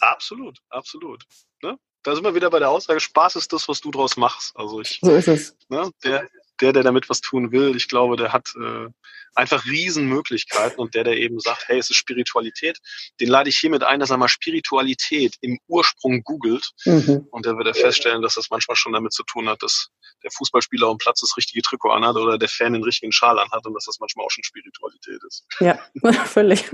Absolut, 0.00 0.58
absolut. 0.68 1.22
Ne? 1.62 1.78
Da 2.02 2.16
sind 2.16 2.24
wir 2.24 2.34
wieder 2.34 2.50
bei 2.50 2.58
der 2.58 2.70
Aussage, 2.70 2.98
Spaß 2.98 3.36
ist 3.36 3.52
das, 3.52 3.68
was 3.68 3.80
du 3.80 3.92
draus 3.92 4.16
machst. 4.16 4.50
Also 4.56 4.80
ich, 4.80 4.98
so 5.00 5.12
ist 5.12 5.28
es. 5.28 5.56
Ne, 5.68 5.88
der, 6.02 6.28
der, 6.60 6.72
der 6.72 6.82
damit 6.82 7.08
was 7.08 7.20
tun 7.20 7.52
will, 7.52 7.76
ich 7.76 7.88
glaube, 7.88 8.16
der 8.16 8.32
hat 8.32 8.52
äh, 8.56 8.88
einfach 9.34 9.64
Riesenmöglichkeiten 9.66 10.78
und 10.78 10.94
der, 10.94 11.04
der 11.04 11.16
eben 11.16 11.38
sagt, 11.40 11.68
hey, 11.68 11.78
es 11.78 11.90
ist 11.90 11.96
Spiritualität, 11.96 12.78
den 13.20 13.28
lade 13.28 13.48
ich 13.48 13.58
hiermit 13.58 13.82
ein, 13.82 14.00
dass 14.00 14.10
er 14.10 14.16
mal 14.16 14.28
Spiritualität 14.28 15.34
im 15.40 15.58
Ursprung 15.68 16.22
googelt 16.22 16.70
mhm. 16.84 17.26
und 17.30 17.46
der 17.46 17.56
wird 17.56 17.68
er 17.68 17.74
feststellen, 17.74 18.22
dass 18.22 18.34
das 18.34 18.50
manchmal 18.50 18.76
schon 18.76 18.92
damit 18.92 19.12
zu 19.12 19.22
tun 19.24 19.48
hat, 19.48 19.62
dass 19.62 19.88
der 20.22 20.30
Fußballspieler 20.30 20.88
am 20.88 20.98
Platz 20.98 21.20
das 21.20 21.36
richtige 21.36 21.62
Trikot 21.62 21.90
anhat 21.90 22.16
oder 22.16 22.38
der 22.38 22.48
Fan 22.48 22.72
den 22.72 22.82
richtigen 22.82 23.12
Schal 23.12 23.38
anhat 23.38 23.66
und 23.66 23.74
dass 23.74 23.84
das 23.84 23.98
manchmal 24.00 24.26
auch 24.26 24.30
schon 24.30 24.44
Spiritualität 24.44 25.20
ist. 25.26 25.44
Ja, 25.60 25.78
völlig. 26.24 26.64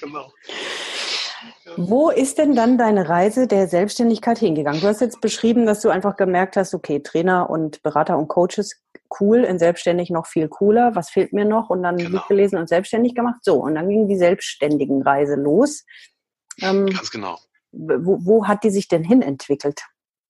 genau. 0.00 0.32
Wo 1.76 2.10
ist 2.10 2.38
denn 2.38 2.54
dann 2.54 2.78
deine 2.78 3.08
Reise 3.08 3.46
der 3.46 3.68
Selbstständigkeit 3.68 4.38
hingegangen? 4.38 4.80
Du 4.80 4.86
hast 4.86 5.00
jetzt 5.00 5.20
beschrieben, 5.20 5.66
dass 5.66 5.80
du 5.80 5.90
einfach 5.90 6.16
gemerkt 6.16 6.56
hast, 6.56 6.74
okay, 6.74 7.00
Trainer 7.00 7.50
und 7.50 7.82
Berater 7.82 8.18
und 8.18 8.28
Coaches, 8.28 8.82
cool, 9.20 9.44
in 9.44 9.58
selbstständig 9.58 10.10
noch 10.10 10.26
viel 10.26 10.48
cooler. 10.48 10.94
Was 10.94 11.10
fehlt 11.10 11.32
mir 11.32 11.44
noch? 11.44 11.70
Und 11.70 11.82
dann 11.82 11.96
genau. 11.96 12.18
Buch 12.18 12.28
gelesen 12.28 12.58
und 12.58 12.68
selbstständig 12.68 13.14
gemacht. 13.14 13.40
So, 13.42 13.56
und 13.62 13.74
dann 13.74 13.88
ging 13.88 14.08
die 14.08 14.16
selbstständigen 14.16 15.02
Reise 15.02 15.36
los. 15.36 15.84
Ähm, 16.60 16.86
Ganz 16.86 17.10
genau. 17.10 17.38
Wo, 17.72 18.18
wo 18.20 18.46
hat 18.46 18.64
die 18.64 18.70
sich 18.70 18.88
denn 18.88 19.04
hin 19.04 19.22
entwickelt? 19.22 19.82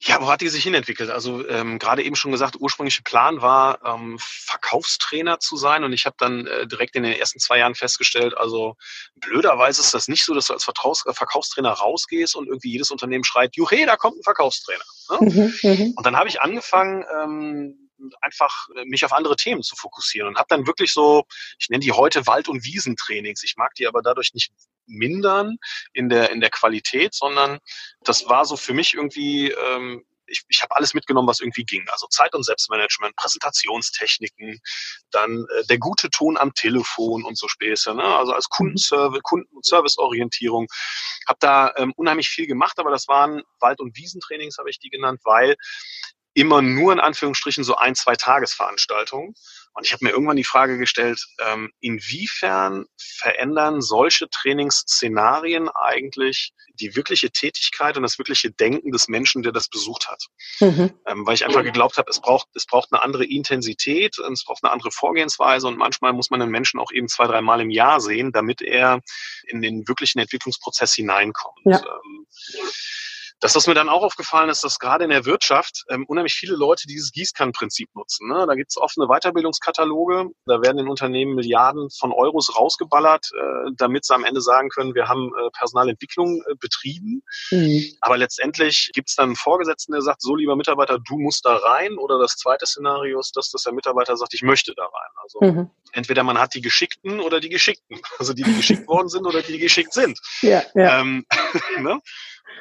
Ja, 0.04 0.20
wo 0.20 0.26
hat 0.26 0.40
die 0.40 0.48
sich 0.48 0.64
hinentwickelt? 0.64 1.10
Also 1.10 1.46
ähm, 1.48 1.78
gerade 1.78 2.02
eben 2.02 2.16
schon 2.16 2.32
gesagt, 2.32 2.56
ursprüngliche 2.58 3.02
Plan 3.02 3.40
war, 3.40 3.78
ähm, 3.84 4.18
Verkaufstrainer 4.18 5.38
zu 5.38 5.56
sein. 5.56 5.84
Und 5.84 5.92
ich 5.92 6.06
habe 6.06 6.16
dann 6.18 6.48
äh, 6.48 6.66
direkt 6.66 6.96
in 6.96 7.04
den 7.04 7.12
ersten 7.12 7.38
zwei 7.38 7.58
Jahren 7.58 7.76
festgestellt, 7.76 8.36
also 8.36 8.76
blöderweise 9.14 9.80
ist 9.80 9.94
das 9.94 10.08
nicht 10.08 10.24
so, 10.24 10.34
dass 10.34 10.48
du 10.48 10.54
als 10.54 10.64
Vertraus 10.64 11.06
äh, 11.06 11.12
Verkaufstrainer 11.12 11.70
rausgehst 11.70 12.34
und 12.34 12.48
irgendwie 12.48 12.72
jedes 12.72 12.90
Unternehmen 12.90 13.22
schreit, 13.22 13.54
juhe, 13.54 13.86
da 13.86 13.96
kommt 13.96 14.18
ein 14.18 14.24
Verkaufstrainer. 14.24 14.82
Ne? 15.10 15.18
Mhm, 15.20 15.54
mhm. 15.62 15.92
und 15.96 16.04
dann 16.04 16.16
habe 16.16 16.28
ich 16.28 16.40
angefangen, 16.40 17.04
ähm, 17.22 17.82
einfach 18.20 18.68
äh, 18.74 18.84
mich 18.84 19.04
auf 19.04 19.12
andere 19.12 19.36
Themen 19.36 19.62
zu 19.62 19.76
fokussieren 19.76 20.28
und 20.28 20.36
habe 20.36 20.48
dann 20.48 20.66
wirklich 20.66 20.92
so, 20.92 21.24
ich 21.60 21.68
nenne 21.68 21.80
die 21.80 21.92
heute 21.92 22.26
Wald- 22.26 22.48
und 22.48 22.64
Wiesentrainings. 22.64 23.44
Ich 23.44 23.56
mag 23.56 23.74
die 23.74 23.86
aber 23.86 24.02
dadurch 24.02 24.34
nicht 24.34 24.52
mindern 24.92 25.56
in 25.92 26.08
der 26.08 26.30
in 26.30 26.40
der 26.40 26.50
Qualität, 26.50 27.14
sondern 27.14 27.58
das 28.04 28.28
war 28.28 28.44
so 28.44 28.56
für 28.56 28.74
mich 28.74 28.94
irgendwie 28.94 29.50
ähm, 29.50 30.04
ich, 30.32 30.42
ich 30.48 30.62
habe 30.62 30.74
alles 30.76 30.94
mitgenommen, 30.94 31.28
was 31.28 31.40
irgendwie 31.40 31.64
ging. 31.64 31.84
Also 31.90 32.06
Zeit- 32.08 32.34
und 32.34 32.44
Selbstmanagement, 32.44 33.14
Präsentationstechniken, 33.16 34.60
dann 35.10 35.46
äh, 35.56 35.64
der 35.66 35.78
gute 35.78 36.10
Ton 36.10 36.36
am 36.36 36.54
Telefon 36.54 37.24
und 37.24 37.38
so 37.38 37.48
Späße. 37.48 37.94
Ne? 37.94 38.02
Also 38.02 38.32
als 38.32 38.48
Kundenservice, 38.48 39.22
Kunden- 39.22 39.54
und 39.54 39.64
Serviceorientierung. 39.64 40.66
Habe 41.28 41.38
da 41.40 41.72
ähm, 41.76 41.92
unheimlich 41.96 42.28
viel 42.28 42.46
gemacht, 42.46 42.78
aber 42.78 42.90
das 42.90 43.06
waren 43.08 43.42
Wald- 43.60 43.80
und 43.80 43.96
Wiesentrainings, 43.96 44.58
habe 44.58 44.70
ich 44.70 44.78
die 44.78 44.90
genannt, 44.90 45.20
weil 45.24 45.56
immer 46.34 46.62
nur 46.62 46.92
in 46.92 47.00
Anführungsstrichen 47.00 47.62
so 47.62 47.76
ein, 47.76 47.94
zwei 47.94 48.16
Tagesveranstaltungen. 48.16 49.34
Und 49.74 49.86
ich 49.86 49.92
habe 49.92 50.04
mir 50.04 50.10
irgendwann 50.10 50.36
die 50.36 50.44
Frage 50.44 50.78
gestellt, 50.78 51.24
ähm, 51.40 51.72
inwiefern 51.80 52.84
verändern 52.98 53.80
solche 53.80 54.28
Trainingsszenarien 54.28 55.68
eigentlich 55.68 56.52
die 56.74 56.94
wirkliche 56.94 57.30
Tätigkeit 57.30 57.96
und 57.96 58.02
das 58.02 58.18
wirkliche 58.18 58.50
Denken 58.50 58.92
des 58.92 59.08
Menschen, 59.08 59.42
der 59.42 59.52
das 59.52 59.68
besucht 59.68 60.08
hat? 60.08 60.26
Mhm. 60.60 60.92
Ähm, 61.06 61.26
weil 61.26 61.34
ich 61.34 61.44
einfach 61.44 61.62
geglaubt 61.62 61.96
habe, 61.96 62.10
es 62.10 62.20
braucht, 62.20 62.48
es 62.54 62.66
braucht 62.66 62.92
eine 62.92 63.02
andere 63.02 63.24
Intensität, 63.24 64.18
es 64.18 64.44
braucht 64.44 64.62
eine 64.62 64.72
andere 64.72 64.90
Vorgehensweise 64.90 65.68
und 65.68 65.78
manchmal 65.78 66.12
muss 66.12 66.30
man 66.30 66.40
den 66.40 66.50
Menschen 66.50 66.78
auch 66.78 66.92
eben 66.92 67.08
zwei, 67.08 67.26
dreimal 67.26 67.60
im 67.60 67.70
Jahr 67.70 68.00
sehen, 68.00 68.32
damit 68.32 68.60
er 68.60 69.00
in 69.46 69.62
den 69.62 69.88
wirklichen 69.88 70.18
Entwicklungsprozess 70.18 70.94
hineinkommt. 70.94 71.60
Ja. 71.64 71.78
Ähm, 71.78 72.26
das, 73.42 73.56
was 73.56 73.66
mir 73.66 73.74
dann 73.74 73.88
auch 73.88 74.04
aufgefallen 74.04 74.48
ist, 74.50 74.62
dass 74.62 74.78
gerade 74.78 75.02
in 75.02 75.10
der 75.10 75.24
Wirtschaft 75.24 75.84
ähm, 75.90 76.04
unheimlich 76.06 76.34
viele 76.34 76.54
Leute 76.54 76.86
dieses 76.86 77.10
Gießkannenprinzip 77.10 77.88
nutzen. 77.94 78.28
Ne? 78.28 78.46
Da 78.46 78.54
gibt 78.54 78.70
es 78.70 78.76
offene 78.76 79.08
Weiterbildungskataloge, 79.08 80.30
da 80.46 80.62
werden 80.62 80.78
in 80.78 80.88
Unternehmen 80.88 81.34
Milliarden 81.34 81.88
von 81.90 82.12
Euros 82.12 82.56
rausgeballert, 82.56 83.30
äh, 83.34 83.70
damit 83.76 84.04
sie 84.04 84.14
am 84.14 84.24
Ende 84.24 84.40
sagen 84.40 84.68
können, 84.68 84.94
wir 84.94 85.08
haben 85.08 85.32
äh, 85.36 85.50
Personalentwicklung 85.58 86.40
äh, 86.48 86.54
betrieben. 86.54 87.22
Mhm. 87.50 87.82
Aber 88.00 88.16
letztendlich 88.16 88.90
gibt 88.94 89.08
es 89.08 89.16
dann 89.16 89.30
einen 89.30 89.36
Vorgesetzten, 89.36 89.92
der 89.92 90.02
sagt, 90.02 90.22
so 90.22 90.36
lieber 90.36 90.54
Mitarbeiter, 90.54 91.00
du 91.00 91.18
musst 91.18 91.44
da 91.44 91.56
rein. 91.56 91.98
Oder 91.98 92.20
das 92.20 92.36
zweite 92.36 92.66
Szenario 92.66 93.18
ist, 93.18 93.36
dass, 93.36 93.50
dass 93.50 93.64
der 93.64 93.72
Mitarbeiter 93.72 94.16
sagt, 94.16 94.34
ich 94.34 94.42
möchte 94.42 94.72
da 94.76 94.84
rein. 94.84 95.10
Also 95.20 95.40
mhm. 95.40 95.70
entweder 95.90 96.22
man 96.22 96.38
hat 96.38 96.54
die 96.54 96.60
Geschickten 96.60 97.18
oder 97.18 97.40
die 97.40 97.48
Geschickten. 97.48 98.00
Also 98.20 98.34
die, 98.34 98.44
die 98.44 98.54
geschickt 98.54 98.86
worden 98.86 99.08
sind 99.08 99.26
oder 99.26 99.42
die, 99.42 99.52
die 99.52 99.58
geschickt 99.58 99.92
sind. 99.92 100.20
Ja, 100.42 100.62
ja. 100.74 101.00
Ähm, 101.00 101.26
ne? 101.80 102.00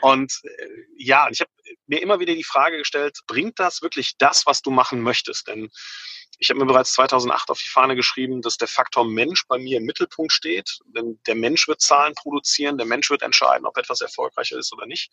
Und 0.01 0.39
äh, 0.43 0.67
ja, 0.97 1.27
ich 1.29 1.41
habe 1.41 1.51
mir 1.87 2.01
immer 2.01 2.19
wieder 2.19 2.33
die 2.33 2.43
Frage 2.43 2.77
gestellt, 2.77 3.19
bringt 3.27 3.59
das 3.59 3.81
wirklich 3.81 4.17
das, 4.17 4.45
was 4.45 4.61
du 4.61 4.71
machen 4.71 5.01
möchtest? 5.01 5.47
Denn 5.47 5.69
ich 6.37 6.49
habe 6.49 6.59
mir 6.59 6.65
bereits 6.65 6.93
2008 6.93 7.51
auf 7.51 7.61
die 7.61 7.69
Fahne 7.69 7.95
geschrieben, 7.95 8.41
dass 8.41 8.57
der 8.57 8.67
Faktor 8.67 9.05
Mensch 9.05 9.45
bei 9.47 9.59
mir 9.59 9.77
im 9.77 9.85
Mittelpunkt 9.85 10.31
steht. 10.31 10.79
Denn 10.87 11.19
der 11.27 11.35
Mensch 11.35 11.67
wird 11.67 11.81
Zahlen 11.81 12.15
produzieren, 12.15 12.77
der 12.77 12.87
Mensch 12.87 13.09
wird 13.09 13.21
entscheiden, 13.21 13.67
ob 13.67 13.77
etwas 13.77 14.01
erfolgreicher 14.01 14.57
ist 14.57 14.73
oder 14.73 14.87
nicht. 14.87 15.11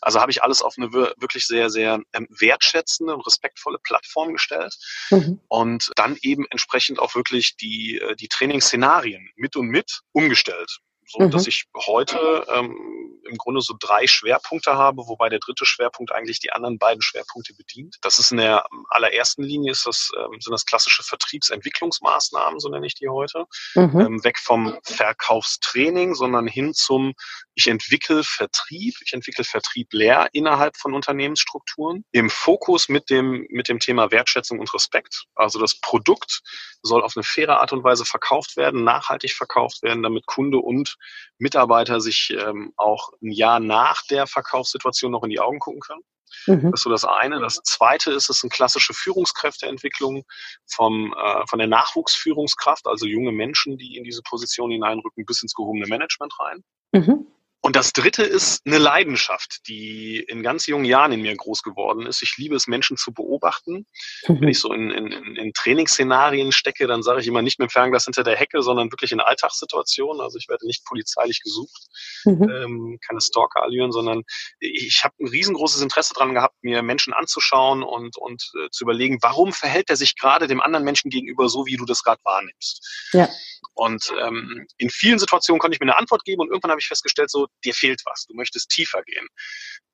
Also 0.00 0.20
habe 0.20 0.30
ich 0.30 0.42
alles 0.42 0.62
auf 0.62 0.74
eine 0.78 0.92
wirklich 0.92 1.46
sehr, 1.46 1.70
sehr 1.70 2.00
ähm, 2.12 2.28
wertschätzende 2.30 3.14
und 3.14 3.26
respektvolle 3.26 3.78
Plattform 3.82 4.32
gestellt 4.32 4.74
mhm. 5.10 5.40
und 5.48 5.90
dann 5.96 6.16
eben 6.22 6.46
entsprechend 6.50 6.98
auch 7.00 7.14
wirklich 7.14 7.56
die, 7.56 7.98
äh, 7.98 8.14
die 8.14 8.28
Trainingsszenarien 8.28 9.28
mit 9.36 9.56
und 9.56 9.66
mit 9.66 10.00
umgestellt 10.12 10.78
so 11.08 11.24
mhm. 11.24 11.30
dass 11.30 11.46
ich 11.46 11.64
heute 11.74 12.46
ähm, 12.54 13.18
im 13.24 13.36
Grunde 13.36 13.60
so 13.60 13.74
drei 13.78 14.06
Schwerpunkte 14.06 14.76
habe, 14.76 15.06
wobei 15.06 15.28
der 15.28 15.38
dritte 15.38 15.66
Schwerpunkt 15.66 16.12
eigentlich 16.12 16.40
die 16.40 16.52
anderen 16.52 16.78
beiden 16.78 17.02
Schwerpunkte 17.02 17.54
bedient. 17.54 17.96
Das 18.02 18.18
ist 18.18 18.30
in 18.30 18.38
der 18.38 18.64
allerersten 18.88 19.42
Linie 19.42 19.72
ist 19.72 19.86
das, 19.86 20.10
ähm, 20.16 20.40
sind 20.40 20.52
das 20.52 20.64
klassische 20.64 21.02
Vertriebsentwicklungsmaßnahmen, 21.02 22.60
so 22.60 22.68
nenne 22.68 22.86
ich 22.86 22.94
die 22.94 23.08
heute. 23.08 23.44
Mhm. 23.74 24.00
Ähm, 24.00 24.24
weg 24.24 24.38
vom 24.38 24.78
Verkaufstraining, 24.84 26.14
sondern 26.14 26.46
hin 26.46 26.74
zum 26.74 27.14
ich 27.54 27.66
entwickle 27.66 28.22
Vertrieb, 28.22 28.94
ich 29.04 29.12
entwickle 29.12 29.44
Vertrieb 29.44 29.92
leer 29.92 30.28
innerhalb 30.32 30.76
von 30.76 30.94
Unternehmensstrukturen. 30.94 32.04
Im 32.12 32.30
Fokus 32.30 32.88
mit 32.88 33.10
dem, 33.10 33.46
mit 33.50 33.68
dem 33.68 33.80
Thema 33.80 34.10
Wertschätzung 34.12 34.60
und 34.60 34.72
Respekt. 34.74 35.24
Also 35.34 35.58
das 35.58 35.80
Produkt 35.80 36.40
soll 36.82 37.02
auf 37.02 37.16
eine 37.16 37.24
faire 37.24 37.60
Art 37.60 37.72
und 37.72 37.82
Weise 37.82 38.04
verkauft 38.04 38.56
werden, 38.56 38.84
nachhaltig 38.84 39.32
verkauft 39.32 39.82
werden, 39.82 40.04
damit 40.04 40.26
Kunde 40.26 40.58
und 40.58 40.97
Mitarbeiter 41.38 42.00
sich 42.00 42.34
ähm, 42.38 42.72
auch 42.76 43.10
ein 43.22 43.30
Jahr 43.30 43.60
nach 43.60 44.02
der 44.10 44.26
Verkaufssituation 44.26 45.12
noch 45.12 45.22
in 45.22 45.30
die 45.30 45.40
Augen 45.40 45.58
gucken 45.58 45.80
können. 45.80 46.02
Mhm. 46.46 46.70
Das 46.70 46.80
ist 46.80 46.84
so 46.84 46.90
das 46.90 47.04
eine. 47.04 47.40
Das 47.40 47.60
zweite 47.64 48.12
ist, 48.12 48.28
es 48.28 48.40
sind 48.40 48.52
klassische 48.52 48.94
Führungskräfteentwicklung 48.94 50.24
vom, 50.66 51.14
äh, 51.14 51.46
von 51.48 51.58
der 51.58 51.68
Nachwuchsführungskraft, 51.68 52.86
also 52.86 53.06
junge 53.06 53.32
Menschen, 53.32 53.78
die 53.78 53.96
in 53.96 54.04
diese 54.04 54.22
Position 54.22 54.70
hineinrücken, 54.70 55.24
bis 55.24 55.42
ins 55.42 55.54
gehobene 55.54 55.86
Management 55.86 56.32
rein. 56.40 56.64
Mhm. 56.92 57.26
Und 57.60 57.74
das 57.74 57.92
dritte 57.92 58.22
ist 58.22 58.64
eine 58.66 58.78
Leidenschaft, 58.78 59.66
die 59.66 60.24
in 60.28 60.42
ganz 60.44 60.66
jungen 60.66 60.84
Jahren 60.84 61.10
in 61.10 61.22
mir 61.22 61.34
groß 61.36 61.62
geworden 61.62 62.06
ist. 62.06 62.22
Ich 62.22 62.36
liebe 62.36 62.54
es, 62.54 62.68
Menschen 62.68 62.96
zu 62.96 63.12
beobachten. 63.12 63.84
Mhm. 64.28 64.40
Wenn 64.40 64.48
ich 64.48 64.60
so 64.60 64.72
in, 64.72 64.90
in, 64.90 65.36
in 65.36 65.52
Trainingsszenarien 65.52 66.52
stecke, 66.52 66.86
dann 66.86 67.02
sage 67.02 67.20
ich 67.20 67.26
immer 67.26 67.42
nicht 67.42 67.58
mit 67.58 67.68
dem 67.68 67.70
Fernglas 67.70 68.04
hinter 68.04 68.22
der 68.22 68.36
Hecke, 68.36 68.62
sondern 68.62 68.92
wirklich 68.92 69.10
in 69.10 69.20
Alltagssituationen. 69.20 70.20
Also 70.20 70.38
ich 70.38 70.48
werde 70.48 70.66
nicht 70.66 70.84
polizeilich 70.84 71.42
gesucht, 71.42 71.88
mhm. 72.24 72.48
ähm, 72.48 72.98
keine 73.06 73.20
Stalker-Allüren, 73.20 73.90
sondern 73.90 74.22
ich 74.60 75.02
habe 75.02 75.14
ein 75.20 75.28
riesengroßes 75.28 75.82
Interesse 75.82 76.14
daran 76.14 76.34
gehabt, 76.34 76.54
mir 76.62 76.82
Menschen 76.82 77.12
anzuschauen 77.12 77.82
und, 77.82 78.16
und 78.18 78.52
äh, 78.62 78.70
zu 78.70 78.84
überlegen, 78.84 79.18
warum 79.20 79.52
verhält 79.52 79.90
er 79.90 79.96
sich 79.96 80.16
gerade 80.16 80.46
dem 80.46 80.60
anderen 80.60 80.84
Menschen 80.84 81.10
gegenüber 81.10 81.48
so, 81.48 81.66
wie 81.66 81.76
du 81.76 81.84
das 81.84 82.04
gerade 82.04 82.20
wahrnimmst. 82.22 83.08
Ja. 83.12 83.28
Und 83.74 84.12
ähm, 84.20 84.66
in 84.76 84.90
vielen 84.90 85.18
Situationen 85.18 85.60
konnte 85.60 85.74
ich 85.74 85.80
mir 85.80 85.86
eine 85.86 85.96
Antwort 85.96 86.24
geben 86.24 86.40
und 86.40 86.48
irgendwann 86.48 86.70
habe 86.70 86.80
ich 86.80 86.86
festgestellt, 86.86 87.30
so, 87.30 87.47
dir 87.64 87.74
fehlt 87.74 88.02
was, 88.04 88.26
du 88.26 88.34
möchtest 88.34 88.70
tiefer 88.70 89.02
gehen. 89.02 89.26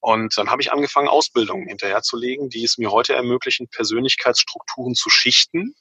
Und 0.01 0.37
dann 0.37 0.51
habe 0.51 0.61
ich 0.61 0.73
angefangen, 0.73 1.09
Ausbildungen 1.09 1.67
hinterherzulegen, 1.67 2.51
die 2.51 2.65
es 2.65 2.77
mir 2.77 2.91
heute 2.91 3.15
ermöglichen, 3.15 3.69
Persönlichkeitsstrukturen 3.69 4.95
zu 4.95 5.09
schichten. 5.09 5.75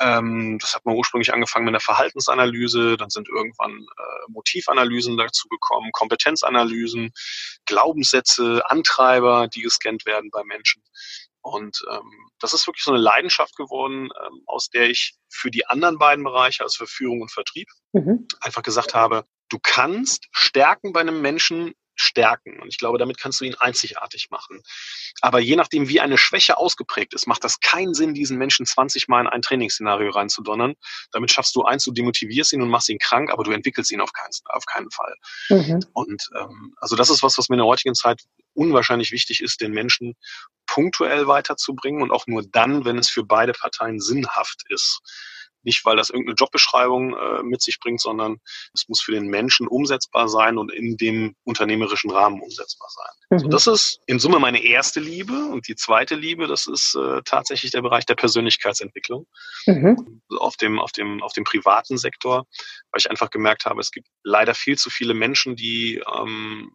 Ähm, 0.00 0.58
das 0.60 0.74
hat 0.74 0.84
man 0.84 0.96
ursprünglich 0.96 1.32
angefangen 1.32 1.64
mit 1.64 1.72
einer 1.72 1.80
Verhaltensanalyse, 1.80 2.96
dann 2.96 3.08
sind 3.08 3.28
irgendwann 3.28 3.72
äh, 3.72 4.30
Motivanalysen 4.30 5.16
dazu 5.16 5.48
gekommen, 5.48 5.90
Kompetenzanalysen, 5.92 7.12
Glaubenssätze, 7.66 8.62
Antreiber, 8.68 9.48
die 9.48 9.62
gescannt 9.62 10.04
werden 10.06 10.30
bei 10.30 10.42
Menschen. 10.44 10.82
Und 11.40 11.80
ähm, 11.88 12.30
das 12.40 12.52
ist 12.52 12.66
wirklich 12.66 12.82
so 12.82 12.90
eine 12.90 13.00
Leidenschaft 13.00 13.56
geworden, 13.56 14.08
ähm, 14.26 14.42
aus 14.46 14.68
der 14.68 14.90
ich 14.90 15.14
für 15.28 15.50
die 15.50 15.66
anderen 15.66 15.98
beiden 15.98 16.24
Bereiche, 16.24 16.64
also 16.64 16.84
für 16.84 16.90
Führung 16.90 17.22
und 17.22 17.30
Vertrieb, 17.30 17.68
mhm. 17.92 18.26
einfach 18.40 18.62
gesagt 18.62 18.94
habe, 18.94 19.24
du 19.48 19.58
kannst 19.62 20.26
Stärken 20.32 20.92
bei 20.92 21.00
einem 21.00 21.20
Menschen 21.22 21.74
stärken. 21.96 22.60
Und 22.60 22.68
ich 22.68 22.78
glaube, 22.78 22.98
damit 22.98 23.18
kannst 23.18 23.40
du 23.40 23.44
ihn 23.44 23.54
einzigartig 23.54 24.28
machen. 24.30 24.62
Aber 25.22 25.40
je 25.40 25.56
nachdem, 25.56 25.88
wie 25.88 26.00
eine 26.00 26.18
Schwäche 26.18 26.58
ausgeprägt 26.58 27.14
ist, 27.14 27.26
macht 27.26 27.42
das 27.42 27.60
keinen 27.60 27.94
Sinn, 27.94 28.14
diesen 28.14 28.36
Menschen 28.38 28.66
20 28.66 29.08
Mal 29.08 29.22
in 29.22 29.26
ein 29.26 29.42
Trainingsszenario 29.42 30.10
reinzudonnern. 30.10 30.74
Damit 31.12 31.32
schaffst 31.32 31.56
du 31.56 31.64
eins, 31.64 31.84
du 31.84 31.92
demotivierst 31.92 32.52
ihn 32.52 32.62
und 32.62 32.68
machst 32.68 32.90
ihn 32.90 32.98
krank, 32.98 33.30
aber 33.30 33.44
du 33.44 33.50
entwickelst 33.50 33.90
ihn 33.90 34.00
auf 34.00 34.12
keinen, 34.12 34.30
auf 34.44 34.66
keinen 34.66 34.90
Fall. 34.90 35.14
Mhm. 35.48 35.84
Und 35.94 36.28
ähm, 36.38 36.74
also 36.76 36.96
das 36.96 37.10
ist 37.10 37.22
was, 37.22 37.38
was 37.38 37.48
mir 37.48 37.56
in 37.56 37.60
der 37.60 37.66
heutigen 37.66 37.94
Zeit 37.94 38.22
unwahrscheinlich 38.54 39.10
wichtig 39.10 39.42
ist, 39.42 39.60
den 39.60 39.72
Menschen 39.72 40.14
punktuell 40.66 41.26
weiterzubringen 41.26 42.02
und 42.02 42.10
auch 42.10 42.26
nur 42.26 42.42
dann, 42.46 42.84
wenn 42.84 42.98
es 42.98 43.08
für 43.08 43.24
beide 43.24 43.52
Parteien 43.52 44.00
sinnhaft 44.00 44.62
ist. 44.68 45.00
Nicht, 45.66 45.84
weil 45.84 45.96
das 45.96 46.10
irgendeine 46.10 46.36
Jobbeschreibung 46.36 47.16
äh, 47.16 47.42
mit 47.42 47.60
sich 47.60 47.80
bringt, 47.80 48.00
sondern 48.00 48.38
es 48.72 48.86
muss 48.86 49.00
für 49.00 49.10
den 49.10 49.26
Menschen 49.26 49.66
umsetzbar 49.66 50.28
sein 50.28 50.58
und 50.58 50.72
in 50.72 50.96
dem 50.96 51.34
unternehmerischen 51.42 52.12
Rahmen 52.12 52.40
umsetzbar 52.40 52.88
sein. 52.88 53.14
Mhm. 53.30 53.38
So, 53.40 53.48
das 53.48 53.66
ist 53.66 53.98
in 54.06 54.20
Summe 54.20 54.38
meine 54.38 54.62
erste 54.62 55.00
Liebe. 55.00 55.32
Und 55.32 55.66
die 55.66 55.74
zweite 55.74 56.14
Liebe, 56.14 56.46
das 56.46 56.68
ist 56.68 56.94
äh, 56.94 57.20
tatsächlich 57.24 57.72
der 57.72 57.82
Bereich 57.82 58.06
der 58.06 58.14
Persönlichkeitsentwicklung. 58.14 59.26
Mhm. 59.66 60.22
Auf, 60.38 60.56
dem, 60.56 60.78
auf, 60.78 60.92
dem, 60.92 61.20
auf 61.20 61.32
dem 61.32 61.42
privaten 61.42 61.98
Sektor, 61.98 62.46
weil 62.92 63.00
ich 63.00 63.10
einfach 63.10 63.30
gemerkt 63.30 63.64
habe, 63.64 63.80
es 63.80 63.90
gibt 63.90 64.06
leider 64.22 64.54
viel 64.54 64.78
zu 64.78 64.88
viele 64.88 65.14
Menschen, 65.14 65.56
die 65.56 66.00
ähm, 66.16 66.70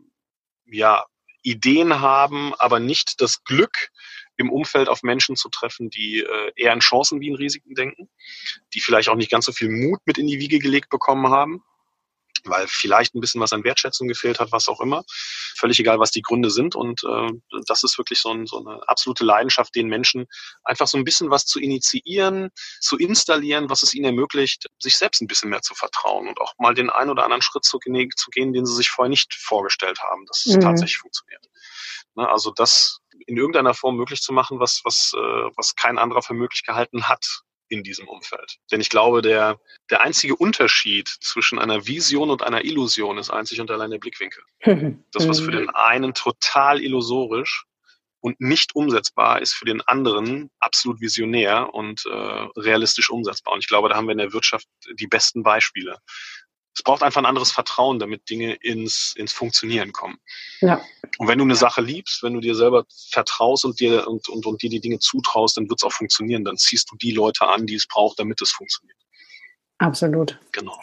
ja, 0.65 1.05
Ideen 1.43 2.01
haben, 2.01 2.53
aber 2.55 2.81
nicht 2.81 3.21
das 3.21 3.45
Glück, 3.45 3.89
im 4.41 4.51
Umfeld 4.51 4.89
auf 4.89 5.03
Menschen 5.03 5.35
zu 5.35 5.49
treffen, 5.49 5.89
die 5.89 6.19
äh, 6.19 6.51
eher 6.55 6.73
in 6.73 6.79
Chancen 6.79 7.21
wie 7.21 7.29
in 7.29 7.35
Risiken 7.35 7.75
denken, 7.75 8.09
die 8.73 8.81
vielleicht 8.81 9.09
auch 9.09 9.15
nicht 9.15 9.31
ganz 9.31 9.45
so 9.45 9.51
viel 9.51 9.69
Mut 9.69 9.99
mit 10.05 10.17
in 10.17 10.27
die 10.27 10.39
Wiege 10.39 10.59
gelegt 10.59 10.89
bekommen 10.89 11.29
haben, 11.29 11.63
weil 12.45 12.67
vielleicht 12.67 13.15
ein 13.15 13.21
bisschen 13.21 13.41
was 13.41 13.53
an 13.53 13.63
Wertschätzung 13.63 14.07
gefehlt 14.07 14.39
hat, 14.39 14.51
was 14.51 14.67
auch 14.67 14.81
immer. 14.81 15.03
Völlig 15.57 15.79
egal, 15.79 15.99
was 15.99 16.11
die 16.11 16.21
Gründe 16.21 16.49
sind. 16.49 16.75
Und 16.75 17.03
äh, 17.03 17.29
das 17.67 17.83
ist 17.83 17.97
wirklich 17.97 18.19
so, 18.21 18.31
ein, 18.31 18.47
so 18.47 18.65
eine 18.65 18.81
absolute 18.87 19.23
Leidenschaft, 19.23 19.75
den 19.75 19.87
Menschen 19.87 20.25
einfach 20.63 20.87
so 20.87 20.97
ein 20.97 21.03
bisschen 21.03 21.29
was 21.29 21.45
zu 21.45 21.59
initiieren, 21.59 22.49
zu 22.79 22.97
installieren, 22.97 23.69
was 23.69 23.83
es 23.83 23.93
ihnen 23.93 24.05
ermöglicht, 24.05 24.67
sich 24.79 24.97
selbst 24.97 25.21
ein 25.21 25.27
bisschen 25.27 25.49
mehr 25.49 25.61
zu 25.61 25.75
vertrauen 25.75 26.27
und 26.27 26.39
auch 26.41 26.53
mal 26.57 26.73
den 26.73 26.89
einen 26.89 27.11
oder 27.11 27.23
anderen 27.23 27.41
Schritt 27.41 27.63
zu, 27.63 27.79
zu 27.79 28.29
gehen, 28.31 28.53
den 28.53 28.65
sie 28.65 28.75
sich 28.75 28.89
vorher 28.89 29.09
nicht 29.09 29.33
vorgestellt 29.33 29.99
haben, 30.01 30.25
dass 30.25 30.45
es 30.45 30.55
mhm. 30.55 30.61
tatsächlich 30.61 30.97
funktioniert. 30.97 31.45
Ne, 32.15 32.29
also 32.29 32.51
das 32.51 32.99
in 33.27 33.37
irgendeiner 33.37 33.73
Form 33.73 33.95
möglich 33.95 34.21
zu 34.21 34.33
machen, 34.33 34.59
was, 34.59 34.81
was, 34.83 35.13
äh, 35.15 35.49
was 35.55 35.75
kein 35.75 35.97
anderer 35.97 36.21
für 36.21 36.33
möglich 36.33 36.63
gehalten 36.63 37.07
hat 37.07 37.43
in 37.71 37.83
diesem 37.83 38.07
Umfeld. 38.07 38.57
Denn 38.71 38.81
ich 38.81 38.89
glaube, 38.89 39.21
der, 39.21 39.59
der 39.89 40.01
einzige 40.01 40.35
Unterschied 40.35 41.07
zwischen 41.07 41.57
einer 41.57 41.87
Vision 41.87 42.29
und 42.29 42.43
einer 42.43 42.65
Illusion 42.65 43.17
ist 43.17 43.29
einzig 43.29 43.61
und 43.61 43.71
allein 43.71 43.91
der 43.91 43.99
Blickwinkel. 43.99 44.43
Das, 45.11 45.27
was 45.27 45.39
für 45.39 45.51
den 45.51 45.69
einen 45.69 46.13
total 46.13 46.81
illusorisch 46.81 47.65
und 48.19 48.39
nicht 48.39 48.75
umsetzbar 48.75 49.41
ist, 49.41 49.53
für 49.53 49.65
den 49.65 49.81
anderen 49.81 50.49
absolut 50.59 51.01
visionär 51.01 51.73
und 51.73 52.05
äh, 52.05 52.09
realistisch 52.57 53.09
umsetzbar. 53.09 53.53
Und 53.53 53.61
ich 53.61 53.67
glaube, 53.67 53.89
da 53.89 53.95
haben 53.95 54.07
wir 54.07 54.13
in 54.13 54.19
der 54.19 54.33
Wirtschaft 54.33 54.67
die 54.93 55.07
besten 55.07 55.43
Beispiele 55.43 55.97
es 56.73 56.83
braucht 56.83 57.03
einfach 57.03 57.21
ein 57.21 57.25
anderes 57.25 57.51
Vertrauen, 57.51 57.99
damit 57.99 58.29
Dinge 58.29 58.53
ins, 58.53 59.13
ins 59.17 59.33
Funktionieren 59.33 59.91
kommen. 59.91 60.17
Ja. 60.61 60.81
Und 61.17 61.27
wenn 61.27 61.37
du 61.37 61.43
eine 61.43 61.55
Sache 61.55 61.81
liebst, 61.81 62.23
wenn 62.23 62.33
du 62.33 62.39
dir 62.39 62.55
selber 62.55 62.85
vertraust 63.09 63.65
und 63.65 63.79
dir, 63.79 64.07
und, 64.07 64.29
und, 64.29 64.45
und 64.45 64.61
dir 64.61 64.69
die 64.69 64.79
Dinge 64.79 64.99
zutraust, 64.99 65.57
dann 65.57 65.69
wird 65.69 65.79
es 65.79 65.83
auch 65.83 65.91
funktionieren. 65.91 66.45
Dann 66.45 66.57
ziehst 66.57 66.89
du 66.91 66.95
die 66.95 67.11
Leute 67.11 67.47
an, 67.47 67.65
die 67.65 67.75
es 67.75 67.87
braucht, 67.87 68.19
damit 68.19 68.41
es 68.41 68.51
funktioniert. 68.51 68.97
Absolut. 69.79 70.39
Genau. 70.51 70.79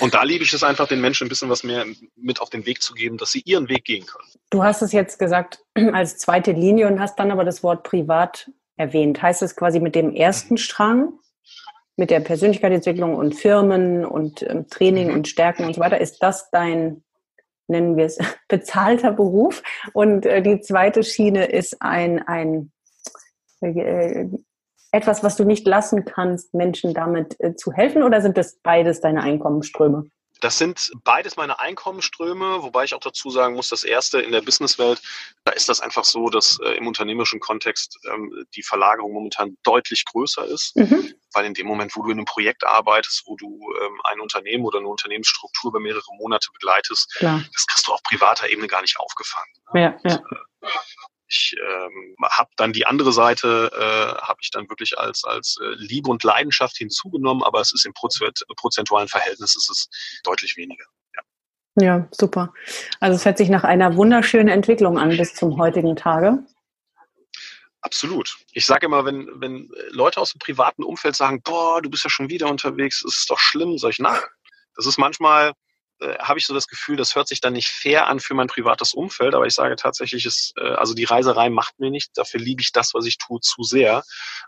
Und 0.00 0.14
da 0.14 0.24
liebe 0.24 0.42
ich 0.42 0.52
es 0.52 0.64
einfach, 0.64 0.88
den 0.88 1.00
Menschen 1.00 1.26
ein 1.26 1.28
bisschen 1.28 1.48
was 1.48 1.62
mehr 1.62 1.86
mit 2.16 2.40
auf 2.40 2.50
den 2.50 2.66
Weg 2.66 2.82
zu 2.82 2.92
geben, 2.92 3.16
dass 3.16 3.30
sie 3.30 3.40
ihren 3.44 3.68
Weg 3.68 3.84
gehen 3.84 4.04
können. 4.04 4.28
Du 4.50 4.64
hast 4.64 4.82
es 4.82 4.92
jetzt 4.92 5.18
gesagt 5.18 5.60
als 5.92 6.18
zweite 6.18 6.50
Linie 6.50 6.88
und 6.88 7.00
hast 7.00 7.18
dann 7.18 7.30
aber 7.30 7.44
das 7.44 7.62
Wort 7.62 7.84
privat 7.84 8.50
erwähnt. 8.76 9.22
Heißt 9.22 9.42
es 9.42 9.54
quasi 9.54 9.78
mit 9.78 9.94
dem 9.94 10.12
ersten 10.12 10.58
Strang 10.58 11.12
mit 11.96 12.10
der 12.10 12.20
Persönlichkeitsentwicklung 12.20 13.14
und 13.14 13.34
Firmen 13.34 14.04
und 14.04 14.42
ähm, 14.42 14.68
Training 14.68 15.08
mhm. 15.08 15.14
und 15.14 15.28
Stärken 15.28 15.64
und 15.64 15.74
so 15.74 15.80
weiter, 15.80 16.00
ist 16.00 16.22
das 16.22 16.50
dein, 16.50 17.02
nennen 17.66 17.96
wir 17.96 18.06
es, 18.06 18.18
bezahlter 18.48 19.12
Beruf. 19.12 19.62
Und 19.92 20.26
äh, 20.26 20.42
die 20.42 20.60
zweite 20.60 21.02
Schiene 21.02 21.46
ist 21.46 21.80
ein, 21.80 22.26
ein 22.26 22.72
äh, 23.60 24.26
etwas, 24.90 25.22
was 25.24 25.36
du 25.36 25.44
nicht 25.44 25.66
lassen 25.66 26.04
kannst, 26.04 26.54
Menschen 26.54 26.94
damit 26.94 27.38
äh, 27.40 27.54
zu 27.54 27.72
helfen, 27.72 28.02
oder 28.02 28.20
sind 28.20 28.36
das 28.36 28.56
beides 28.62 29.00
deine 29.00 29.22
Einkommensströme? 29.22 30.04
Das 30.42 30.58
sind 30.58 30.90
beides 31.04 31.36
meine 31.36 31.60
Einkommensströme, 31.60 32.64
wobei 32.64 32.82
ich 32.82 32.94
auch 32.94 33.00
dazu 33.00 33.30
sagen 33.30 33.54
muss, 33.54 33.68
das 33.68 33.84
erste 33.84 34.20
in 34.20 34.32
der 34.32 34.40
Businesswelt, 34.40 35.00
da 35.44 35.52
ist 35.52 35.68
das 35.68 35.80
einfach 35.80 36.02
so, 36.02 36.30
dass 36.30 36.58
äh, 36.58 36.72
im 36.72 36.88
unternehmerischen 36.88 37.38
Kontext 37.38 37.96
ähm, 38.12 38.44
die 38.56 38.64
Verlagerung 38.64 39.12
momentan 39.12 39.56
deutlich 39.62 40.04
größer 40.04 40.44
ist, 40.46 40.74
mhm. 40.74 41.14
weil 41.32 41.44
in 41.44 41.54
dem 41.54 41.68
Moment, 41.68 41.94
wo 41.94 42.02
du 42.02 42.10
in 42.10 42.18
einem 42.18 42.24
Projekt 42.24 42.66
arbeitest, 42.66 43.22
wo 43.26 43.36
du 43.36 43.72
ähm, 43.80 44.00
ein 44.02 44.18
Unternehmen 44.18 44.64
oder 44.64 44.80
eine 44.80 44.88
Unternehmensstruktur 44.88 45.70
über 45.70 45.78
mehrere 45.78 46.12
Monate 46.18 46.48
begleitest, 46.52 47.14
Klar. 47.14 47.44
das 47.52 47.66
kriegst 47.68 47.86
du 47.86 47.92
auf 47.92 48.02
privater 48.02 48.48
Ebene 48.48 48.66
gar 48.66 48.82
nicht 48.82 48.98
aufgefangen. 48.98 49.52
Ne? 49.74 49.80
Ja, 49.80 50.10
ja. 50.10 50.16
Und, 50.16 50.32
äh, 50.32 50.68
ich 51.32 51.56
ähm, 51.58 52.16
habe 52.22 52.50
dann 52.56 52.72
die 52.72 52.86
andere 52.86 53.12
Seite, 53.12 53.70
äh, 53.74 54.20
habe 54.22 54.38
ich 54.42 54.50
dann 54.50 54.68
wirklich 54.68 54.98
als, 54.98 55.24
als 55.24 55.58
äh, 55.62 55.74
Liebe 55.76 56.10
und 56.10 56.22
Leidenschaft 56.22 56.76
hinzugenommen, 56.76 57.42
aber 57.42 57.60
es 57.60 57.72
ist 57.72 57.86
im 57.86 57.94
prozentualen 57.94 59.08
Verhältnis 59.08 59.56
ist 59.56 59.70
es 59.70 59.88
deutlich 60.22 60.56
weniger. 60.56 60.84
Ja. 61.16 61.22
Ja, 61.82 62.08
super. 62.10 62.52
Also 63.00 63.16
es 63.16 63.24
hört 63.24 63.38
sich 63.38 63.48
nach 63.48 63.64
einer 63.64 63.96
wunderschönen 63.96 64.48
Entwicklung 64.48 64.98
an 64.98 65.16
bis 65.16 65.34
zum 65.34 65.56
heutigen 65.56 65.96
Tage. 65.96 66.44
Absolut. 67.80 68.36
Ich 68.52 68.66
sage 68.66 68.86
immer, 68.86 69.04
wenn, 69.04 69.28
wenn 69.34 69.68
Leute 69.90 70.20
aus 70.20 70.32
dem 70.32 70.38
privaten 70.38 70.84
Umfeld 70.84 71.16
sagen, 71.16 71.42
boah, 71.42 71.82
du 71.82 71.90
bist 71.90 72.04
ja 72.04 72.10
schon 72.10 72.28
wieder 72.28 72.48
unterwegs, 72.48 73.02
ist 73.02 73.18
es 73.18 73.26
doch 73.26 73.38
schlimm, 73.38 73.76
sag 73.78 73.90
ich, 73.90 73.98
nein. 73.98 74.20
Das 74.76 74.86
ist 74.86 74.98
manchmal, 74.98 75.52
äh, 76.02 76.18
habe 76.18 76.38
ich 76.38 76.46
so 76.46 76.54
das 76.54 76.68
Gefühl, 76.68 76.96
das 76.96 77.14
hört 77.14 77.28
sich 77.28 77.40
dann 77.40 77.52
nicht 77.52 77.68
fair 77.68 78.08
an 78.08 78.20
für 78.20 78.34
mein 78.34 78.48
privates 78.48 78.94
Umfeld, 78.94 79.34
aber 79.34 79.46
ich 79.46 79.54
sage 79.54 79.76
tatsächlich, 79.76 80.26
ist, 80.26 80.54
äh, 80.58 80.74
also 80.74 80.94
die 80.94 81.04
Reiserei 81.04 81.48
macht 81.48 81.78
mir 81.78 81.90
nicht, 81.90 82.10
dafür 82.16 82.40
liebe 82.40 82.60
ich 82.60 82.72
das, 82.72 82.94
was 82.94 83.06
ich 83.06 83.18
tue, 83.18 83.40
zu 83.40 83.62
sehr, 83.62 84.02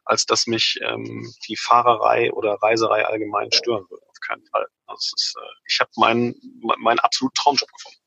als 0.04 0.26
dass 0.26 0.46
mich 0.46 0.78
ähm, 0.82 1.32
die 1.48 1.56
Fahrerei 1.56 2.32
oder 2.32 2.54
Reiserei 2.60 3.06
allgemein 3.06 3.52
stören 3.52 3.84
würde. 3.88 4.04
Auf 4.06 4.20
keinen 4.26 4.44
Fall. 4.46 4.66
Also 4.86 5.14
ist, 5.16 5.34
äh, 5.38 5.46
ich 5.68 5.80
habe 5.80 5.90
meinen 5.96 6.34
meinen 6.78 6.98
absoluten 6.98 7.34
Traumjob 7.34 7.70
gefunden. 7.72 8.00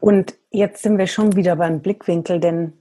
Und 0.00 0.34
jetzt 0.50 0.82
sind 0.82 0.98
wir 0.98 1.06
schon 1.06 1.36
wieder 1.36 1.56
beim 1.56 1.82
Blickwinkel, 1.82 2.40
denn 2.40 2.72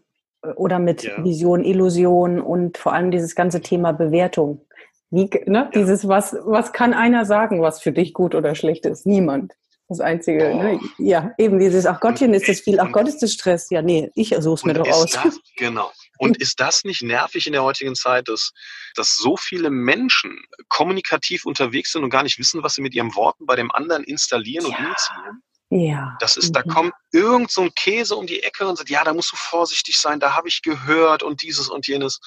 äh, 0.43 0.49
oder 0.49 0.79
mit 0.79 1.03
ja. 1.03 1.23
Vision, 1.23 1.63
Illusion 1.63 2.41
und 2.41 2.77
vor 2.77 2.93
allem 2.93 3.11
dieses 3.11 3.35
ganze 3.35 3.61
Thema 3.61 3.91
Bewertung. 3.91 4.65
Wie, 5.11 5.29
ne? 5.45 5.69
Ja. 5.73 5.81
Dieses, 5.81 6.07
was, 6.07 6.35
was 6.43 6.71
kann 6.73 6.93
einer 6.93 7.25
sagen, 7.25 7.61
was 7.61 7.81
für 7.81 7.91
dich 7.91 8.13
gut 8.13 8.33
oder 8.33 8.55
schlecht 8.55 8.85
ist? 8.85 9.05
Niemand. 9.05 9.53
Das 9.89 9.99
Einzige, 9.99 10.55
ne? 10.55 10.79
ja, 10.99 11.33
eben 11.37 11.59
dieses, 11.59 11.85
ach 11.85 11.99
Gottchen, 11.99 12.33
ist 12.33 12.47
das 12.47 12.61
viel, 12.61 12.79
ach 12.79 12.93
Gott, 12.93 13.09
ist 13.09 13.21
das 13.21 13.33
Stress. 13.33 13.69
Ja, 13.71 13.81
nee, 13.81 14.09
ich 14.15 14.33
suche 14.39 14.53
es 14.53 14.63
mir 14.63 14.73
doch 14.73 14.87
aus. 14.87 15.11
Das, 15.11 15.37
genau. 15.57 15.91
Und 16.17 16.37
ist 16.37 16.61
das 16.61 16.85
nicht 16.85 17.01
nervig 17.01 17.45
in 17.45 17.51
der 17.51 17.63
heutigen 17.63 17.93
Zeit, 17.93 18.29
dass, 18.29 18.53
dass 18.95 19.17
so 19.17 19.35
viele 19.35 19.69
Menschen 19.69 20.39
kommunikativ 20.69 21.45
unterwegs 21.45 21.91
sind 21.91 22.05
und 22.05 22.09
gar 22.09 22.23
nicht 22.23 22.39
wissen, 22.39 22.63
was 22.63 22.75
sie 22.75 22.81
mit 22.81 22.95
ihren 22.95 23.13
Worten 23.15 23.45
bei 23.45 23.57
dem 23.57 23.69
anderen 23.69 24.05
installieren 24.05 24.65
ja. 24.65 24.77
und 24.77 24.85
initiieren? 24.85 25.43
Ja. 25.71 26.17
Das 26.19 26.35
ist, 26.35 26.53
da 26.53 26.61
mhm. 26.65 26.69
kommt 26.69 26.93
irgend 27.11 27.49
so 27.49 27.61
ein 27.61 27.73
Käse 27.73 28.15
um 28.15 28.27
die 28.27 28.43
Ecke 28.43 28.67
und 28.67 28.77
sagt, 28.77 28.89
ja, 28.89 29.03
da 29.03 29.13
musst 29.13 29.31
du 29.31 29.37
vorsichtig 29.37 29.97
sein, 29.97 30.19
da 30.19 30.35
habe 30.35 30.49
ich 30.49 30.61
gehört 30.61 31.23
und 31.23 31.41
dieses 31.41 31.69
und 31.69 31.87
jenes 31.87 32.19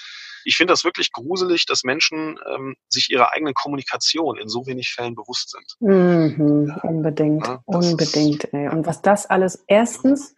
ich 0.46 0.56
finde 0.56 0.72
das 0.72 0.84
wirklich 0.84 1.10
gruselig, 1.12 1.64
dass 1.66 1.84
Menschen 1.84 2.38
ähm, 2.54 2.76
sich 2.88 3.10
ihrer 3.10 3.32
eigenen 3.32 3.54
Kommunikation 3.54 4.36
in 4.36 4.48
so 4.48 4.66
wenig 4.66 4.92
Fällen 4.92 5.14
bewusst 5.14 5.50
sind. 5.50 5.76
Mhm, 5.80 6.68
ja. 6.68 6.82
Unbedingt, 6.82 7.46
ja, 7.46 7.60
unbedingt. 7.64 8.52
Ey. 8.52 8.68
Und 8.68 8.86
was 8.86 9.00
das 9.00 9.24
alles 9.24 9.64
erstens 9.66 10.36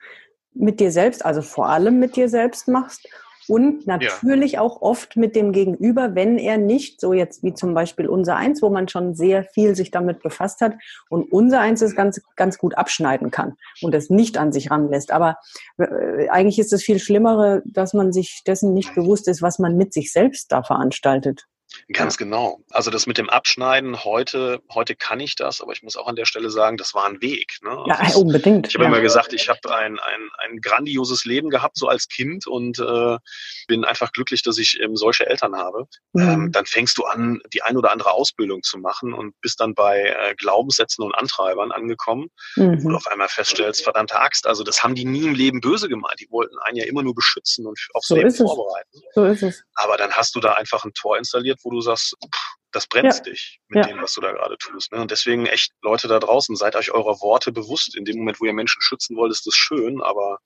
mit 0.55 0.81
dir 0.81 0.90
selbst, 0.90 1.25
also 1.25 1.42
vor 1.42 1.69
allem 1.69 1.99
mit 1.99 2.16
dir 2.16 2.29
selbst 2.29 2.69
machst 2.69 3.07
und 3.48 3.87
natürlich 3.87 4.52
ja. 4.52 4.61
auch 4.61 4.82
oft 4.82 5.16
mit 5.16 5.37
dem 5.37 5.52
Gegenüber, 5.52 6.14
wenn 6.14 6.38
er 6.38 6.59
nicht, 6.59 7.00
so 7.00 7.12
jetzt 7.12 7.42
wie 7.42 7.54
zum 7.54 7.74
Beispiel 7.74 8.09
unser 8.09 8.37
Eins, 8.37 8.62
wo 8.62 8.70
man 8.70 8.88
schon 8.88 9.14
sehr 9.14 9.44
viel 9.44 9.74
sich 9.74 9.90
damit 9.90 10.22
befasst 10.22 10.61
hat 10.61 10.74
und 11.09 11.30
unser 11.32 11.61
Eins 11.61 11.82
es 11.82 11.94
ganz, 11.94 12.20
ganz 12.37 12.59
gut 12.59 12.76
abschneiden 12.76 13.30
kann 13.30 13.56
und 13.82 13.94
es 13.94 14.11
nicht 14.11 14.38
an 14.38 14.52
sich 14.52 14.70
ranlässt. 14.70 15.12
Aber 15.12 15.37
äh, 15.78 16.28
eigentlich 16.28 16.59
ist 16.59 16.72
es 16.72 16.82
viel 16.82 16.98
Schlimmere, 16.98 17.62
dass 17.66 17.94
man 17.94 18.12
sich 18.12 18.42
dessen 18.46 18.74
nicht 18.74 18.94
bewusst 18.94 19.28
ist, 19.28 19.42
was 19.42 19.59
man 19.59 19.76
mit 19.76 19.92
sich 19.92 20.12
selbst 20.12 20.52
da 20.52 20.62
veranstaltet. 20.62 21.46
Ganz 21.92 22.16
genau. 22.16 22.61
Also 22.70 22.90
das 22.90 23.07
mit 23.07 23.18
dem 23.18 23.29
Abschneiden, 23.29 24.05
heute, 24.05 24.61
heute 24.72 24.94
kann 24.96 25.20
ich 25.20 25.35
das, 25.35 25.61
aber 25.61 25.72
ich 25.72 25.83
muss 25.83 25.96
auch 25.96 26.07
an 26.07 26.16
der 26.16 26.24
Stelle 26.24 26.50
sagen, 26.50 26.76
das 26.76 26.94
war 26.94 27.07
ein 27.07 27.20
Weg. 27.20 27.59
Ne? 27.62 27.85
Ja, 27.87 27.96
also 27.96 28.20
unbedingt. 28.20 28.68
Ich 28.68 28.74
habe 28.74 28.85
ja. 28.85 28.90
immer 28.90 29.00
gesagt, 29.00 29.33
ich 29.33 29.48
habe 29.48 29.74
ein, 29.74 29.98
ein, 29.98 30.29
ein 30.38 30.61
grandioses 30.61 31.24
Leben 31.24 31.50
gehabt, 31.50 31.76
so 31.76 31.88
als 31.88 32.09
Kind 32.09 32.46
und 32.46 32.79
äh, 32.79 33.18
bin 33.66 33.85
einfach 33.85 34.12
glücklich, 34.12 34.42
dass 34.42 34.59
ich 34.59 34.81
ähm, 34.81 34.96
solche 34.96 35.26
Eltern 35.26 35.57
habe. 35.57 35.87
Mhm. 36.12 36.29
Ähm, 36.29 36.52
dann 36.52 36.66
fängst 36.66 36.98
du 36.98 37.05
an, 37.05 37.40
die 37.52 37.62
ein 37.62 37.76
oder 37.76 37.92
andere 37.92 38.12
Ausbildung 38.12 38.62
zu 38.62 38.79
machen 38.79 39.12
und 39.12 39.35
bist 39.40 39.61
dann 39.61 39.74
bei 39.74 40.02
äh, 40.02 40.35
Glaubenssätzen 40.37 41.05
und 41.05 41.14
Antreibern 41.14 41.72
angekommen, 41.72 42.29
mhm. 42.57 42.81
du 42.81 42.96
auf 42.96 43.07
einmal 43.07 43.29
feststellst, 43.29 43.83
verdammte 43.83 44.18
Axt, 44.20 44.46
also 44.46 44.64
das 44.64 44.83
haben 44.83 44.94
die 44.94 45.05
nie 45.05 45.24
im 45.24 45.35
Leben 45.35 45.61
böse 45.61 45.88
gemeint. 45.88 46.20
Die 46.20 46.31
wollten 46.31 46.57
einen 46.64 46.76
ja 46.76 46.85
immer 46.85 47.02
nur 47.02 47.14
beschützen 47.14 47.66
und 47.66 47.79
aufs 47.94 48.09
so 48.09 48.16
Leben 48.16 48.33
vorbereiten. 48.33 49.00
So 49.14 49.24
ist 49.24 49.42
es. 49.42 49.62
Aber 49.74 49.96
dann 49.96 50.12
hast 50.12 50.35
du 50.35 50.40
da 50.40 50.55
einfach 50.55 50.85
ein 50.85 50.92
Tor 50.94 51.18
installiert, 51.18 51.56
wo 51.62 51.71
du 51.71 51.81
sagst, 51.81 52.16
pff, 52.23 52.57
das 52.73 52.87
bremst 52.87 53.27
ja. 53.27 53.33
dich 53.33 53.61
mit 53.69 53.85
ja. 53.85 53.90
dem, 53.90 54.03
was 54.03 54.12
du 54.12 54.21
da 54.21 54.33
gerade 54.33 54.57
tust. 54.59 54.92
Ne? 54.92 55.01
Und 55.01 55.11
deswegen 55.11 55.47
echt, 55.47 55.73
Leute 55.83 56.09
da 56.09 56.19
draußen, 56.19 56.57
seid 56.57 56.77
euch 56.77 56.92
eurer 56.92 57.21
Worte 57.21 57.51
bewusst. 57.51 57.97
In 57.97 58.05
dem 58.05 58.19
Moment, 58.19 58.40
wo 58.40 58.45
ihr 58.45 58.53
Menschen 58.53 58.83
schützen 58.83 59.16
wollt, 59.16 59.33
ist 59.33 59.47
das 59.47 59.55
schön, 59.55 60.03
aber 60.03 60.38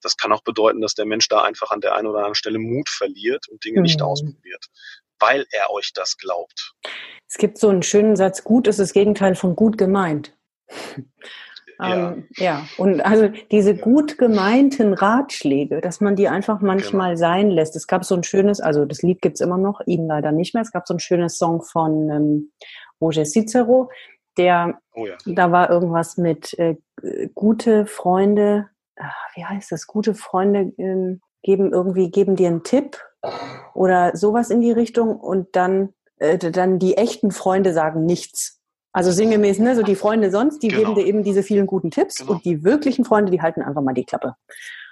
das 0.00 0.16
kann 0.16 0.32
auch 0.32 0.42
bedeuten, 0.42 0.80
dass 0.80 0.94
der 0.94 1.04
Mensch 1.04 1.28
da 1.28 1.42
einfach 1.42 1.70
an 1.70 1.80
der 1.80 1.94
einen 1.94 2.06
oder 2.06 2.18
anderen 2.18 2.34
Stelle 2.34 2.58
Mut 2.58 2.88
verliert 2.88 3.48
und 3.48 3.64
Dinge 3.64 3.80
mhm. 3.80 3.82
nicht 3.82 4.00
ausprobiert, 4.00 4.66
weil 5.18 5.46
er 5.50 5.70
euch 5.70 5.92
das 5.92 6.16
glaubt. 6.16 6.72
Es 7.28 7.36
gibt 7.36 7.58
so 7.58 7.68
einen 7.68 7.82
schönen 7.82 8.16
Satz, 8.16 8.44
gut 8.44 8.66
ist 8.66 8.78
das 8.78 8.92
Gegenteil 8.92 9.34
von 9.34 9.54
gut 9.54 9.76
gemeint. 9.76 10.34
Ja. 11.78 12.12
Ähm, 12.12 12.28
ja, 12.36 12.62
und 12.78 13.04
also 13.04 13.28
diese 13.50 13.74
gut 13.74 14.18
gemeinten 14.18 14.94
Ratschläge, 14.94 15.80
dass 15.80 16.00
man 16.00 16.16
die 16.16 16.28
einfach 16.28 16.60
manchmal 16.60 17.10
genau. 17.10 17.20
sein 17.20 17.50
lässt. 17.50 17.76
Es 17.76 17.86
gab 17.86 18.04
so 18.04 18.14
ein 18.14 18.22
schönes, 18.22 18.60
also 18.60 18.84
das 18.84 19.02
Lied 19.02 19.20
gibt's 19.22 19.40
immer 19.40 19.58
noch, 19.58 19.80
ihn 19.86 20.06
leider 20.06 20.32
nicht 20.32 20.54
mehr. 20.54 20.62
Es 20.62 20.72
gab 20.72 20.86
so 20.86 20.94
ein 20.94 21.00
schönes 21.00 21.38
Song 21.38 21.62
von 21.62 22.10
ähm, 22.10 22.52
Roger 23.00 23.24
Cicero, 23.24 23.90
der, 24.36 24.80
oh 24.94 25.06
ja. 25.06 25.16
da 25.26 25.52
war 25.52 25.70
irgendwas 25.70 26.16
mit 26.16 26.58
äh, 26.58 26.76
gute 27.34 27.86
Freunde, 27.86 28.68
ach, 28.96 29.14
wie 29.34 29.44
heißt 29.44 29.72
das? 29.72 29.86
Gute 29.86 30.14
Freunde 30.14 30.72
ähm, 30.78 31.20
geben 31.42 31.72
irgendwie, 31.72 32.10
geben 32.10 32.36
dir 32.36 32.48
einen 32.48 32.64
Tipp 32.64 32.98
oder 33.74 34.16
sowas 34.16 34.50
in 34.50 34.60
die 34.60 34.72
Richtung 34.72 35.16
und 35.16 35.56
dann, 35.56 35.94
äh, 36.18 36.38
dann 36.38 36.78
die 36.78 36.96
echten 36.96 37.30
Freunde 37.30 37.72
sagen 37.72 38.04
nichts. 38.04 38.60
Also 38.94 39.10
sinngemäß, 39.10 39.58
ne, 39.58 39.74
so 39.74 39.82
die 39.82 39.96
Freunde 39.96 40.30
sonst, 40.30 40.62
die 40.62 40.68
genau. 40.68 40.80
geben 40.80 40.94
dir 40.94 41.04
eben 41.04 41.24
diese 41.24 41.42
vielen 41.42 41.66
guten 41.66 41.90
Tipps 41.90 42.18
genau. 42.18 42.32
und 42.32 42.44
die 42.44 42.62
wirklichen 42.62 43.04
Freunde, 43.04 43.32
die 43.32 43.42
halten 43.42 43.60
einfach 43.60 43.82
mal 43.82 43.92
die 43.92 44.04
Klappe. 44.04 44.36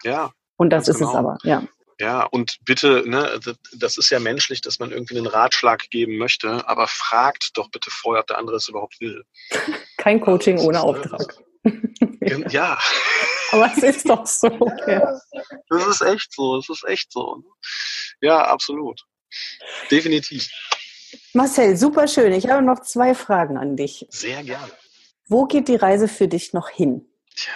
Ja. 0.03 0.33
Und 0.57 0.71
das 0.71 0.88
ist 0.88 0.99
genau. 0.99 1.11
es 1.11 1.17
aber, 1.17 1.38
ja. 1.45 1.62
Ja, 2.01 2.25
und 2.25 2.59
bitte, 2.65 3.05
ne, 3.07 3.38
das 3.77 3.99
ist 3.99 4.11
ja 4.11 4.19
menschlich, 4.19 4.61
dass 4.61 4.81
man 4.81 4.91
irgendwie 4.91 5.17
einen 5.17 5.29
Ratschlag 5.29 5.88
geben 5.91 6.19
möchte, 6.19 6.69
aber 6.69 6.88
fragt 6.88 7.51
doch 7.55 7.71
bitte 7.71 7.91
vorher, 7.93 8.23
ob 8.23 8.27
der 8.27 8.38
andere 8.38 8.57
es 8.57 8.69
überhaupt 8.69 9.01
will. 9.01 9.23
Kein 9.99 10.21
Coaching 10.21 10.59
ohne 10.59 10.79
ist, 10.79 10.85
Auftrag. 10.85 11.37
ja. 12.21 12.49
ja. 12.49 12.79
Aber 13.53 13.71
es 13.77 13.83
ist 13.83 14.09
doch 14.09 14.27
so. 14.27 14.49
Ja. 14.87 15.21
Das 15.69 15.87
ist 15.87 16.01
echt 16.01 16.33
so, 16.33 16.57
es 16.57 16.71
ist 16.71 16.85
echt 16.88 17.12
so. 17.12 17.37
Ne? 17.37 17.45
Ja, 18.23 18.47
absolut. 18.47 19.05
Definitiv. 19.91 20.49
Marcel, 21.35 21.77
super 21.77 22.09
schön. 22.09 22.33
Ich 22.33 22.49
habe 22.49 22.62
noch 22.62 22.81
zwei 22.81 23.14
Fragen 23.14 23.57
an 23.57 23.77
dich. 23.77 24.07
Sehr 24.11 24.42
gerne. 24.42 24.71
Wo 25.29 25.47
geht 25.47 25.68
die 25.68 25.77
Reise 25.77 26.09
für 26.09 26.29
dich 26.29 26.53
noch 26.53 26.68
hin? 26.68 27.07
Tja. 27.35 27.53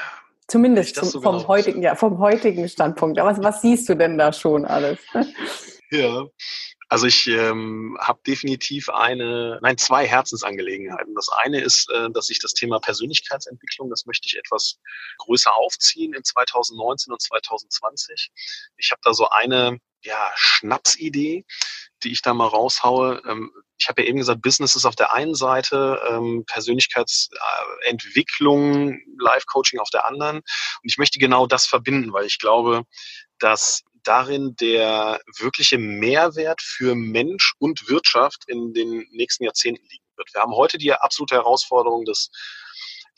Zumindest 0.48 0.94
zum, 0.94 1.10
vom, 1.10 1.36
genau 1.38 1.48
heutigen, 1.48 1.82
ja, 1.82 1.96
vom 1.96 2.18
heutigen 2.18 2.68
Standpunkt. 2.68 3.18
Aber 3.18 3.30
was, 3.30 3.42
was 3.42 3.62
siehst 3.62 3.88
du 3.88 3.96
denn 3.96 4.16
da 4.16 4.32
schon 4.32 4.64
alles? 4.64 4.98
Ja, 5.92 6.24
also 6.88 7.06
ich 7.06 7.28
ähm, 7.28 7.96
habe 8.00 8.20
definitiv 8.26 8.88
eine, 8.88 9.60
nein, 9.62 9.78
zwei 9.78 10.06
Herzensangelegenheiten. 10.06 11.14
Das 11.14 11.28
eine 11.28 11.60
ist, 11.60 11.88
äh, 11.90 12.10
dass 12.10 12.30
ich 12.30 12.40
das 12.40 12.54
Thema 12.54 12.80
Persönlichkeitsentwicklung, 12.80 13.88
das 13.90 14.04
möchte 14.04 14.26
ich 14.26 14.36
etwas 14.36 14.80
größer 15.18 15.54
aufziehen 15.54 16.12
in 16.12 16.24
2019 16.24 17.12
und 17.12 17.20
2020. 17.22 18.32
Ich 18.76 18.90
habe 18.90 19.00
da 19.04 19.14
so 19.14 19.28
eine 19.28 19.78
ja, 20.02 20.32
Schnapsidee, 20.34 21.44
die 22.06 22.12
ich 22.12 22.22
da 22.22 22.32
mal 22.32 22.46
raushaue. 22.46 23.20
Ähm, 23.26 23.52
ich 23.78 23.88
habe 23.88 24.02
ja 24.02 24.08
eben 24.08 24.18
gesagt, 24.18 24.42
Business 24.42 24.76
ist 24.76 24.86
auf 24.86 24.96
der 24.96 25.12
einen 25.12 25.34
Seite, 25.34 26.00
ähm, 26.08 26.44
Persönlichkeitsentwicklung, 26.46 28.98
Life-Coaching 29.18 29.80
auf 29.80 29.90
der 29.90 30.06
anderen. 30.06 30.36
Und 30.36 30.84
ich 30.84 30.96
möchte 30.96 31.18
genau 31.18 31.46
das 31.46 31.66
verbinden, 31.66 32.10
weil 32.12 32.24
ich 32.24 32.38
glaube, 32.38 32.84
dass 33.38 33.82
darin 34.02 34.56
der 34.56 35.20
wirkliche 35.38 35.76
Mehrwert 35.78 36.62
für 36.62 36.94
Mensch 36.94 37.54
und 37.58 37.88
Wirtschaft 37.88 38.44
in 38.46 38.72
den 38.72 39.06
nächsten 39.10 39.44
Jahrzehnten 39.44 39.84
liegen 39.90 40.04
wird. 40.16 40.32
Wir 40.32 40.40
haben 40.40 40.54
heute 40.54 40.78
die 40.78 40.92
absolute 40.92 41.34
Herausforderung 41.34 42.04
des 42.04 42.30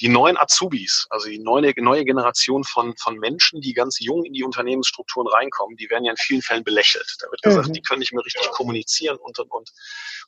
die 0.00 0.08
neuen 0.08 0.36
Azubis, 0.36 1.06
also 1.10 1.28
die 1.28 1.38
neue, 1.38 1.72
neue 1.76 2.04
Generation 2.04 2.64
von, 2.64 2.96
von 2.96 3.16
Menschen, 3.18 3.60
die 3.60 3.72
ganz 3.72 3.98
jung 3.98 4.24
in 4.24 4.32
die 4.32 4.44
Unternehmensstrukturen 4.44 5.26
reinkommen, 5.26 5.76
die 5.76 5.90
werden 5.90 6.04
ja 6.04 6.12
in 6.12 6.16
vielen 6.16 6.42
Fällen 6.42 6.64
belächelt. 6.64 7.16
Da 7.20 7.30
wird 7.30 7.42
gesagt, 7.42 7.68
mhm. 7.68 7.72
die 7.72 7.82
können 7.82 8.00
nicht 8.00 8.12
mehr 8.12 8.24
richtig 8.24 8.48
kommunizieren 8.50 9.16
und, 9.16 9.38
und, 9.38 9.50
und. 9.50 9.70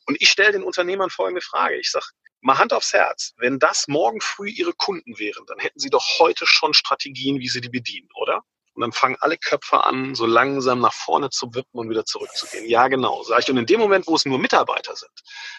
Und 0.07 0.21
ich 0.21 0.29
stelle 0.29 0.51
den 0.51 0.63
Unternehmern 0.63 1.09
folgende 1.09 1.41
Frage. 1.41 1.77
Ich 1.77 1.91
sage, 1.91 2.05
mal 2.41 2.57
Hand 2.57 2.73
aufs 2.73 2.93
Herz, 2.93 3.33
wenn 3.37 3.59
das 3.59 3.87
morgen 3.87 4.19
früh 4.19 4.49
ihre 4.49 4.73
Kunden 4.73 5.17
wären, 5.19 5.45
dann 5.45 5.59
hätten 5.59 5.79
sie 5.79 5.89
doch 5.89 6.05
heute 6.19 6.45
schon 6.45 6.73
Strategien, 6.73 7.39
wie 7.39 7.47
sie 7.47 7.61
die 7.61 7.69
bedienen, 7.69 8.09
oder? 8.15 8.43
Und 8.73 8.81
dann 8.81 8.91
fangen 8.93 9.17
alle 9.19 9.37
Köpfe 9.37 9.83
an, 9.83 10.15
so 10.15 10.25
langsam 10.25 10.79
nach 10.79 10.93
vorne 10.93 11.29
zu 11.29 11.53
wippen 11.53 11.77
und 11.77 11.89
wieder 11.89 12.05
zurückzugehen. 12.05 12.69
Ja, 12.69 12.87
genau, 12.87 13.21
sage 13.23 13.41
ich. 13.41 13.49
Und 13.49 13.57
in 13.57 13.65
dem 13.65 13.79
Moment, 13.79 14.07
wo 14.07 14.15
es 14.15 14.25
nur 14.25 14.39
Mitarbeiter 14.39 14.95
sind, 14.95 15.11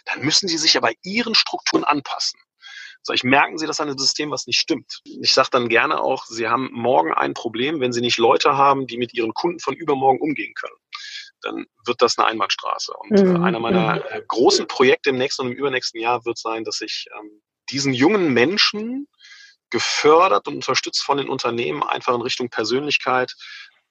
dann 0.06 0.22
müssen 0.22 0.48
sie 0.48 0.56
sich 0.56 0.74
ja 0.74 0.80
bei 0.80 0.94
ihren 1.02 1.34
Strukturen 1.34 1.84
anpassen. 1.84 2.40
Sag 3.02 3.16
ich, 3.16 3.24
merken 3.24 3.58
Sie 3.58 3.66
das 3.66 3.80
an 3.80 3.88
dem 3.88 3.98
System, 3.98 4.30
was 4.30 4.46
nicht 4.46 4.60
stimmt? 4.60 5.00
Ich 5.04 5.34
sage 5.34 5.48
dann 5.50 5.68
gerne 5.68 6.00
auch, 6.00 6.24
Sie 6.26 6.48
haben 6.48 6.70
morgen 6.72 7.12
ein 7.12 7.34
Problem, 7.34 7.80
wenn 7.80 7.92
Sie 7.92 8.00
nicht 8.00 8.18
Leute 8.18 8.56
haben, 8.56 8.86
die 8.86 8.96
mit 8.96 9.12
Ihren 9.12 9.34
Kunden 9.34 9.58
von 9.58 9.74
übermorgen 9.74 10.20
umgehen 10.20 10.54
können. 10.54 10.76
Dann 11.40 11.66
wird 11.84 12.00
das 12.00 12.16
eine 12.16 12.28
Einbahnstraße. 12.28 12.92
Und 12.96 13.18
äh, 13.18 13.24
mhm. 13.24 13.42
einer 13.42 13.58
meiner 13.58 13.96
mhm. 13.96 14.02
äh, 14.08 14.22
großen 14.28 14.68
Projekte 14.68 15.10
im 15.10 15.18
nächsten 15.18 15.42
und 15.42 15.52
im 15.52 15.58
übernächsten 15.58 16.00
Jahr 16.00 16.24
wird 16.24 16.38
sein, 16.38 16.62
dass 16.62 16.80
ich 16.80 17.06
ähm, 17.18 17.42
diesen 17.70 17.92
jungen 17.92 18.32
Menschen 18.32 19.08
gefördert 19.70 20.46
und 20.46 20.56
unterstützt 20.56 21.02
von 21.02 21.16
den 21.16 21.28
Unternehmen 21.28 21.82
einfach 21.82 22.14
in 22.14 22.20
Richtung 22.20 22.50
Persönlichkeit 22.50 23.34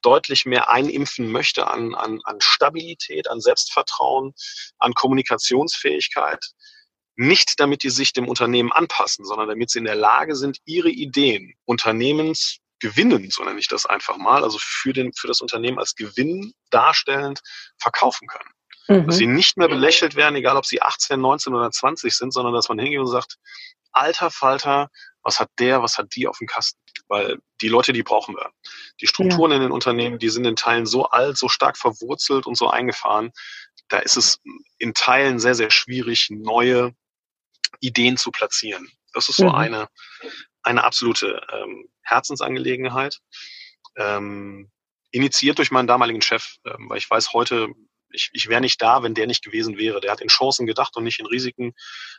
deutlich 0.01 0.45
mehr 0.45 0.69
einimpfen 0.69 1.31
möchte 1.31 1.67
an, 1.67 1.93
an, 1.95 2.21
an 2.23 2.39
Stabilität, 2.39 3.29
an 3.29 3.41
Selbstvertrauen, 3.41 4.33
an 4.79 4.93
Kommunikationsfähigkeit, 4.93 6.43
nicht 7.15 7.59
damit 7.59 7.83
die 7.83 7.89
sich 7.89 8.13
dem 8.13 8.27
Unternehmen 8.27 8.71
anpassen, 8.71 9.25
sondern 9.25 9.47
damit 9.47 9.69
sie 9.69 9.79
in 9.79 9.85
der 9.85 9.95
Lage 9.95 10.35
sind, 10.35 10.59
ihre 10.65 10.89
Ideen 10.89 11.53
unternehmensgewinnend, 11.65 13.33
so 13.33 13.43
nenne 13.43 13.59
ich 13.59 13.67
das 13.67 13.85
einfach 13.85 14.17
mal, 14.17 14.43
also 14.43 14.57
für, 14.59 14.93
den, 14.93 15.11
für 15.13 15.27
das 15.27 15.41
Unternehmen 15.41 15.79
als 15.79 15.95
Gewinn 15.95 16.53
darstellend 16.69 17.41
verkaufen 17.77 18.27
können. 18.27 18.49
Mhm. 18.87 19.07
Dass 19.07 19.17
sie 19.17 19.27
nicht 19.27 19.57
mehr 19.57 19.67
belächelt 19.67 20.15
werden, 20.15 20.35
egal 20.35 20.57
ob 20.57 20.65
sie 20.65 20.81
18, 20.81 21.19
19 21.19 21.53
oder 21.53 21.71
20 21.71 22.15
sind, 22.15 22.33
sondern 22.33 22.53
dass 22.53 22.69
man 22.69 22.79
hingeht 22.79 22.99
und 22.99 23.07
sagt, 23.07 23.37
alter 23.91 24.31
Falter, 24.31 24.89
was 25.23 25.39
hat 25.39 25.49
der, 25.59 25.83
was 25.83 25.97
hat 25.97 26.15
die 26.15 26.27
auf 26.27 26.37
dem 26.37 26.47
Kasten? 26.47 26.79
Weil 27.07 27.39
die 27.61 27.67
Leute, 27.67 27.93
die 27.93 28.03
brauchen 28.03 28.35
wir. 28.35 28.51
Die 29.01 29.07
Strukturen 29.07 29.51
ja. 29.51 29.57
in 29.57 29.63
den 29.63 29.71
Unternehmen, 29.71 30.17
die 30.17 30.29
sind 30.29 30.45
in 30.45 30.55
Teilen 30.55 30.85
so 30.85 31.05
alt, 31.05 31.37
so 31.37 31.49
stark 31.49 31.77
verwurzelt 31.77 32.45
und 32.45 32.57
so 32.57 32.69
eingefahren. 32.69 33.31
Da 33.89 33.99
ist 33.99 34.17
es 34.17 34.39
in 34.77 34.93
Teilen 34.93 35.39
sehr, 35.39 35.55
sehr 35.55 35.69
schwierig, 35.69 36.29
neue 36.31 36.95
Ideen 37.79 38.17
zu 38.17 38.31
platzieren. 38.31 38.89
Das 39.13 39.29
ist 39.29 39.37
so 39.37 39.49
mhm. 39.49 39.55
eine, 39.55 39.87
eine 40.63 40.83
absolute 40.83 41.41
ähm, 41.51 41.89
Herzensangelegenheit. 42.03 43.19
Ähm, 43.97 44.71
initiiert 45.11 45.57
durch 45.57 45.71
meinen 45.71 45.87
damaligen 45.87 46.21
Chef, 46.21 46.55
ähm, 46.65 46.89
weil 46.89 46.97
ich 46.97 47.09
weiß 47.09 47.33
heute, 47.33 47.67
ich, 48.13 48.29
ich 48.33 48.49
wäre 48.49 48.61
nicht 48.61 48.81
da, 48.81 49.03
wenn 49.03 49.13
der 49.13 49.27
nicht 49.27 49.43
gewesen 49.43 49.77
wäre. 49.77 50.01
Der 50.01 50.11
hat 50.11 50.21
in 50.21 50.27
Chancen 50.27 50.65
gedacht 50.67 50.95
und 50.95 51.03
nicht 51.03 51.19
in 51.19 51.25
Risiken. 51.25 51.73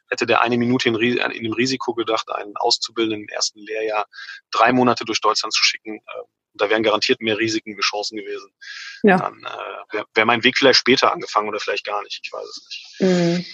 Hätte 0.09 0.27
der 0.27 0.43
eine 0.43 0.59
Minute 0.59 0.89
in, 0.89 0.95
in 0.97 1.43
dem 1.43 1.53
Risiko 1.53 1.95
gedacht, 1.95 2.31
einen 2.31 2.57
Auszubildenden 2.57 3.23
im 3.23 3.29
ersten 3.29 3.61
Lehrjahr 3.61 4.07
drei 4.51 4.73
Monate 4.73 5.05
durch 5.05 5.21
Deutschland 5.21 5.53
zu 5.53 5.63
schicken, 5.63 5.97
äh, 5.97 6.23
da 6.55 6.69
wären 6.69 6.83
garantiert 6.83 7.21
mehr 7.21 7.39
Risiken 7.39 7.77
wie 7.77 7.81
Chancen 7.81 8.17
gewesen. 8.17 8.51
Ja. 9.03 9.17
Dann 9.19 9.43
äh, 9.43 9.95
wäre 9.95 10.07
wär 10.15 10.25
mein 10.25 10.45
Weg 10.45 10.59
vielleicht 10.59 10.79
später 10.79 11.13
angefangen 11.13 11.49
oder 11.49 11.61
vielleicht 11.61 11.85
gar 11.85 12.03
nicht. 12.03 12.21
Ich 12.23 12.33
weiß 12.33 12.45
es 12.45 12.69
nicht. 12.69 13.01
Mhm. 13.01 13.45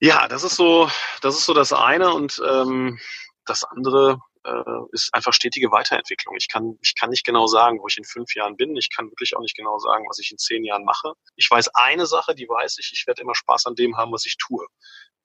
Ja, 0.00 0.28
das 0.28 0.44
ist 0.44 0.56
so, 0.56 0.90
das 1.20 1.36
ist 1.36 1.44
so 1.44 1.52
das 1.52 1.72
eine 1.74 2.14
und 2.14 2.40
ähm, 2.48 2.98
das 3.44 3.64
andere 3.64 4.18
äh, 4.44 4.80
ist 4.92 5.12
einfach 5.12 5.34
stetige 5.34 5.70
Weiterentwicklung. 5.70 6.34
Ich 6.36 6.48
kann, 6.48 6.78
ich 6.80 6.94
kann 6.94 7.10
nicht 7.10 7.26
genau 7.26 7.46
sagen, 7.46 7.80
wo 7.80 7.86
ich 7.86 7.98
in 7.98 8.04
fünf 8.04 8.34
Jahren 8.34 8.56
bin. 8.56 8.74
Ich 8.76 8.88
kann 8.94 9.10
wirklich 9.10 9.36
auch 9.36 9.42
nicht 9.42 9.56
genau 9.56 9.78
sagen, 9.78 10.06
was 10.08 10.18
ich 10.18 10.30
in 10.30 10.38
zehn 10.38 10.64
Jahren 10.64 10.84
mache. 10.84 11.12
Ich 11.36 11.50
weiß 11.50 11.68
eine 11.74 12.06
Sache, 12.06 12.34
die 12.34 12.48
weiß 12.48 12.78
ich, 12.78 12.92
ich 12.94 13.06
werde 13.06 13.20
immer 13.20 13.34
Spaß 13.34 13.66
an 13.66 13.74
dem 13.74 13.98
haben, 13.98 14.12
was 14.12 14.24
ich 14.24 14.38
tue. 14.38 14.66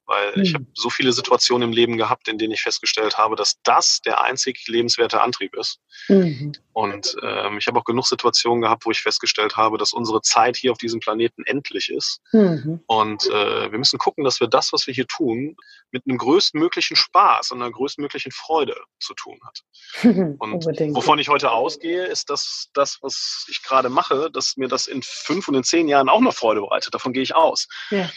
Weil 0.08 0.40
ich 0.40 0.50
hm. 0.50 0.56
habe 0.56 0.66
so 0.74 0.90
viele 0.90 1.12
Situationen 1.14 1.70
im 1.70 1.74
Leben 1.74 1.98
gehabt, 1.98 2.28
in 2.28 2.38
denen 2.38 2.54
ich 2.54 2.62
festgestellt 2.62 3.18
habe, 3.18 3.36
dass 3.36 3.60
das 3.64 4.02
der 4.02 4.22
einzig 4.22 4.68
lebenswerte 4.68 5.22
Antrieb 5.22 5.56
ist. 5.56 5.80
Mhm. 6.08 6.54
Und 6.74 7.16
ähm, 7.24 7.58
ich 7.58 7.68
habe 7.68 7.80
auch 7.80 7.86
genug 7.86 8.06
Situationen 8.06 8.62
gehabt, 8.62 8.86
wo 8.86 8.92
ich 8.92 9.02
festgestellt 9.02 9.56
habe, 9.56 9.78
dass 9.78 9.94
unsere 9.94 10.22
Zeit 10.22 10.58
hier 10.58 10.72
auf 10.72 10.78
diesem 10.78 11.00
Planeten 11.00 11.44
endlich 11.46 11.90
ist. 11.90 12.22
Mhm. 12.34 12.82
Und 12.86 13.26
äh, 13.28 13.72
wir 13.72 13.80
müssen 13.80 13.98
gucken, 13.98 14.24
dass 14.24 14.40
wir 14.40 14.48
das, 14.48 14.74
was 14.74 14.86
wir 14.86 14.94
hier 14.94 15.08
tun, 15.08 15.56
mit 15.92 16.04
einem 16.06 16.18
größtmöglichen 16.18 16.98
Spaß 16.98 17.52
und 17.52 17.62
einer 17.62 17.72
größtmöglichen 17.72 18.32
Freude 18.32 18.76
zu 19.00 19.14
tun 19.14 19.40
hat. 19.46 19.62
Und 20.40 20.66
wovon 20.96 21.20
ich 21.20 21.30
heute 21.30 21.52
ausgehe, 21.52 22.06
ist, 22.06 22.30
dass 22.30 22.70
das, 22.74 23.00
was 23.02 23.46
ich 23.50 23.64
gerade 23.64 23.90
mache, 23.90 24.30
dass 24.32 24.58
mir 24.58 24.68
das 24.68 24.88
in 24.88 25.02
fünf 25.04 25.48
und 25.48 25.56
in 25.56 25.64
zehn 25.64 25.88
Jahren 25.88 26.10
auch 26.10 26.20
noch 26.20 26.34
Freude 26.34 26.62
bereitet. 26.62 26.94
Davon 26.94 27.14
gehe 27.14 27.24
ich 27.24 27.36
aus. 27.36 27.68
Ja. 27.90 28.10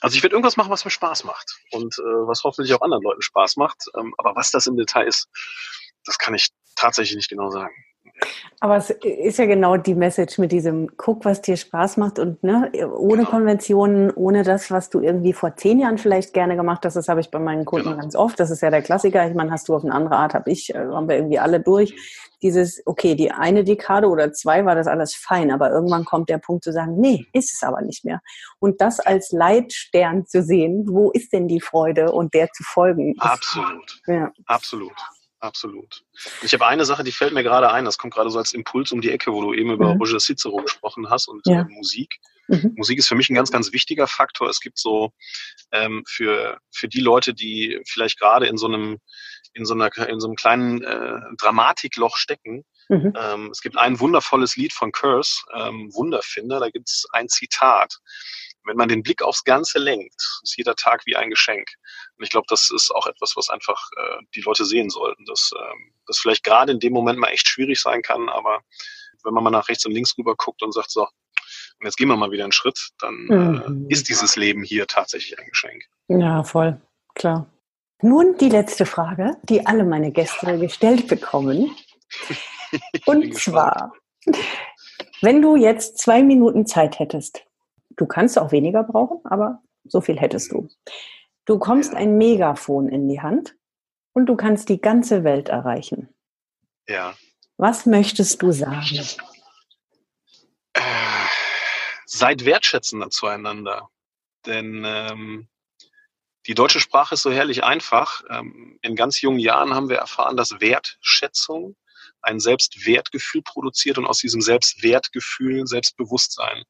Also 0.00 0.16
ich 0.16 0.22
werde 0.22 0.34
irgendwas 0.34 0.56
machen, 0.56 0.70
was 0.70 0.84
mir 0.84 0.90
Spaß 0.90 1.24
macht 1.24 1.58
und 1.72 1.98
äh, 1.98 2.02
was 2.02 2.44
hoffentlich 2.44 2.74
auch 2.74 2.82
anderen 2.82 3.02
Leuten 3.02 3.22
Spaß 3.22 3.56
macht. 3.56 3.84
Ähm, 3.96 4.14
aber 4.18 4.36
was 4.36 4.50
das 4.50 4.66
im 4.66 4.76
Detail 4.76 5.06
ist, 5.06 5.28
das 6.04 6.18
kann 6.18 6.34
ich 6.34 6.48
tatsächlich 6.76 7.16
nicht 7.16 7.30
genau 7.30 7.50
sagen. 7.50 7.74
Aber 8.60 8.76
es 8.76 8.90
ist 8.90 9.38
ja 9.38 9.46
genau 9.46 9.76
die 9.76 9.94
Message 9.94 10.38
mit 10.38 10.50
diesem 10.50 10.96
Guck, 10.96 11.24
was 11.24 11.40
dir 11.42 11.56
Spaß 11.56 11.96
macht 11.96 12.18
und 12.18 12.42
ne, 12.42 12.70
ohne 12.96 13.18
genau. 13.18 13.30
Konventionen, 13.30 14.10
ohne 14.10 14.42
das, 14.42 14.70
was 14.70 14.90
du 14.90 15.00
irgendwie 15.00 15.32
vor 15.32 15.54
zehn 15.54 15.78
Jahren 15.78 15.98
vielleicht 15.98 16.32
gerne 16.32 16.56
gemacht 16.56 16.84
hast. 16.84 16.94
Das 16.94 17.08
habe 17.08 17.20
ich 17.20 17.30
bei 17.30 17.38
meinen 17.38 17.64
Kunden 17.64 17.90
genau. 17.90 18.00
ganz 18.00 18.16
oft. 18.16 18.40
Das 18.40 18.50
ist 18.50 18.60
ja 18.60 18.70
der 18.70 18.82
Klassiker. 18.82 19.28
Ich 19.28 19.34
meine, 19.34 19.52
hast 19.52 19.68
du 19.68 19.76
auf 19.76 19.84
eine 19.84 19.94
andere 19.94 20.16
Art, 20.16 20.34
habe 20.34 20.50
ich, 20.50 20.74
äh, 20.74 20.78
haben 20.78 21.08
wir 21.08 21.16
irgendwie 21.16 21.38
alle 21.38 21.60
durch. 21.60 21.94
Dieses, 22.42 22.82
okay, 22.86 23.14
die 23.14 23.30
eine 23.30 23.64
Dekade 23.64 24.08
oder 24.08 24.32
zwei 24.32 24.64
war 24.64 24.74
das 24.74 24.86
alles 24.86 25.14
fein, 25.14 25.50
aber 25.50 25.70
irgendwann 25.70 26.04
kommt 26.04 26.28
der 26.28 26.38
Punkt 26.38 26.64
zu 26.64 26.72
sagen, 26.72 26.96
nee, 26.98 27.26
ist 27.32 27.52
es 27.54 27.62
aber 27.62 27.82
nicht 27.82 28.04
mehr. 28.04 28.20
Und 28.60 28.80
das 28.80 29.00
als 29.00 29.32
Leitstern 29.32 30.26
zu 30.26 30.42
sehen, 30.42 30.84
wo 30.88 31.10
ist 31.10 31.32
denn 31.32 31.48
die 31.48 31.60
Freude 31.60 32.12
und 32.12 32.34
der 32.34 32.50
zu 32.52 32.62
folgen? 32.62 33.14
Absolut. 33.18 34.00
Ja. 34.06 34.32
Absolut. 34.46 34.94
Absolut. 35.40 36.02
Ich 36.42 36.52
habe 36.52 36.66
eine 36.66 36.84
Sache, 36.84 37.04
die 37.04 37.12
fällt 37.12 37.32
mir 37.32 37.44
gerade 37.44 37.70
ein, 37.70 37.84
das 37.84 37.96
kommt 37.96 38.12
gerade 38.12 38.28
so 38.28 38.38
als 38.38 38.52
Impuls 38.52 38.90
um 38.90 39.00
die 39.00 39.10
Ecke, 39.10 39.32
wo 39.32 39.40
du 39.40 39.54
eben 39.54 39.70
über 39.70 39.94
mhm. 39.94 40.00
Roger 40.00 40.18
Cicero 40.18 40.56
gesprochen 40.56 41.08
hast 41.10 41.28
und 41.28 41.46
ja. 41.46 41.64
Musik. 41.68 42.18
Mhm. 42.48 42.72
Musik 42.76 42.98
ist 42.98 43.08
für 43.08 43.14
mich 43.14 43.30
ein 43.30 43.34
ganz, 43.34 43.52
ganz 43.52 43.72
wichtiger 43.72 44.08
Faktor. 44.08 44.48
Es 44.48 44.60
gibt 44.60 44.78
so 44.78 45.12
ähm, 45.70 46.02
für, 46.08 46.58
für 46.72 46.88
die 46.88 47.00
Leute, 47.00 47.34
die 47.34 47.80
vielleicht 47.86 48.18
gerade 48.18 48.46
in 48.46 48.56
so 48.56 48.66
einem, 48.66 48.98
in 49.58 49.66
so 49.66 49.74
einer, 49.74 49.94
in 50.08 50.20
so 50.20 50.28
einem 50.28 50.36
kleinen 50.36 50.82
äh, 50.82 51.20
Dramatikloch 51.36 52.16
stecken. 52.16 52.64
Mhm. 52.88 53.12
Ähm, 53.16 53.50
es 53.50 53.60
gibt 53.60 53.76
ein 53.76 54.00
wundervolles 54.00 54.56
Lied 54.56 54.72
von 54.72 54.92
Curse, 54.92 55.42
ähm, 55.54 55.90
Wunderfinder, 55.92 56.60
da 56.60 56.70
gibt 56.70 56.88
es 56.88 57.06
ein 57.12 57.28
Zitat 57.28 57.98
wenn 58.68 58.76
man 58.76 58.88
den 58.88 59.02
Blick 59.02 59.22
aufs 59.22 59.42
Ganze 59.44 59.78
lenkt, 59.78 60.40
ist 60.42 60.56
jeder 60.56 60.76
Tag 60.76 61.04
wie 61.06 61.16
ein 61.16 61.30
Geschenk. 61.30 61.68
Und 62.16 62.24
ich 62.24 62.30
glaube, 62.30 62.46
das 62.48 62.70
ist 62.70 62.94
auch 62.94 63.06
etwas, 63.06 63.34
was 63.34 63.48
einfach 63.48 63.80
äh, 63.96 64.18
die 64.34 64.42
Leute 64.42 64.64
sehen 64.64 64.90
sollten, 64.90 65.24
dass 65.24 65.50
ähm, 65.58 65.92
das 66.06 66.18
vielleicht 66.18 66.44
gerade 66.44 66.72
in 66.72 66.78
dem 66.78 66.92
Moment 66.92 67.18
mal 67.18 67.28
echt 67.28 67.48
schwierig 67.48 67.80
sein 67.80 68.02
kann, 68.02 68.28
aber 68.28 68.60
wenn 69.24 69.34
man 69.34 69.42
mal 69.42 69.50
nach 69.50 69.68
rechts 69.68 69.84
und 69.84 69.92
links 69.92 70.16
rüber 70.16 70.36
guckt 70.36 70.62
und 70.62 70.72
sagt, 70.72 70.90
so, 70.90 71.02
und 71.02 71.86
jetzt 71.86 71.96
gehen 71.96 72.08
wir 72.08 72.16
mal 72.16 72.30
wieder 72.30 72.44
einen 72.44 72.52
Schritt, 72.52 72.90
dann 72.98 73.14
mhm. 73.14 73.86
äh, 73.88 73.92
ist 73.92 74.08
dieses 74.08 74.36
Leben 74.36 74.62
hier 74.62 74.86
tatsächlich 74.86 75.38
ein 75.38 75.46
Geschenk. 75.46 75.84
Ja, 76.08 76.44
voll, 76.44 76.80
klar. 77.14 77.50
Nun 78.00 78.36
die 78.38 78.48
letzte 78.48 78.86
Frage, 78.86 79.36
die 79.42 79.66
alle 79.66 79.84
meine 79.84 80.12
Gäste 80.12 80.58
gestellt 80.58 81.08
bekommen. 81.08 81.74
Und 83.06 83.34
zwar, 83.36 83.92
wenn 85.20 85.42
du 85.42 85.56
jetzt 85.56 85.98
zwei 85.98 86.22
Minuten 86.22 86.66
Zeit 86.66 86.98
hättest, 86.98 87.48
Du 87.98 88.06
kannst 88.06 88.38
auch 88.38 88.52
weniger 88.52 88.84
brauchen, 88.84 89.20
aber 89.24 89.60
so 89.84 90.00
viel 90.00 90.18
hättest 90.18 90.52
du. 90.52 90.68
Du 91.44 91.58
kommst 91.58 91.94
ein 91.94 92.16
Megafon 92.16 92.88
in 92.88 93.08
die 93.08 93.20
Hand 93.20 93.56
und 94.12 94.26
du 94.26 94.36
kannst 94.36 94.68
die 94.68 94.80
ganze 94.80 95.24
Welt 95.24 95.48
erreichen. 95.48 96.08
Ja. 96.86 97.14
Was 97.56 97.86
möchtest 97.86 98.40
du 98.40 98.52
sagen? 98.52 99.04
Äh, 100.74 100.80
seid 102.06 102.44
wertschätzender 102.44 103.10
zueinander. 103.10 103.90
Denn 104.46 104.84
ähm, 104.86 105.48
die 106.46 106.54
deutsche 106.54 106.80
Sprache 106.80 107.14
ist 107.14 107.22
so 107.22 107.30
herrlich 107.30 107.64
einfach. 107.64 108.22
Ähm, 108.30 108.78
in 108.82 108.96
ganz 108.96 109.20
jungen 109.20 109.38
Jahren 109.38 109.74
haben 109.74 109.88
wir 109.88 109.98
erfahren, 109.98 110.36
dass 110.36 110.60
Wertschätzung 110.60 111.76
ein 112.22 112.40
Selbstwertgefühl 112.40 113.42
produziert 113.42 113.98
und 113.98 114.06
aus 114.06 114.18
diesem 114.18 114.40
Selbstwertgefühl 114.40 115.66
Selbstbewusstsein. 115.66 116.64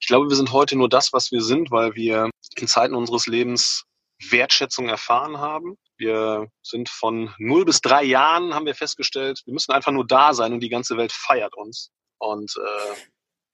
Ich 0.00 0.06
glaube, 0.06 0.28
wir 0.28 0.36
sind 0.36 0.52
heute 0.52 0.76
nur 0.76 0.88
das, 0.88 1.12
was 1.12 1.32
wir 1.32 1.40
sind, 1.42 1.70
weil 1.70 1.94
wir 1.94 2.30
in 2.56 2.68
Zeiten 2.68 2.94
unseres 2.94 3.26
Lebens 3.26 3.84
Wertschätzung 4.30 4.88
erfahren 4.88 5.38
haben. 5.38 5.76
Wir 5.96 6.48
sind 6.62 6.88
von 6.88 7.32
null 7.38 7.64
bis 7.64 7.80
drei 7.80 8.04
Jahren, 8.04 8.54
haben 8.54 8.66
wir 8.66 8.74
festgestellt, 8.74 9.40
wir 9.44 9.54
müssen 9.54 9.72
einfach 9.72 9.92
nur 9.92 10.06
da 10.06 10.34
sein 10.34 10.52
und 10.52 10.60
die 10.60 10.68
ganze 10.68 10.96
Welt 10.96 11.12
feiert 11.12 11.54
uns. 11.54 11.90
Und 12.18 12.54
äh, 12.56 12.94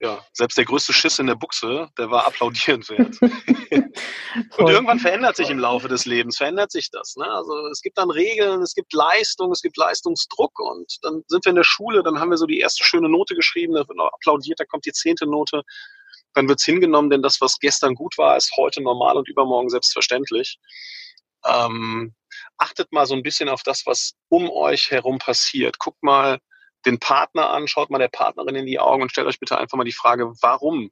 ja, 0.01 0.25
selbst 0.33 0.57
der 0.57 0.65
größte 0.65 0.93
Schiss 0.93 1.19
in 1.19 1.27
der 1.27 1.35
Buchse, 1.35 1.89
der 1.99 2.11
war 2.11 2.27
applaudierenswert. 2.27 3.19
und 4.59 4.69
irgendwann 4.69 4.99
verändert 4.99 5.37
sich 5.37 5.51
im 5.51 5.59
Laufe 5.59 5.89
des 5.89 6.07
Lebens, 6.07 6.39
verändert 6.39 6.73
sich 6.73 6.91
das. 6.91 7.17
Ne? 7.17 7.27
Also 7.27 7.67
es 7.69 7.83
gibt 7.83 7.99
dann 7.99 8.11
Regeln, 8.11 8.63
es 8.63 8.75
gibt 8.75 8.93
Leistung, 8.93 9.53
es 9.53 9.61
gibt 9.61 9.77
Leistungsdruck 9.77 10.59
und 10.59 10.99
dann 11.03 11.23
sind 11.29 11.45
wir 11.45 11.51
in 11.51 11.57
der 11.57 11.65
Schule, 11.65 12.03
dann 12.03 12.19
haben 12.19 12.31
wir 12.31 12.39
so 12.39 12.47
die 12.47 12.61
erste 12.61 12.83
schöne 12.83 13.09
Note 13.09 13.35
geschrieben, 13.35 13.75
da 13.75 13.81
wird 13.81 13.97
noch 13.97 14.13
applaudiert, 14.13 14.59
da 14.59 14.65
kommt 14.65 14.87
die 14.87 14.93
zehnte 14.93 15.27
Note 15.27 15.63
dann 16.35 16.49
wird's 16.49 16.65
hingenommen, 16.65 17.11
denn 17.11 17.23
das, 17.23 17.41
was 17.41 17.59
gestern 17.59 17.95
gut 17.95 18.17
war, 18.17 18.37
ist 18.37 18.53
heute 18.57 18.83
normal 18.83 19.17
und 19.17 19.29
übermorgen 19.29 19.69
selbstverständlich. 19.69 20.59
Ähm, 21.45 22.15
achtet 22.59 22.93
mal 22.93 23.07
so 23.07 23.15
ein 23.15 23.23
bisschen 23.23 23.49
auf 23.49 23.63
das, 23.63 23.87
was 23.87 24.15
um 24.29 24.51
euch 24.51 24.91
herum 24.91 25.19
passiert. 25.19 25.79
Guckt 25.79 26.03
mal 26.03 26.39
den 26.87 26.99
Partner 26.99 27.51
an, 27.51 27.69
schaut 27.69 27.91
mal 27.91 27.99
der 27.99 28.09
Partnerin 28.09 28.57
in 28.57 28.67
die 28.67 28.79
Augen 28.79 29.03
und 29.03 29.11
stellt 29.11 29.27
euch 29.27 29.41
bitte 29.41 29.59
einfach 29.59 29.77
mal 29.77 29.85
die 29.85 29.93
Frage, 29.93 30.33
warum 30.41 30.91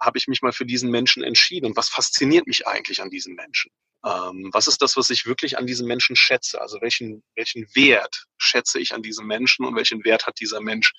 habe 0.00 0.18
ich 0.18 0.28
mich 0.28 0.42
mal 0.42 0.52
für 0.52 0.66
diesen 0.66 0.90
Menschen 0.90 1.22
entschieden 1.22 1.66
und 1.66 1.76
was 1.76 1.88
fasziniert 1.88 2.46
mich 2.46 2.66
eigentlich 2.66 3.00
an 3.00 3.10
diesem 3.10 3.34
Menschen? 3.34 3.70
Ähm, 4.04 4.50
was 4.52 4.66
ist 4.66 4.82
das, 4.82 4.96
was 4.96 5.10
ich 5.10 5.24
wirklich 5.24 5.56
an 5.56 5.66
diesem 5.66 5.86
Menschen 5.86 6.14
schätze? 6.14 6.60
Also 6.60 6.80
welchen, 6.80 7.22
welchen 7.36 7.66
Wert 7.74 8.26
schätze 8.36 8.78
ich 8.78 8.92
an 8.92 9.02
diesem 9.02 9.26
Menschen 9.26 9.64
und 9.64 9.76
welchen 9.76 10.04
Wert 10.04 10.26
hat 10.26 10.40
dieser 10.40 10.60
Mensch 10.60 10.92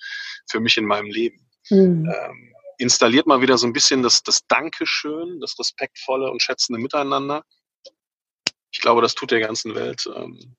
für 0.50 0.60
mich 0.60 0.76
in 0.76 0.86
meinem 0.86 1.10
Leben? 1.10 1.48
Mhm. 1.70 2.12
Ähm, 2.12 2.54
installiert 2.78 3.26
mal 3.26 3.40
wieder 3.40 3.58
so 3.58 3.66
ein 3.66 3.72
bisschen 3.72 4.02
das, 4.02 4.22
das 4.22 4.46
Dankeschön, 4.46 5.40
das 5.40 5.58
respektvolle 5.58 6.30
und 6.30 6.42
schätzende 6.42 6.80
Miteinander. 6.80 7.44
Ich 8.72 8.80
glaube, 8.80 9.02
das 9.02 9.14
tut 9.14 9.30
der 9.30 9.40
ganzen 9.40 9.74
Welt 9.74 10.08
ähm, 10.14 10.56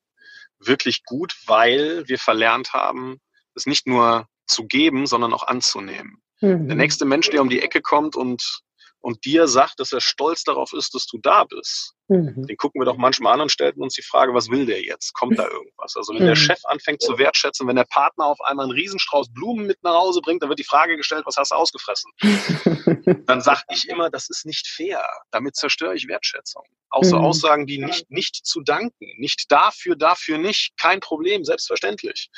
wirklich 0.58 1.04
gut, 1.04 1.36
weil 1.46 2.08
wir 2.08 2.18
verlernt 2.18 2.72
haben, 2.72 3.20
es 3.58 3.66
nicht 3.66 3.86
nur 3.86 4.26
zu 4.46 4.66
geben, 4.66 5.06
sondern 5.06 5.32
auch 5.34 5.46
anzunehmen. 5.46 6.22
Mhm. 6.40 6.68
Der 6.68 6.76
nächste 6.76 7.04
Mensch, 7.04 7.28
der 7.30 7.42
um 7.42 7.50
die 7.50 7.60
Ecke 7.60 7.82
kommt 7.82 8.16
und 8.16 8.62
und 9.00 9.24
dir 9.24 9.46
sagt, 9.46 9.80
dass 9.80 9.92
er 9.92 10.00
stolz 10.00 10.42
darauf 10.42 10.72
ist, 10.72 10.94
dass 10.94 11.06
du 11.06 11.18
da 11.18 11.44
bist, 11.44 11.94
mhm. 12.08 12.46
den 12.46 12.56
gucken 12.56 12.80
wir 12.80 12.86
doch 12.86 12.96
manchmal 12.96 13.34
an 13.34 13.42
und 13.42 13.52
stellen 13.52 13.80
uns 13.80 13.94
die 13.94 14.02
Frage, 14.02 14.34
was 14.34 14.50
will 14.50 14.66
der 14.66 14.82
jetzt? 14.82 15.14
Kommt 15.14 15.38
da 15.38 15.46
irgendwas? 15.48 15.96
Also 15.96 16.12
wenn 16.14 16.22
mhm. 16.22 16.28
der 16.28 16.36
Chef 16.36 16.60
anfängt 16.64 17.02
zu 17.02 17.18
wertschätzen, 17.18 17.66
wenn 17.68 17.76
der 17.76 17.84
Partner 17.84 18.26
auf 18.26 18.40
einmal 18.40 18.66
einen 18.66 18.74
Riesenstrauß 18.74 19.32
Blumen 19.32 19.66
mit 19.66 19.82
nach 19.82 19.94
Hause 19.94 20.20
bringt, 20.20 20.42
dann 20.42 20.48
wird 20.48 20.58
die 20.58 20.64
Frage 20.64 20.96
gestellt, 20.96 21.24
was 21.26 21.36
hast 21.36 21.52
du 21.52 21.56
ausgefressen? 21.56 22.12
dann 23.26 23.40
sage 23.40 23.62
ich 23.70 23.88
immer, 23.88 24.10
das 24.10 24.28
ist 24.28 24.46
nicht 24.46 24.66
fair. 24.66 25.04
Damit 25.30 25.56
zerstöre 25.56 25.94
ich 25.94 26.08
Wertschätzung. 26.08 26.62
Auch 26.90 27.04
so 27.04 27.18
mhm. 27.18 27.24
Aussagen, 27.24 27.66
die 27.66 27.78
nicht, 27.78 28.10
nicht 28.10 28.46
zu 28.46 28.62
danken, 28.62 29.06
nicht 29.18 29.50
dafür, 29.50 29.96
dafür 29.96 30.38
nicht, 30.38 30.76
kein 30.78 31.00
Problem, 31.00 31.44
selbstverständlich. 31.44 32.30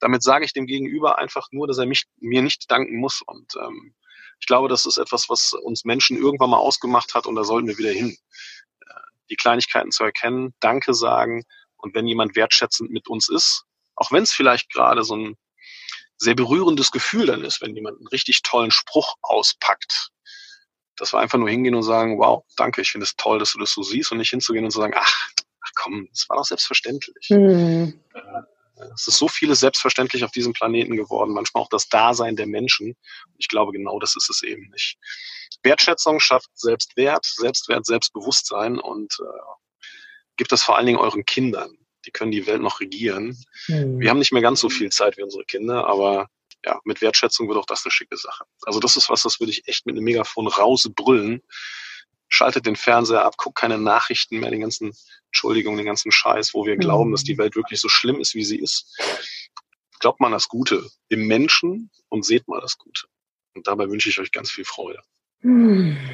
Damit 0.00 0.22
sage 0.22 0.46
ich 0.46 0.54
dem 0.54 0.66
Gegenüber 0.66 1.18
einfach 1.18 1.48
nur, 1.50 1.66
dass 1.66 1.78
er 1.78 1.86
mich, 1.86 2.04
mir 2.18 2.40
nicht 2.42 2.70
danken 2.70 2.96
muss. 2.96 3.20
Und 3.26 3.54
ähm, 3.56 3.94
ich 4.40 4.46
glaube, 4.46 4.68
das 4.68 4.86
ist 4.86 4.96
etwas, 4.96 5.28
was 5.28 5.52
uns 5.52 5.84
Menschen 5.84 6.16
irgendwann 6.16 6.50
mal 6.50 6.58
ausgemacht 6.58 7.14
hat 7.14 7.26
und 7.26 7.34
da 7.36 7.44
sollten 7.44 7.68
wir 7.68 7.78
wieder 7.78 7.92
hin. 7.92 8.16
Äh, 9.30 9.34
die 9.34 9.36
Kleinigkeiten 9.36 9.90
zu 9.90 10.04
erkennen, 10.04 10.54
Danke 10.60 10.94
sagen 10.94 11.44
und 11.76 11.94
wenn 11.94 12.06
jemand 12.06 12.36
wertschätzend 12.36 12.90
mit 12.90 13.08
uns 13.08 13.28
ist, 13.28 13.64
auch 13.94 14.12
wenn 14.12 14.22
es 14.22 14.32
vielleicht 14.32 14.70
gerade 14.72 15.04
so 15.04 15.16
ein 15.16 15.36
sehr 16.18 16.34
berührendes 16.34 16.90
Gefühl 16.90 17.26
dann 17.26 17.44
ist, 17.44 17.62
wenn 17.62 17.74
jemand 17.74 17.98
einen 17.98 18.08
richtig 18.08 18.42
tollen 18.42 18.70
Spruch 18.70 19.14
auspackt, 19.22 20.10
dass 20.96 21.14
wir 21.14 21.20
einfach 21.20 21.38
nur 21.38 21.48
hingehen 21.48 21.74
und 21.74 21.82
sagen, 21.82 22.18
wow, 22.18 22.44
danke, 22.56 22.82
ich 22.82 22.92
finde 22.92 23.04
es 23.04 23.16
toll, 23.16 23.38
dass 23.38 23.52
du 23.52 23.58
das 23.58 23.72
so 23.72 23.82
siehst 23.82 24.12
und 24.12 24.18
nicht 24.18 24.30
hinzugehen 24.30 24.64
und 24.64 24.70
zu 24.70 24.80
sagen, 24.80 24.94
ach, 24.96 25.30
ach 25.62 25.70
komm, 25.74 26.08
das 26.10 26.26
war 26.28 26.36
doch 26.36 26.44
selbstverständlich. 26.44 27.30
Mhm. 27.30 28.00
Es 28.94 29.06
ist 29.06 29.18
so 29.18 29.28
vieles 29.28 29.60
selbstverständlich 29.60 30.24
auf 30.24 30.30
diesem 30.30 30.52
Planeten 30.52 30.96
geworden, 30.96 31.32
manchmal 31.32 31.62
auch 31.62 31.68
das 31.68 31.88
Dasein 31.88 32.36
der 32.36 32.46
Menschen. 32.46 32.96
Ich 33.38 33.48
glaube, 33.48 33.72
genau 33.72 33.98
das 33.98 34.16
ist 34.16 34.30
es 34.30 34.42
eben 34.42 34.68
nicht. 34.70 34.96
Wertschätzung 35.62 36.20
schafft 36.20 36.48
Selbstwert, 36.54 37.24
Selbstwert, 37.26 37.86
Selbstbewusstsein 37.86 38.78
und 38.78 39.14
äh, 39.20 39.40
gibt 40.36 40.52
das 40.52 40.62
vor 40.62 40.76
allen 40.76 40.86
Dingen 40.86 40.98
euren 40.98 41.24
Kindern. 41.24 41.76
Die 42.06 42.10
können 42.10 42.30
die 42.30 42.46
Welt 42.46 42.62
noch 42.62 42.80
regieren. 42.80 43.36
Mhm. 43.68 44.00
Wir 44.00 44.10
haben 44.10 44.18
nicht 44.18 44.32
mehr 44.32 44.42
ganz 44.42 44.60
so 44.60 44.70
viel 44.70 44.90
Zeit 44.90 45.16
wie 45.18 45.22
unsere 45.22 45.44
Kinder, 45.44 45.86
aber 45.86 46.28
ja, 46.64 46.78
mit 46.84 47.00
Wertschätzung 47.00 47.48
wird 47.48 47.58
auch 47.58 47.66
das 47.66 47.84
eine 47.84 47.90
schicke 47.90 48.16
Sache. 48.16 48.44
Also 48.62 48.80
das 48.80 48.96
ist 48.96 49.10
was, 49.10 49.22
das 49.22 49.40
würde 49.40 49.52
ich 49.52 49.66
echt 49.66 49.86
mit 49.86 49.96
einem 49.96 50.04
Megafon 50.04 50.46
rausbrüllen 50.46 51.42
schaltet 52.30 52.64
den 52.64 52.76
Fernseher 52.76 53.24
ab, 53.24 53.36
guckt 53.36 53.58
keine 53.58 53.76
Nachrichten 53.76 54.40
mehr, 54.40 54.50
den 54.50 54.60
ganzen, 54.60 54.92
Entschuldigung, 55.26 55.76
den 55.76 55.86
ganzen 55.86 56.10
Scheiß, 56.10 56.54
wo 56.54 56.64
wir 56.64 56.76
mhm. 56.76 56.80
glauben, 56.80 57.12
dass 57.12 57.24
die 57.24 57.36
Welt 57.36 57.56
wirklich 57.56 57.80
so 57.80 57.88
schlimm 57.88 58.20
ist, 58.20 58.34
wie 58.34 58.44
sie 58.44 58.58
ist. 58.58 58.96
Glaubt 59.98 60.20
man 60.20 60.32
das 60.32 60.48
Gute 60.48 60.88
im 61.08 61.26
Menschen 61.26 61.90
und 62.08 62.24
seht 62.24 62.48
mal 62.48 62.60
das 62.60 62.78
Gute. 62.78 63.06
Und 63.54 63.66
dabei 63.66 63.90
wünsche 63.90 64.08
ich 64.08 64.18
euch 64.18 64.32
ganz 64.32 64.50
viel 64.50 64.64
Freude. 64.64 65.00
Hm. 65.40 65.98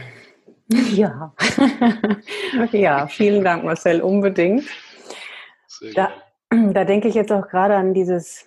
Ja, 0.69 1.33
ja, 2.73 3.07
vielen 3.07 3.45
Dank, 3.45 3.63
Marcel, 3.63 4.01
unbedingt. 4.01 4.65
Da, 5.95 6.13
da 6.51 6.85
denke 6.85 7.07
ich 7.07 7.15
jetzt 7.15 7.31
auch 7.31 7.47
gerade 7.47 7.77
an 7.77 7.95
dieses, 7.95 8.47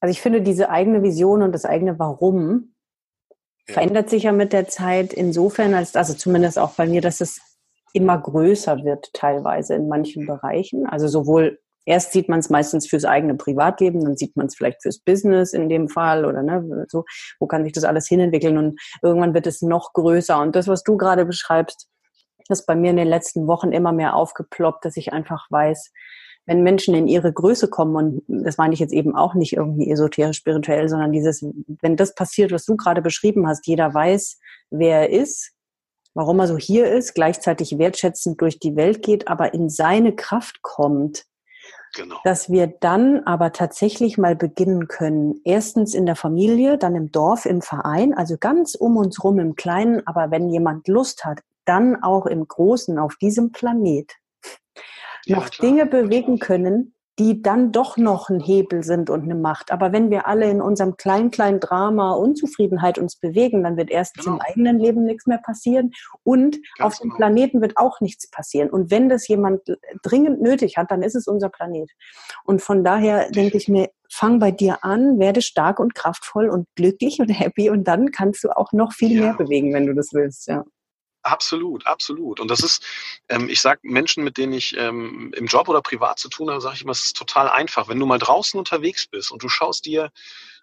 also 0.00 0.10
ich 0.10 0.20
finde 0.20 0.42
diese 0.42 0.68
eigene 0.68 1.04
Vision 1.04 1.42
und 1.42 1.52
das 1.52 1.64
eigene 1.64 2.00
Warum 2.00 2.74
verändert 3.70 4.10
sich 4.10 4.24
ja 4.24 4.32
mit 4.32 4.52
der 4.52 4.68
Zeit 4.68 5.12
insofern, 5.12 5.74
als 5.74 5.96
also 5.96 6.14
zumindest 6.14 6.58
auch 6.58 6.74
bei 6.74 6.86
mir, 6.86 7.00
dass 7.00 7.20
es 7.20 7.40
immer 7.92 8.18
größer 8.18 8.84
wird 8.84 9.12
teilweise 9.12 9.74
in 9.74 9.88
manchen 9.88 10.26
Bereichen. 10.26 10.86
Also 10.86 11.08
sowohl 11.08 11.58
Erst 11.86 12.12
sieht 12.12 12.28
man 12.28 12.40
es 12.40 12.50
meistens 12.50 12.86
fürs 12.86 13.04
eigene 13.04 13.34
Privatleben, 13.34 14.04
dann 14.04 14.16
sieht 14.16 14.36
man 14.36 14.46
es 14.46 14.54
vielleicht 14.54 14.82
fürs 14.82 14.98
Business 14.98 15.52
in 15.54 15.68
dem 15.68 15.88
Fall 15.88 16.24
oder 16.24 16.42
ne, 16.42 16.86
so, 16.88 17.04
wo 17.38 17.46
kann 17.46 17.64
sich 17.64 17.72
das 17.72 17.84
alles 17.84 18.06
hinentwickeln 18.06 18.58
und 18.58 18.78
irgendwann 19.02 19.34
wird 19.34 19.46
es 19.46 19.62
noch 19.62 19.92
größer. 19.94 20.38
Und 20.38 20.54
das, 20.54 20.68
was 20.68 20.82
du 20.82 20.96
gerade 20.96 21.24
beschreibst, 21.24 21.88
ist 22.48 22.66
bei 22.66 22.74
mir 22.74 22.90
in 22.90 22.96
den 22.96 23.08
letzten 23.08 23.46
Wochen 23.46 23.72
immer 23.72 23.92
mehr 23.92 24.14
aufgeploppt, 24.14 24.84
dass 24.84 24.96
ich 24.96 25.12
einfach 25.12 25.46
weiß, 25.50 25.90
wenn 26.46 26.62
Menschen 26.62 26.94
in 26.94 27.06
ihre 27.06 27.32
Größe 27.32 27.68
kommen, 27.68 27.96
und 27.96 28.22
das 28.44 28.56
meine 28.56 28.74
ich 28.74 28.80
jetzt 28.80 28.92
eben 28.92 29.14
auch 29.14 29.34
nicht 29.34 29.52
irgendwie 29.52 29.90
esoterisch 29.90 30.38
spirituell, 30.38 30.88
sondern 30.88 31.12
dieses, 31.12 31.44
wenn 31.80 31.96
das 31.96 32.14
passiert, 32.14 32.52
was 32.52 32.64
du 32.64 32.76
gerade 32.76 33.02
beschrieben 33.02 33.46
hast, 33.46 33.66
jeder 33.66 33.92
weiß, 33.92 34.38
wer 34.70 35.02
er 35.02 35.10
ist, 35.10 35.52
warum 36.14 36.40
er 36.40 36.48
so 36.48 36.56
hier 36.56 36.90
ist, 36.90 37.14
gleichzeitig 37.14 37.78
wertschätzend 37.78 38.40
durch 38.40 38.58
die 38.58 38.76
Welt 38.76 39.02
geht, 39.02 39.28
aber 39.28 39.54
in 39.54 39.68
seine 39.68 40.14
Kraft 40.14 40.62
kommt, 40.62 41.24
Genau. 41.94 42.16
Dass 42.22 42.50
wir 42.50 42.68
dann 42.68 43.24
aber 43.24 43.52
tatsächlich 43.52 44.16
mal 44.16 44.36
beginnen 44.36 44.86
können. 44.86 45.40
Erstens 45.44 45.94
in 45.94 46.06
der 46.06 46.14
Familie, 46.14 46.78
dann 46.78 46.94
im 46.94 47.10
Dorf, 47.10 47.46
im 47.46 47.62
Verein, 47.62 48.14
also 48.14 48.36
ganz 48.38 48.76
um 48.76 48.96
uns 48.96 49.22
rum 49.24 49.40
im 49.40 49.56
Kleinen. 49.56 50.06
Aber 50.06 50.30
wenn 50.30 50.48
jemand 50.48 50.86
Lust 50.86 51.24
hat, 51.24 51.40
dann 51.64 52.00
auch 52.00 52.26
im 52.26 52.46
Großen 52.46 52.98
auf 52.98 53.16
diesem 53.16 53.50
Planet 53.50 54.12
noch 55.26 55.50
klar, 55.50 55.68
Dinge 55.68 55.86
bewegen 55.86 56.38
können, 56.38 56.94
die 57.20 57.42
dann 57.42 57.70
doch 57.70 57.98
noch 57.98 58.30
ein 58.30 58.40
Hebel 58.40 58.82
sind 58.82 59.10
und 59.10 59.24
eine 59.24 59.34
Macht. 59.34 59.72
Aber 59.72 59.92
wenn 59.92 60.10
wir 60.10 60.26
alle 60.26 60.50
in 60.50 60.62
unserem 60.62 60.96
kleinen, 60.96 61.30
kleinen 61.30 61.60
Drama 61.60 62.12
Unzufriedenheit 62.12 62.98
uns 62.98 63.16
bewegen, 63.16 63.62
dann 63.62 63.76
wird 63.76 63.90
erstens 63.90 64.24
genau. 64.24 64.36
im 64.36 64.42
eigenen 64.42 64.78
Leben 64.78 65.04
nichts 65.04 65.26
mehr 65.26 65.36
passieren 65.36 65.90
und 66.22 66.56
Ganz 66.78 66.80
auf 66.80 66.98
dem 66.98 67.10
genau. 67.10 67.16
Planeten 67.16 67.60
wird 67.60 67.76
auch 67.76 68.00
nichts 68.00 68.30
passieren. 68.30 68.70
Und 68.70 68.90
wenn 68.90 69.10
das 69.10 69.28
jemand 69.28 69.60
dringend 70.02 70.40
nötig 70.40 70.78
hat, 70.78 70.90
dann 70.90 71.02
ist 71.02 71.14
es 71.14 71.26
unser 71.26 71.50
Planet. 71.50 71.90
Und 72.44 72.62
von 72.62 72.84
daher 72.84 73.30
denke 73.30 73.58
ich 73.58 73.68
mir, 73.68 73.90
fang 74.10 74.38
bei 74.38 74.50
dir 74.50 74.82
an, 74.82 75.18
werde 75.18 75.42
stark 75.42 75.78
und 75.78 75.94
kraftvoll 75.94 76.48
und 76.48 76.66
glücklich 76.74 77.20
und 77.20 77.28
happy 77.28 77.68
und 77.68 77.84
dann 77.84 78.12
kannst 78.12 78.42
du 78.44 78.48
auch 78.56 78.72
noch 78.72 78.94
viel 78.94 79.12
ja. 79.12 79.20
mehr 79.20 79.34
bewegen, 79.34 79.74
wenn 79.74 79.86
du 79.86 79.94
das 79.94 80.14
willst, 80.14 80.48
ja. 80.48 80.64
Absolut, 81.22 81.86
absolut. 81.86 82.40
Und 82.40 82.48
das 82.50 82.60
ist, 82.60 82.82
ähm, 83.28 83.48
ich 83.50 83.60
sage 83.60 83.80
Menschen, 83.82 84.24
mit 84.24 84.38
denen 84.38 84.54
ich 84.54 84.74
ähm, 84.78 85.32
im 85.36 85.46
Job 85.46 85.68
oder 85.68 85.82
privat 85.82 86.18
zu 86.18 86.30
tun 86.30 86.48
habe, 86.48 86.60
sage 86.62 86.76
ich 86.76 86.82
immer, 86.82 86.92
es 86.92 87.04
ist 87.04 87.16
total 87.16 87.48
einfach. 87.50 87.88
Wenn 87.88 87.98
du 87.98 88.06
mal 88.06 88.18
draußen 88.18 88.58
unterwegs 88.58 89.06
bist 89.06 89.30
und 89.30 89.42
du 89.42 89.48
schaust 89.50 89.84
dir 89.84 90.10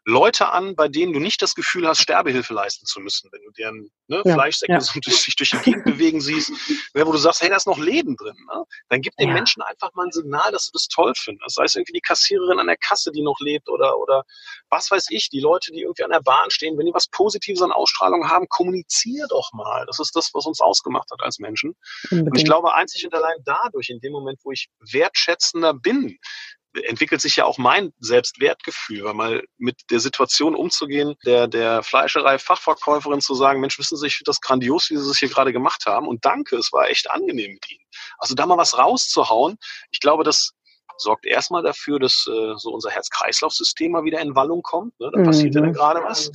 Leute 0.09 0.53
an, 0.53 0.73
bei 0.73 0.87
denen 0.87 1.11
du 1.11 1.19
nicht 1.19 1.41
das 1.41 1.53
Gefühl 1.53 1.85
hast, 1.85 1.99
Sterbehilfe 1.99 2.53
leisten 2.53 2.85
zu 2.85 3.01
müssen, 3.01 3.29
wenn 3.33 3.41
du 3.41 3.51
deren 3.51 3.91
ne, 4.07 4.21
ja, 4.23 4.33
Fleischsäcke 4.35 4.71
ja. 4.71 4.79
so 4.79 4.93
sich 5.03 5.35
durch 5.35 5.49
die 5.49 5.57
Gegend 5.57 5.83
bewegen 5.83 6.21
siehst, 6.21 6.49
wo 6.93 7.11
du 7.11 7.17
sagst, 7.17 7.41
hey, 7.41 7.49
da 7.49 7.57
ist 7.57 7.67
noch 7.67 7.77
Leben 7.77 8.15
drin, 8.15 8.37
ne? 8.47 8.63
dann 8.87 9.01
gib 9.01 9.13
den 9.17 9.27
ja. 9.27 9.33
Menschen 9.33 9.61
einfach 9.63 9.93
mal 9.95 10.05
ein 10.05 10.13
Signal, 10.13 10.49
dass 10.53 10.67
du 10.67 10.71
das 10.71 10.87
toll 10.87 11.11
findest. 11.17 11.55
Sei 11.55 11.65
es 11.65 11.75
irgendwie 11.75 11.91
die 11.91 11.99
Kassiererin 11.99 12.57
an 12.57 12.67
der 12.67 12.77
Kasse, 12.77 13.11
die 13.11 13.21
noch 13.21 13.37
lebt 13.41 13.67
oder, 13.67 13.99
oder 13.99 14.23
was 14.69 14.89
weiß 14.89 15.07
ich, 15.09 15.29
die 15.29 15.41
Leute, 15.41 15.73
die 15.73 15.81
irgendwie 15.81 16.05
an 16.05 16.11
der 16.11 16.21
Bahn 16.21 16.49
stehen, 16.51 16.77
wenn 16.77 16.85
die 16.85 16.93
was 16.93 17.07
Positives 17.09 17.61
an 17.61 17.73
Ausstrahlung 17.73 18.29
haben, 18.29 18.47
kommunizier 18.47 19.27
doch 19.29 19.51
mal. 19.51 19.85
Das 19.87 19.99
ist 19.99 20.15
das, 20.15 20.29
was 20.33 20.45
uns 20.45 20.61
ausgemacht 20.61 21.11
hat 21.11 21.21
als 21.21 21.39
Menschen. 21.39 21.75
Unbedingt. 22.03 22.31
Und 22.31 22.37
ich 22.37 22.45
glaube, 22.45 22.73
einzig 22.73 23.05
und 23.05 23.13
allein 23.13 23.35
dadurch, 23.43 23.89
in 23.89 23.99
dem 23.99 24.13
Moment, 24.13 24.39
wo 24.45 24.53
ich 24.53 24.69
wertschätzender 24.79 25.73
bin, 25.73 26.17
entwickelt 26.84 27.22
sich 27.22 27.36
ja 27.36 27.45
auch 27.45 27.57
mein 27.57 27.91
Selbstwertgefühl, 27.99 29.03
weil 29.03 29.13
mal 29.13 29.43
mit 29.57 29.82
der 29.89 29.99
Situation 29.99 30.55
umzugehen, 30.55 31.15
der, 31.26 31.47
der 31.47 31.84
Fleischerei-Fachverkäuferin 31.84 33.22
zu 33.22 33.34
sagen, 33.36 33.59
Mensch, 33.59 33.80
wissen 33.80 33.97
Sie, 33.97 34.07
ich 34.07 34.18
finde 34.18 34.30
das 34.30 34.41
grandios, 34.41 34.89
wie 34.89 34.97
Sie 34.97 35.09
es 35.09 35.18
hier 35.18 35.30
gerade 35.30 35.53
gemacht 35.53 35.86
haben 35.86 36.07
und 36.07 36.24
danke, 36.26 36.57
es 36.57 36.72
war 36.72 36.89
echt 36.89 37.09
angenehm 37.09 37.53
mit 37.53 37.72
Ihnen. 37.72 37.84
Also 38.18 38.36
da 38.36 38.45
mal 38.45 38.57
was 38.57 38.78
rauszuhauen, 38.78 39.57
ich 39.91 39.99
glaube, 39.99 40.24
das 40.24 40.53
sorgt 40.97 41.26
erstmal 41.26 41.63
dafür, 41.63 41.99
dass 41.99 42.28
äh, 42.28 42.53
so 42.57 42.72
unser 42.72 42.89
Herz-Kreislauf-System 42.89 43.91
mal 43.91 44.03
wieder 44.03 44.20
in 44.20 44.36
Wallung 44.36 44.63
kommt. 44.63 44.99
Ne? 44.99 45.11
Da 45.13 45.24
passiert 45.24 45.53
mhm. 45.53 45.59
ja 45.59 45.61
dann 45.61 45.74
gerade 45.74 46.03
was. 46.03 46.32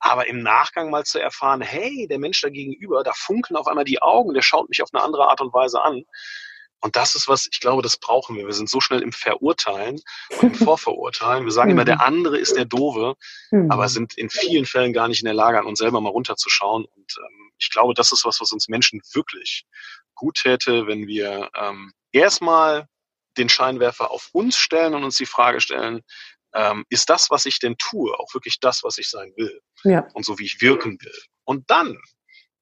Aber 0.00 0.26
im 0.26 0.42
Nachgang 0.42 0.90
mal 0.90 1.04
zu 1.04 1.20
erfahren, 1.20 1.60
hey, 1.60 2.06
der 2.08 2.18
Mensch 2.18 2.40
da 2.40 2.48
gegenüber, 2.48 3.02
da 3.02 3.12
funkeln 3.14 3.56
auf 3.56 3.66
einmal 3.66 3.84
die 3.84 4.00
Augen, 4.00 4.34
der 4.34 4.42
schaut 4.42 4.68
mich 4.68 4.82
auf 4.82 4.88
eine 4.92 5.02
andere 5.02 5.28
Art 5.28 5.40
und 5.40 5.52
Weise 5.52 5.82
an. 5.82 6.04
Und 6.80 6.96
das 6.96 7.14
ist 7.14 7.28
was, 7.28 7.48
ich 7.50 7.60
glaube, 7.60 7.82
das 7.82 7.98
brauchen 7.98 8.36
wir. 8.36 8.46
Wir 8.46 8.54
sind 8.54 8.70
so 8.70 8.80
schnell 8.80 9.02
im 9.02 9.12
Verurteilen 9.12 10.00
und 10.40 10.42
im 10.42 10.54
Vorverurteilen. 10.54 11.44
Wir 11.44 11.52
sagen 11.52 11.70
immer, 11.70 11.84
der 11.84 11.96
mhm. 11.96 12.00
andere 12.00 12.38
ist 12.38 12.56
der 12.56 12.66
mhm. 13.50 13.70
aber 13.70 13.88
sind 13.88 14.16
in 14.16 14.30
vielen 14.30 14.64
Fällen 14.64 14.92
gar 14.92 15.08
nicht 15.08 15.20
in 15.20 15.26
der 15.26 15.34
Lage, 15.34 15.58
an 15.58 15.66
uns 15.66 15.78
selber 15.78 16.00
mal 16.00 16.08
runterzuschauen. 16.08 16.84
Und 16.84 17.16
ähm, 17.18 17.52
ich 17.58 17.70
glaube, 17.70 17.92
das 17.94 18.12
ist 18.12 18.24
was, 18.24 18.40
was 18.40 18.52
uns 18.52 18.68
Menschen 18.68 19.02
wirklich 19.12 19.64
gut 20.14 20.36
täte, 20.36 20.86
wenn 20.86 21.06
wir 21.06 21.50
ähm, 21.54 21.92
erstmal 22.12 22.86
den 23.36 23.48
Scheinwerfer 23.48 24.10
auf 24.10 24.30
uns 24.32 24.56
stellen 24.56 24.94
und 24.94 25.04
uns 25.04 25.16
die 25.16 25.26
Frage 25.26 25.60
stellen, 25.60 26.00
ähm, 26.54 26.84
ist 26.88 27.10
das, 27.10 27.30
was 27.30 27.46
ich 27.46 27.58
denn 27.58 27.76
tue, 27.78 28.18
auch 28.18 28.34
wirklich 28.34 28.58
das, 28.60 28.82
was 28.82 28.98
ich 28.98 29.08
sein 29.08 29.32
will? 29.36 29.60
Ja. 29.84 30.08
Und 30.14 30.24
so 30.24 30.38
wie 30.38 30.46
ich 30.46 30.60
wirken 30.60 30.98
will. 31.00 31.22
Und 31.44 31.70
dann, 31.70 31.98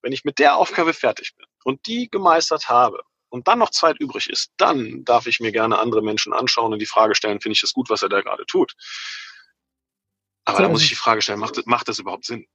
wenn 0.02 0.12
ich 0.12 0.24
mit 0.24 0.38
der 0.38 0.56
Aufgabe 0.56 0.92
fertig 0.92 1.34
bin 1.36 1.46
und 1.64 1.86
die 1.86 2.08
gemeistert 2.10 2.68
habe, 2.68 3.00
und 3.30 3.48
dann 3.48 3.58
noch 3.58 3.70
Zeit 3.70 3.98
übrig 4.00 4.30
ist, 4.30 4.52
dann 4.56 5.04
darf 5.04 5.26
ich 5.26 5.40
mir 5.40 5.52
gerne 5.52 5.78
andere 5.78 6.02
Menschen 6.02 6.32
anschauen 6.32 6.72
und 6.72 6.78
die 6.78 6.86
Frage 6.86 7.14
stellen, 7.14 7.40
finde 7.40 7.54
ich 7.54 7.62
es 7.62 7.72
gut, 7.72 7.90
was 7.90 8.02
er 8.02 8.08
da 8.08 8.20
gerade 8.20 8.44
tut. 8.46 8.74
Aber 10.44 10.58
so 10.58 10.62
da 10.62 10.68
muss 10.68 10.82
ich 10.82 10.88
die 10.88 10.94
Frage 10.94 11.20
stellen, 11.20 11.40
macht, 11.40 11.66
macht 11.66 11.88
das 11.88 11.98
überhaupt 11.98 12.24
Sinn? 12.24 12.46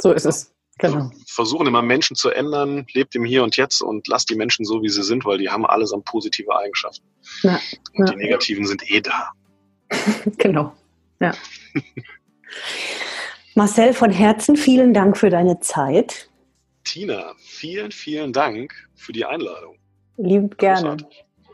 So 0.00 0.12
ist 0.12 0.26
es. 0.26 0.54
Genau. 0.78 1.10
Versuchen 1.26 1.66
immer 1.66 1.82
Menschen 1.82 2.14
zu 2.14 2.30
ändern, 2.30 2.86
lebt 2.92 3.14
im 3.16 3.24
Hier 3.24 3.42
und 3.42 3.56
Jetzt 3.56 3.80
und 3.80 4.06
lasst 4.06 4.30
die 4.30 4.36
Menschen 4.36 4.64
so, 4.64 4.80
wie 4.82 4.88
sie 4.88 5.02
sind, 5.02 5.24
weil 5.24 5.38
die 5.38 5.50
haben 5.50 5.66
allesamt 5.66 6.04
positive 6.04 6.56
Eigenschaften. 6.56 7.04
Ja, 7.42 7.58
und 7.94 8.06
ja. 8.06 8.14
die 8.14 8.16
negativen 8.16 8.64
sind 8.64 8.88
eh 8.88 9.00
da. 9.00 9.32
genau. 10.38 10.76
Ja. 11.20 11.34
Marcel, 13.54 13.92
von 13.92 14.10
Herzen 14.10 14.56
vielen 14.56 14.94
Dank 14.94 15.16
für 15.16 15.30
deine 15.30 15.58
Zeit. 15.58 16.30
Tina, 16.84 17.34
vielen, 17.38 17.90
vielen 17.90 18.32
Dank 18.32 18.88
für 18.94 19.12
die 19.12 19.24
Einladung. 19.24 19.77
Lieb 20.18 20.58
gerne. 20.58 20.98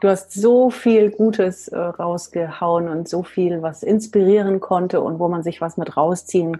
Du 0.00 0.08
hast 0.08 0.32
so 0.32 0.70
viel 0.70 1.10
Gutes 1.10 1.68
äh, 1.68 1.78
rausgehauen 1.78 2.88
und 2.88 3.08
so 3.08 3.22
viel, 3.22 3.62
was 3.62 3.82
inspirieren 3.82 4.60
konnte 4.60 5.00
und 5.00 5.18
wo 5.18 5.28
man 5.28 5.42
sich 5.42 5.60
was 5.60 5.76
mit 5.76 5.96
rausziehen 5.96 6.58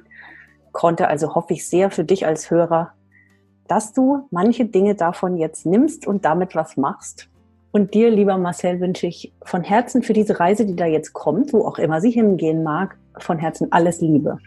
konnte. 0.73 1.09
Also 1.09 1.35
hoffe 1.35 1.55
ich 1.55 1.69
sehr 1.69 1.91
für 1.91 2.05
dich 2.05 2.27
als 2.27 2.51
Hörer, 2.51 2.93
dass 3.67 3.93
du 3.93 4.29
manche 4.31 4.67
Dinge 4.67 4.95
davon 4.95 5.37
jetzt 5.37 5.67
nimmst 5.67 6.07
und 6.07 6.25
damit 6.25 6.55
was 6.55 6.77
machst. 6.77 7.29
Und 7.73 7.93
dir, 7.95 8.11
lieber 8.11 8.39
Marcel, 8.39 8.81
wünsche 8.81 9.07
ich 9.09 9.33
von 9.43 9.65
Herzen 9.65 10.03
für 10.03 10.13
diese 10.13 10.39
Reise, 10.39 10.65
die 10.65 10.77
da 10.77 10.87
jetzt 10.87 11.13
kommt, 11.13 11.53
wo 11.53 11.67
auch 11.67 11.79
immer 11.79 12.01
sie 12.01 12.13
hingehen 12.13 12.63
mag, 12.63 12.97
von 13.19 13.39
Herzen 13.39 13.73
alles 13.73 14.01
Liebe. 14.01 14.39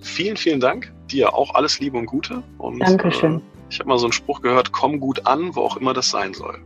Vielen, 0.00 0.36
vielen 0.36 0.60
Dank. 0.60 0.92
Dir 1.10 1.34
auch 1.34 1.54
alles 1.54 1.80
Liebe 1.80 1.96
und 1.96 2.06
Gute. 2.06 2.42
Und, 2.58 2.80
Dankeschön. 2.80 3.38
Äh, 3.38 3.40
ich 3.70 3.78
habe 3.80 3.88
mal 3.88 3.98
so 3.98 4.06
einen 4.06 4.12
Spruch 4.12 4.42
gehört, 4.42 4.72
komm 4.72 5.00
gut 5.00 5.26
an, 5.26 5.56
wo 5.56 5.62
auch 5.62 5.76
immer 5.78 5.94
das 5.94 6.10
sein 6.10 6.34
soll. 6.34 6.58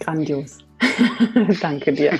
Grandios. 0.00 0.58
Danke 1.60 1.92
dir. 1.92 2.12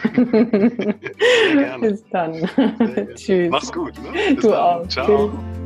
Bis 1.80 2.04
dann. 2.10 2.34
Tschüss. 3.14 3.50
Mach's 3.50 3.72
gut. 3.72 3.92
Ne? 4.02 4.36
du 4.36 4.48
dann. 4.50 4.54
auch. 4.54 4.88
Ciao. 4.88 5.28
Tschüss. 5.28 5.60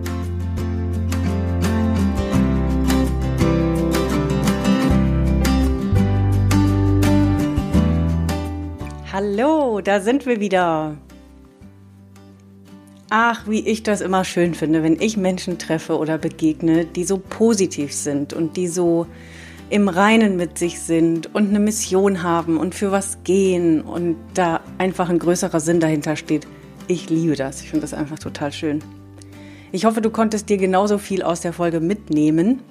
Hallo, 9.15 9.81
da 9.81 10.01
sind 10.01 10.27
wir 10.27 10.41
wieder. 10.41 10.97
Ach, 13.11 13.47
wie 13.47 13.61
ich 13.61 13.85
das 13.85 14.01
immer 14.01 14.25
schön 14.25 14.55
finde, 14.55 14.83
wenn 14.83 15.01
ich 15.01 15.17
Menschen 15.17 15.57
treffe 15.57 15.99
oder 15.99 16.19
begegne, 16.19 16.85
die 16.85 17.05
so 17.05 17.19
positiv 17.19 17.93
sind 17.93 18.33
und 18.33 18.57
die 18.57 18.67
so 18.67 19.07
im 19.75 19.89
Reinen 19.89 20.37
mit 20.37 20.57
sich 20.57 20.79
sind 20.79 21.35
und 21.35 21.49
eine 21.49 21.59
Mission 21.59 22.23
haben 22.23 22.59
und 22.59 22.77
für 22.77 22.93
was 22.93 23.25
gehen 23.25 23.81
und 23.81 24.15
da 24.33 24.61
einfach 24.79 25.09
ein 25.09 25.19
größerer 25.19 25.59
Sinn 25.59 25.81
dahinter 25.81 26.15
steht. 26.15 26.47
Ich 26.87 27.11
liebe 27.11 27.35
das. 27.35 27.61
Ich 27.61 27.71
finde 27.71 27.81
das 27.81 27.93
einfach 27.93 28.21
total 28.21 28.53
schön. 28.53 28.85
Ich 29.73 29.85
hoffe, 29.85 30.01
du 30.01 30.11
konntest 30.11 30.49
dir 30.49 30.59
genauso 30.59 30.97
viel 30.97 31.25
aus 31.25 31.41
der 31.41 31.53
Folge 31.53 31.81
mitnehmen. 31.81 32.63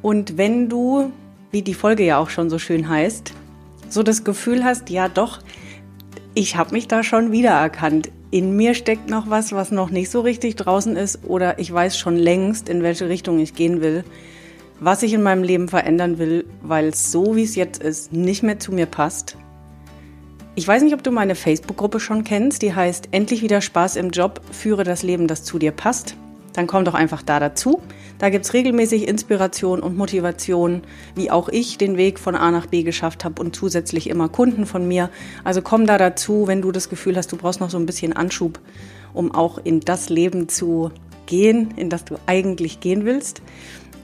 Und 0.00 0.38
wenn 0.38 0.70
du, 0.70 1.12
wie 1.50 1.60
die 1.60 1.74
Folge 1.74 2.06
ja 2.06 2.16
auch 2.16 2.30
schon 2.30 2.48
so 2.48 2.58
schön 2.58 2.88
heißt, 2.88 3.34
so 3.90 4.02
das 4.02 4.24
Gefühl 4.24 4.64
hast, 4.64 4.88
ja 4.88 5.10
doch, 5.10 5.40
ich 6.32 6.56
habe 6.56 6.72
mich 6.72 6.88
da 6.88 7.02
schon 7.02 7.32
wiedererkannt. 7.32 8.10
In 8.30 8.56
mir 8.56 8.72
steckt 8.72 9.10
noch 9.10 9.28
was, 9.28 9.52
was 9.52 9.72
noch 9.72 9.90
nicht 9.90 10.08
so 10.08 10.22
richtig 10.22 10.56
draußen 10.56 10.96
ist 10.96 11.26
oder 11.26 11.58
ich 11.58 11.70
weiß 11.70 11.98
schon 11.98 12.16
längst, 12.16 12.70
in 12.70 12.82
welche 12.82 13.10
Richtung 13.10 13.38
ich 13.38 13.54
gehen 13.54 13.82
will 13.82 14.04
was 14.80 15.02
ich 15.02 15.12
in 15.12 15.22
meinem 15.22 15.42
Leben 15.42 15.68
verändern 15.68 16.18
will, 16.18 16.44
weil 16.62 16.88
es 16.88 17.10
so, 17.10 17.36
wie 17.36 17.44
es 17.44 17.56
jetzt 17.56 17.82
ist, 17.82 18.12
nicht 18.12 18.42
mehr 18.42 18.58
zu 18.58 18.72
mir 18.72 18.86
passt. 18.86 19.36
Ich 20.54 20.66
weiß 20.66 20.82
nicht, 20.82 20.94
ob 20.94 21.02
du 21.02 21.10
meine 21.10 21.34
Facebook-Gruppe 21.34 22.00
schon 22.00 22.24
kennst, 22.24 22.62
die 22.62 22.74
heißt 22.74 23.08
Endlich 23.10 23.42
wieder 23.42 23.60
Spaß 23.60 23.96
im 23.96 24.10
Job, 24.10 24.40
führe 24.52 24.84
das 24.84 25.02
Leben, 25.02 25.26
das 25.26 25.44
zu 25.44 25.58
dir 25.58 25.72
passt. 25.72 26.16
dann 26.54 26.66
komm 26.66 26.86
doch 26.86 26.94
einfach 26.94 27.22
da 27.22 27.38
dazu. 27.38 27.82
Da 28.18 28.30
gibt 28.30 28.46
es 28.46 28.54
regelmäßig 28.54 29.06
Inspiration 29.06 29.80
und 29.80 29.98
Motivation, 29.98 30.80
wie 31.14 31.30
auch 31.30 31.50
ich 31.50 31.76
den 31.76 31.98
Weg 31.98 32.18
von 32.18 32.34
A 32.34 32.50
nach 32.50 32.64
B 32.64 32.82
geschafft 32.82 33.26
habe 33.26 33.42
und 33.42 33.54
zusätzlich 33.54 34.08
immer 34.08 34.30
Kunden 34.30 34.64
von 34.64 34.88
mir. 34.88 35.10
Also 35.44 35.60
komm 35.60 35.86
da 35.86 35.98
dazu, 35.98 36.46
wenn 36.46 36.62
du 36.62 36.72
das 36.72 36.88
Gefühl 36.88 37.18
hast, 37.18 37.30
du 37.30 37.36
brauchst 37.36 37.60
noch 37.60 37.68
so 37.68 37.76
ein 37.76 37.84
bisschen 37.84 38.14
Anschub, 38.14 38.58
um 39.12 39.32
auch 39.32 39.58
in 39.62 39.80
das 39.80 40.08
Leben 40.08 40.48
zu 40.48 40.90
gehen, 41.26 41.74
in 41.76 41.90
das 41.90 42.06
du 42.06 42.16
eigentlich 42.24 42.80
gehen 42.80 43.04
willst. 43.04 43.42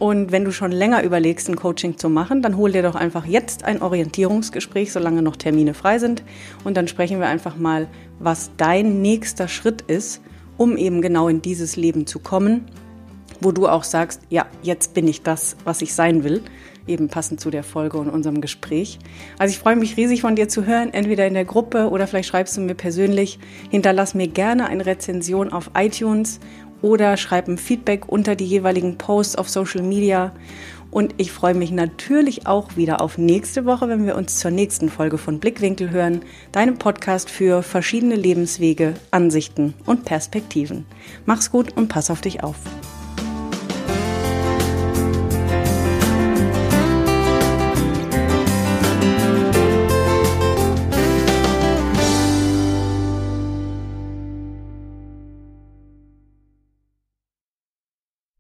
Und 0.02 0.32
wenn 0.32 0.44
du 0.44 0.50
schon 0.50 0.72
länger 0.72 1.04
überlegst, 1.04 1.48
ein 1.48 1.54
Coaching 1.54 1.96
zu 1.96 2.08
machen, 2.08 2.42
dann 2.42 2.56
hol 2.56 2.72
dir 2.72 2.82
doch 2.82 2.96
einfach 2.96 3.24
jetzt 3.24 3.62
ein 3.62 3.80
Orientierungsgespräch, 3.80 4.90
solange 4.90 5.22
noch 5.22 5.36
Termine 5.36 5.74
frei 5.74 6.00
sind. 6.00 6.24
Und 6.64 6.76
dann 6.76 6.88
sprechen 6.88 7.20
wir 7.20 7.28
einfach 7.28 7.54
mal, 7.54 7.86
was 8.18 8.50
dein 8.56 9.00
nächster 9.00 9.46
Schritt 9.46 9.82
ist, 9.82 10.20
um 10.56 10.76
eben 10.76 11.02
genau 11.02 11.28
in 11.28 11.40
dieses 11.40 11.76
Leben 11.76 12.04
zu 12.08 12.18
kommen, 12.18 12.64
wo 13.40 13.52
du 13.52 13.68
auch 13.68 13.84
sagst, 13.84 14.22
ja, 14.28 14.46
jetzt 14.64 14.92
bin 14.92 15.06
ich 15.06 15.22
das, 15.22 15.56
was 15.62 15.82
ich 15.82 15.94
sein 15.94 16.24
will, 16.24 16.42
eben 16.88 17.06
passend 17.06 17.40
zu 17.40 17.50
der 17.50 17.62
Folge 17.62 17.98
und 17.98 18.10
unserem 18.10 18.40
Gespräch. 18.40 18.98
Also 19.38 19.52
ich 19.52 19.60
freue 19.60 19.76
mich 19.76 19.96
riesig 19.96 20.22
von 20.22 20.34
dir 20.34 20.48
zu 20.48 20.66
hören, 20.66 20.92
entweder 20.92 21.28
in 21.28 21.34
der 21.34 21.44
Gruppe 21.44 21.88
oder 21.90 22.08
vielleicht 22.08 22.28
schreibst 22.28 22.56
du 22.56 22.60
mir 22.60 22.74
persönlich. 22.74 23.38
Hinterlass 23.70 24.14
mir 24.14 24.26
gerne 24.26 24.66
eine 24.66 24.84
Rezension 24.84 25.52
auf 25.52 25.70
iTunes 25.76 26.40
oder 26.82 27.16
schreib 27.16 27.48
ein 27.48 27.58
Feedback 27.58 28.08
unter 28.08 28.36
die 28.36 28.44
jeweiligen 28.44 28.98
Posts 28.98 29.36
auf 29.36 29.48
Social 29.48 29.82
Media. 29.82 30.32
Und 30.90 31.14
ich 31.16 31.32
freue 31.32 31.54
mich 31.54 31.70
natürlich 31.70 32.46
auch 32.46 32.76
wieder 32.76 33.00
auf 33.00 33.16
nächste 33.16 33.64
Woche, 33.64 33.88
wenn 33.88 34.04
wir 34.04 34.14
uns 34.14 34.38
zur 34.38 34.50
nächsten 34.50 34.90
Folge 34.90 35.16
von 35.16 35.40
Blickwinkel 35.40 35.90
hören, 35.90 36.20
deinem 36.52 36.76
Podcast 36.76 37.30
für 37.30 37.62
verschiedene 37.62 38.14
Lebenswege, 38.14 38.94
Ansichten 39.10 39.72
und 39.86 40.04
Perspektiven. 40.04 40.84
Mach's 41.24 41.50
gut 41.50 41.74
und 41.76 41.88
pass 41.88 42.10
auf 42.10 42.20
dich 42.20 42.44
auf. 42.44 42.56